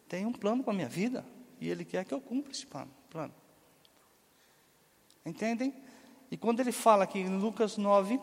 tem 0.08 0.26
um 0.26 0.32
plano 0.32 0.62
para 0.62 0.72
a 0.72 0.76
minha 0.76 0.88
vida 0.88 1.24
e 1.60 1.68
Ele 1.68 1.84
quer 1.84 2.04
que 2.04 2.12
eu 2.12 2.20
cumpra 2.20 2.52
esse 2.52 2.66
plano. 2.66 2.92
Entendem? 5.27 5.74
E 6.31 6.37
quando 6.37 6.61
ele 6.61 6.70
fala 6.70 7.03
aqui 7.03 7.18
em 7.18 7.37
Lucas 7.37 7.77
9, 7.77 8.20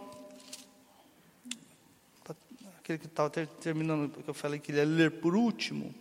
aquele 2.80 2.98
que 2.98 3.08
estava 3.08 3.30
terminando, 3.30 4.10
que 4.24 4.30
eu 4.30 4.34
falei 4.34 4.58
que 4.58 4.72
ele 4.72 4.80
ia 4.80 4.86
ler 4.86 5.20
por 5.20 5.36
último, 5.36 5.94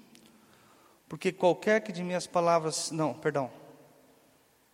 porque 1.08 1.32
qualquer 1.32 1.82
que 1.82 1.90
de 1.90 2.04
minhas 2.04 2.26
palavras, 2.26 2.92
não, 2.92 3.14
perdão, 3.14 3.50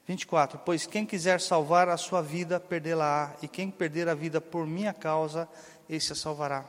24, 0.07 0.59
pois 0.59 0.87
quem 0.87 1.07
quiser 1.07 1.41
salvar 1.41 1.89
a 1.89 1.97
sua 1.97 2.21
vida, 2.21 2.61
perdê-la-á, 2.61 3.35
e 3.43 3.49
quem 3.49 3.71
perder 3.71 4.07
a 4.09 4.15
vida 4.15 4.39
por 4.39 4.67
minha 4.67 4.93
causa, 4.93 5.49
esse 5.89 6.13
a 6.13 6.17
salvará. 6.17 6.67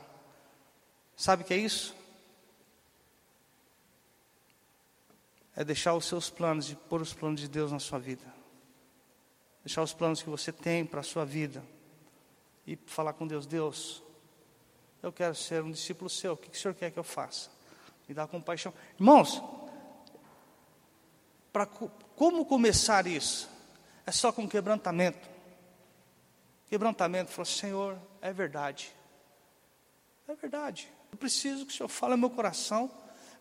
Sabe 1.16 1.42
o 1.42 1.46
que 1.46 1.52
é 1.52 1.58
isso? 1.58 1.94
É 5.54 5.62
deixar 5.62 5.94
os 5.94 6.06
seus 6.06 6.30
planos 6.30 6.70
e 6.70 6.74
pôr 6.74 7.02
os 7.02 7.12
planos 7.12 7.40
de 7.40 7.48
Deus 7.48 7.70
na 7.70 7.78
sua 7.78 7.98
vida. 7.98 8.39
Deixar 9.64 9.82
os 9.82 9.92
planos 9.92 10.22
que 10.22 10.30
você 10.30 10.52
tem 10.52 10.84
para 10.84 11.00
a 11.00 11.02
sua 11.02 11.24
vida. 11.24 11.62
E 12.66 12.76
falar 12.86 13.12
com 13.12 13.26
Deus, 13.26 13.46
Deus, 13.46 14.02
eu 15.02 15.12
quero 15.12 15.34
ser 15.34 15.62
um 15.62 15.70
discípulo 15.70 16.08
seu. 16.08 16.34
O 16.34 16.36
que 16.36 16.48
o 16.48 16.60
Senhor 16.60 16.74
quer 16.74 16.90
que 16.90 16.98
eu 16.98 17.04
faça? 17.04 17.50
Me 18.08 18.14
dá 18.14 18.26
compaixão. 18.26 18.72
Irmãos, 18.98 19.42
para 21.52 21.66
como 21.66 22.44
começar 22.44 23.06
isso? 23.06 23.48
É 24.06 24.12
só 24.12 24.32
com 24.32 24.48
quebrantamento. 24.48 25.28
Quebrantamento, 26.68 27.30
falou, 27.30 27.46
Senhor, 27.46 27.98
é 28.20 28.32
verdade. 28.32 28.94
É 30.28 30.34
verdade. 30.34 30.88
Eu 31.10 31.18
preciso 31.18 31.66
que 31.66 31.72
o 31.72 31.76
Senhor 31.76 31.88
fale 31.88 32.12
no 32.12 32.18
meu 32.18 32.30
coração. 32.30 32.90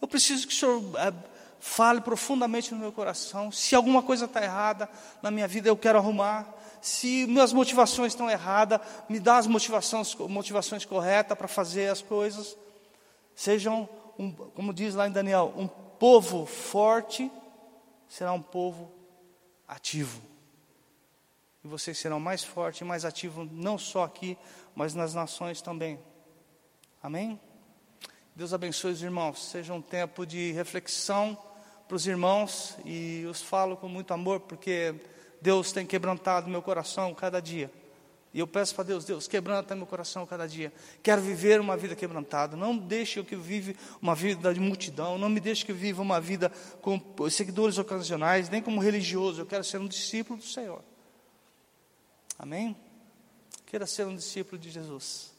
Eu 0.01 0.07
preciso 0.07 0.47
que 0.47 0.53
o 0.53 0.57
Senhor 0.57 0.81
é, 0.97 1.13
fale 1.59 2.01
profundamente 2.01 2.73
no 2.73 2.79
meu 2.79 2.91
coração. 2.91 3.51
Se 3.51 3.75
alguma 3.75 4.01
coisa 4.01 4.25
está 4.25 4.43
errada 4.43 4.89
na 5.21 5.29
minha 5.29 5.47
vida, 5.47 5.69
eu 5.69 5.77
quero 5.77 5.97
arrumar. 5.97 6.47
Se 6.81 7.27
minhas 7.27 7.51
motivações 7.51 8.13
estão 8.13 8.29
erradas, 8.29 8.79
me 9.09 9.19
dá 9.19 9.37
as 9.37 9.47
motivações, 9.47 10.15
motivações 10.15 10.85
corretas 10.85 11.37
para 11.37 11.47
fazer 11.47 11.89
as 11.89 12.01
coisas. 12.01 12.57
Sejam, 13.35 13.87
um, 14.17 14.31
como 14.31 14.73
diz 14.73 14.95
lá 14.95 15.07
em 15.07 15.11
Daniel, 15.11 15.53
um 15.57 15.67
povo 15.67 16.45
forte 16.45 17.29
será 18.07 18.31
um 18.33 18.41
povo 18.41 18.91
ativo. 19.67 20.21
E 21.63 21.67
vocês 21.67 21.97
serão 21.97 22.19
mais 22.19 22.43
fortes 22.43 22.81
e 22.81 22.83
mais 22.85 23.03
ativos, 23.03 23.47
não 23.51 23.77
só 23.77 24.03
aqui, 24.03 24.37
mas 24.73 24.93
nas 24.93 25.13
nações 25.13 25.61
também. 25.61 25.99
Amém? 27.03 27.39
Deus 28.33 28.53
abençoe 28.53 28.93
os 28.93 29.03
irmãos. 29.03 29.49
Seja 29.49 29.73
um 29.73 29.81
tempo 29.81 30.25
de 30.25 30.53
reflexão 30.53 31.37
para 31.89 31.95
os 31.95 32.05
irmãos 32.05 32.77
e 32.85 33.25
os 33.27 33.41
falo 33.41 33.75
com 33.75 33.89
muito 33.89 34.13
amor, 34.13 34.41
porque 34.41 34.93
Deus 35.41 35.71
tem 35.71 35.87
quebrantado 35.87 36.47
meu 36.47 36.61
coração 36.61 37.15
cada 37.15 37.39
dia. 37.39 37.71
E 38.31 38.37
eu 38.37 38.45
peço 38.45 38.75
para 38.75 38.83
Deus, 38.83 39.05
Deus, 39.05 39.27
quebranta 39.27 39.75
meu 39.75 39.87
coração 39.87 40.23
cada 40.23 40.47
dia. 40.47 40.71
Quero 41.01 41.19
viver 41.19 41.59
uma 41.59 41.75
vida 41.75 41.95
quebrantada. 41.95 42.55
Não 42.55 42.77
deixe 42.77 43.17
eu 43.17 43.25
que 43.25 43.35
vive 43.35 43.75
uma 43.99 44.13
vida 44.13 44.53
de 44.53 44.59
multidão. 44.59 45.17
Não 45.17 45.29
me 45.29 45.39
deixe 45.39 45.65
que 45.65 45.71
eu 45.71 45.75
viva 45.75 45.99
uma 45.99 46.21
vida 46.21 46.51
com 46.79 47.01
seguidores 47.27 47.79
ocasionais, 47.79 48.49
nem 48.49 48.61
como 48.61 48.79
religioso. 48.79 49.41
Eu 49.41 49.47
quero 49.47 49.63
ser 49.63 49.79
um 49.79 49.87
discípulo 49.87 50.37
do 50.37 50.45
Senhor. 50.45 50.83
Amém? 52.37 52.77
Quero 53.65 53.87
ser 53.87 54.05
um 54.05 54.15
discípulo 54.15 54.61
de 54.61 54.69
Jesus. 54.69 55.33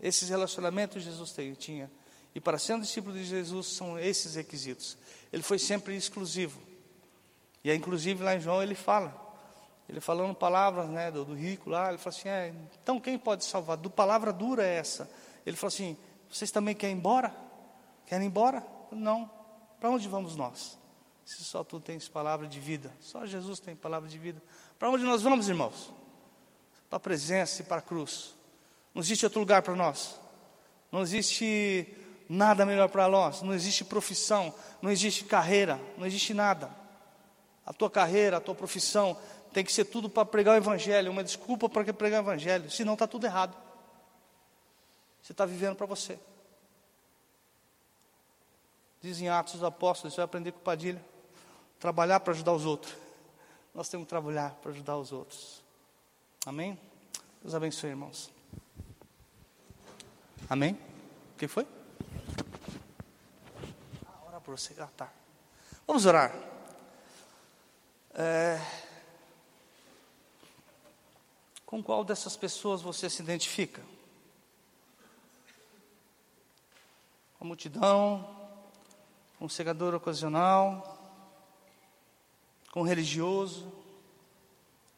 Esses 0.00 0.28
relacionamentos 0.28 1.02
Jesus 1.02 1.34
tinha. 1.58 1.90
E 2.34 2.40
para 2.40 2.58
ser 2.58 2.74
um 2.74 2.80
discípulo 2.80 3.16
de 3.16 3.24
Jesus 3.24 3.66
são 3.66 3.98
esses 3.98 4.36
requisitos. 4.36 4.96
Ele 5.32 5.42
foi 5.42 5.58
sempre 5.58 5.96
exclusivo. 5.96 6.60
E 7.62 7.72
inclusive 7.74 8.22
lá 8.22 8.34
em 8.34 8.40
João 8.40 8.62
ele 8.62 8.74
fala, 8.74 9.14
ele 9.88 10.00
falando 10.00 10.34
palavras 10.34 10.88
né, 10.88 11.10
do, 11.10 11.24
do 11.24 11.34
rico 11.34 11.68
lá, 11.68 11.88
ele 11.88 11.98
fala 11.98 12.16
assim, 12.16 12.28
é, 12.28 12.54
então 12.82 12.98
quem 12.98 13.18
pode 13.18 13.44
salvar? 13.44 13.76
Do 13.76 13.90
palavra 13.90 14.32
dura 14.32 14.64
é 14.64 14.76
essa. 14.76 15.10
Ele 15.44 15.56
falou 15.56 15.68
assim, 15.68 15.96
vocês 16.28 16.50
também 16.50 16.74
querem 16.74 16.96
ir 16.96 16.98
embora? 16.98 17.34
Querem 18.06 18.26
ir 18.26 18.28
embora? 18.28 18.64
Não. 18.90 19.30
Para 19.78 19.90
onde 19.90 20.08
vamos 20.08 20.36
nós? 20.36 20.78
Se 21.24 21.44
só 21.44 21.62
tu 21.62 21.78
tens 21.78 22.08
palavra 22.08 22.46
de 22.46 22.58
vida, 22.58 22.92
só 23.00 23.24
Jesus 23.24 23.60
tem 23.60 23.76
palavra 23.76 24.08
de 24.08 24.18
vida. 24.18 24.42
Para 24.78 24.90
onde 24.90 25.04
nós 25.04 25.22
vamos, 25.22 25.48
irmãos? 25.48 25.92
Para 26.88 26.96
a 26.96 27.00
presença 27.00 27.62
e 27.62 27.64
para 27.64 27.76
a 27.76 27.82
cruz. 27.82 28.34
Não 28.94 29.00
existe 29.00 29.24
outro 29.24 29.40
lugar 29.40 29.62
para 29.62 29.74
nós. 29.74 30.18
Não 30.90 31.02
existe 31.02 31.86
nada 32.30 32.64
melhor 32.64 32.88
para 32.88 33.08
nós. 33.08 33.42
Não 33.42 33.52
existe 33.52 33.84
profissão, 33.84 34.54
não 34.80 34.88
existe 34.88 35.24
carreira, 35.24 35.80
não 35.98 36.06
existe 36.06 36.32
nada. 36.32 36.70
A 37.66 37.72
tua 37.72 37.90
carreira, 37.90 38.36
a 38.36 38.40
tua 38.40 38.54
profissão 38.54 39.18
tem 39.52 39.64
que 39.64 39.72
ser 39.72 39.86
tudo 39.86 40.08
para 40.08 40.24
pregar 40.24 40.54
o 40.54 40.56
Evangelho, 40.56 41.10
uma 41.10 41.24
desculpa 41.24 41.68
para 41.68 41.92
pregar 41.92 42.20
o 42.20 42.24
Evangelho, 42.24 42.70
senão 42.70 42.92
está 42.92 43.06
tudo 43.06 43.26
errado. 43.26 43.56
Você 45.20 45.32
está 45.32 45.44
vivendo 45.44 45.74
para 45.74 45.86
você. 45.86 46.18
Dizem 49.02 49.28
Atos 49.28 49.54
dos 49.54 49.64
Apóstolos, 49.64 50.14
você 50.14 50.18
vai 50.18 50.24
aprender 50.26 50.52
com 50.52 50.60
Padilha. 50.60 51.04
Trabalhar 51.80 52.20
para 52.20 52.32
ajudar 52.32 52.52
os 52.52 52.64
outros. 52.64 52.94
Nós 53.74 53.88
temos 53.88 54.04
que 54.04 54.10
trabalhar 54.10 54.54
para 54.62 54.70
ajudar 54.70 54.96
os 54.96 55.10
outros. 55.10 55.62
Amém? 56.46 56.78
Deus 57.42 57.54
abençoe, 57.54 57.90
irmãos. 57.90 58.30
Amém? 60.48 60.78
O 61.34 61.38
que 61.38 61.48
foi? 61.48 61.66
Por 64.50 64.58
você. 64.58 64.74
Ah, 64.80 64.88
tá. 64.96 65.12
Vamos 65.86 66.06
orar. 66.06 66.34
É... 68.12 68.58
Com 71.64 71.80
qual 71.80 72.02
dessas 72.02 72.36
pessoas 72.36 72.82
você 72.82 73.08
se 73.08 73.22
identifica? 73.22 73.80
A 77.40 77.44
multidão, 77.44 78.28
com 79.38 79.44
o 79.44 79.48
segador 79.48 79.94
ocasional, 79.94 80.98
com 82.72 82.80
o 82.80 82.84
religioso 82.84 83.72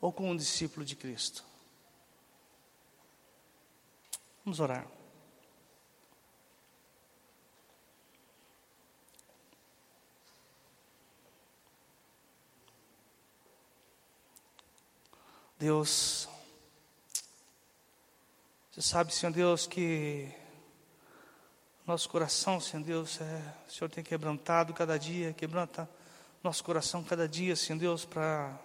ou 0.01 0.11
com 0.11 0.31
um 0.31 0.37
discípulo 0.37 0.83
de 0.83 0.97
Cristo? 0.97 1.45
Vamos 4.47 4.61
orar. 4.61 4.87
Deus, 15.63 16.29
você 18.73 18.83
sabe, 18.83 19.15
Senhor 19.15 19.31
Deus, 19.31 19.65
que 19.65 20.29
nosso 21.87 22.09
coração, 22.09 22.61
Senhor 22.61 22.83
Deus, 22.83 23.21
é, 23.21 23.55
o 23.69 23.71
Senhor 23.71 23.89
tem 23.89 24.03
quebrantado 24.03 24.75
cada 24.75 24.99
dia, 24.99 25.33
quebranta 25.33 25.89
nosso 26.43 26.65
coração 26.65 27.05
cada 27.05 27.29
dia, 27.29 27.55
Senhor 27.55 27.79
Deus, 27.79 28.05
para 28.05 28.59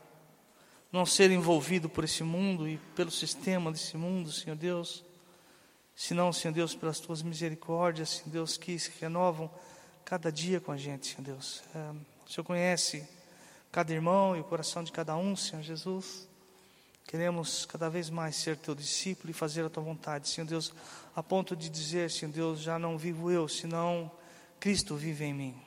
não 0.91 1.05
ser 1.05 1.29
envolvido 1.29 1.87
por 1.87 2.03
esse 2.03 2.23
mundo 2.23 2.67
e 2.67 2.79
pelo 2.95 3.11
sistema 3.11 3.71
desse 3.71 3.95
mundo, 3.95 4.31
Senhor 4.31 4.55
Deus, 4.55 5.03
senão, 5.95 6.33
Senhor 6.33 6.51
Deus, 6.51 6.73
pelas 6.73 6.99
tuas 6.99 7.21
misericórdias, 7.21 8.09
Senhor 8.09 8.31
Deus, 8.31 8.57
que 8.57 8.79
se 8.79 8.91
renovam 8.99 9.51
cada 10.03 10.31
dia 10.31 10.59
com 10.59 10.71
a 10.71 10.77
gente, 10.77 11.05
Senhor 11.05 11.21
Deus. 11.21 11.61
É, 11.75 11.91
o 12.25 12.31
Senhor 12.31 12.43
conhece 12.43 13.07
cada 13.71 13.93
irmão 13.93 14.35
e 14.35 14.39
o 14.39 14.43
coração 14.43 14.83
de 14.83 14.91
cada 14.91 15.15
um, 15.15 15.35
Senhor 15.35 15.61
Jesus. 15.61 16.27
Queremos 17.07 17.65
cada 17.65 17.89
vez 17.89 18.09
mais 18.09 18.35
ser 18.35 18.57
teu 18.57 18.75
discípulo 18.75 19.31
e 19.31 19.33
fazer 19.33 19.63
a 19.63 19.69
tua 19.69 19.81
vontade, 19.81 20.27
Senhor 20.27 20.45
Deus, 20.45 20.73
a 21.15 21.23
ponto 21.23 21.55
de 21.55 21.69
dizer, 21.69 22.11
Senhor 22.11 22.33
Deus, 22.33 22.59
já 22.59 22.77
não 22.77 22.97
vivo 22.97 23.31
eu, 23.31 23.47
senão 23.47 24.11
Cristo 24.59 24.93
vive 24.97 25.23
em 25.23 25.33
mim. 25.33 25.61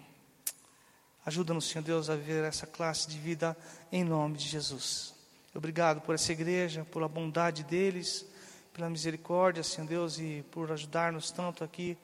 Ajuda-nos, 1.25 1.67
Senhor 1.67 1.83
Deus, 1.83 2.11
a 2.11 2.15
viver 2.15 2.45
essa 2.45 2.67
classe 2.67 3.09
de 3.09 3.19
vida 3.19 3.57
em 3.91 4.05
nome 4.05 4.37
de 4.37 4.47
Jesus. 4.47 5.15
Obrigado 5.55 6.03
por 6.03 6.15
essa 6.15 6.31
igreja, 6.31 6.85
pela 6.85 7.09
bondade 7.09 7.65
deles, 7.65 8.27
pela 8.75 8.91
misericórdia, 8.91 9.63
Senhor 9.63 9.87
Deus, 9.87 10.19
e 10.19 10.45
por 10.51 10.71
ajudar-nos 10.71 11.31
tanto 11.31 11.65
aqui 11.65 11.97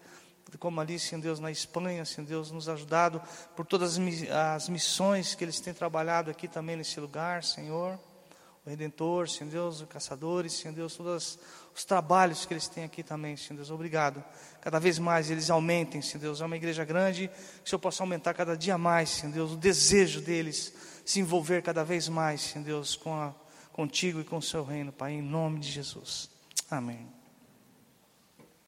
como 0.59 0.81
ali, 0.81 0.99
Senhor 0.99 1.21
Deus, 1.21 1.39
na 1.39 1.51
Espanha, 1.51 2.07
Senhor 2.07 2.27
Deus, 2.27 2.51
nos 2.51 2.71
ajudado 2.71 3.21
por 3.55 3.67
todas 3.67 3.99
as 4.31 4.69
missões 4.71 5.35
que 5.35 5.45
eles 5.45 5.61
têm 5.61 5.75
trabalhado 5.75 6.31
aqui 6.31 6.49
também 6.49 6.75
nesse 6.75 6.99
lugar, 6.99 7.45
Senhor. 7.45 7.99
O 8.67 8.71
Redentor, 8.71 9.29
Senhor 9.29 9.49
Deus, 9.49 9.81
os 9.81 9.89
caçadores, 9.89 10.53
Senhor 10.53 10.75
Deus, 10.75 10.97
todos 10.97 11.39
os 11.73 11.85
trabalhos 11.85 12.45
que 12.45 12.53
eles 12.53 12.67
têm 12.67 12.83
aqui 12.83 13.03
também, 13.03 13.37
Senhor 13.37 13.57
Deus, 13.57 13.71
obrigado. 13.71 14.23
Cada 14.61 14.81
vez 14.81 14.99
mais 14.99 15.31
eles 15.31 15.49
aumentem, 15.51 16.03
Senhor 16.03 16.21
Deus, 16.21 16.41
é 16.41 16.45
uma 16.45 16.57
igreja 16.57 16.85
grande, 16.85 17.29
que 17.29 17.67
o 17.67 17.69
Senhor 17.69 17.79
possa 17.79 18.03
aumentar 18.03 18.35
cada 18.35 18.57
dia 18.57 18.77
mais, 18.77 19.11
Senhor 19.11 19.33
Deus, 19.33 19.53
o 19.53 19.57
desejo 19.57 20.21
deles 20.21 20.75
se 21.05 21.21
envolver 21.21 21.63
cada 21.63 21.85
vez 21.85 22.09
mais, 22.09 22.41
Senhor 22.41 22.65
Deus, 22.65 22.97
com 22.97 23.15
a, 23.15 23.33
contigo 23.73 24.21
e 24.21 24.25
com 24.25 24.39
o 24.39 24.43
seu 24.43 24.65
reino, 24.65 24.91
Pai, 24.91 25.13
em 25.13 25.23
nome 25.23 25.61
de 25.61 25.71
Jesus. 25.71 26.29
Amém. 26.69 27.16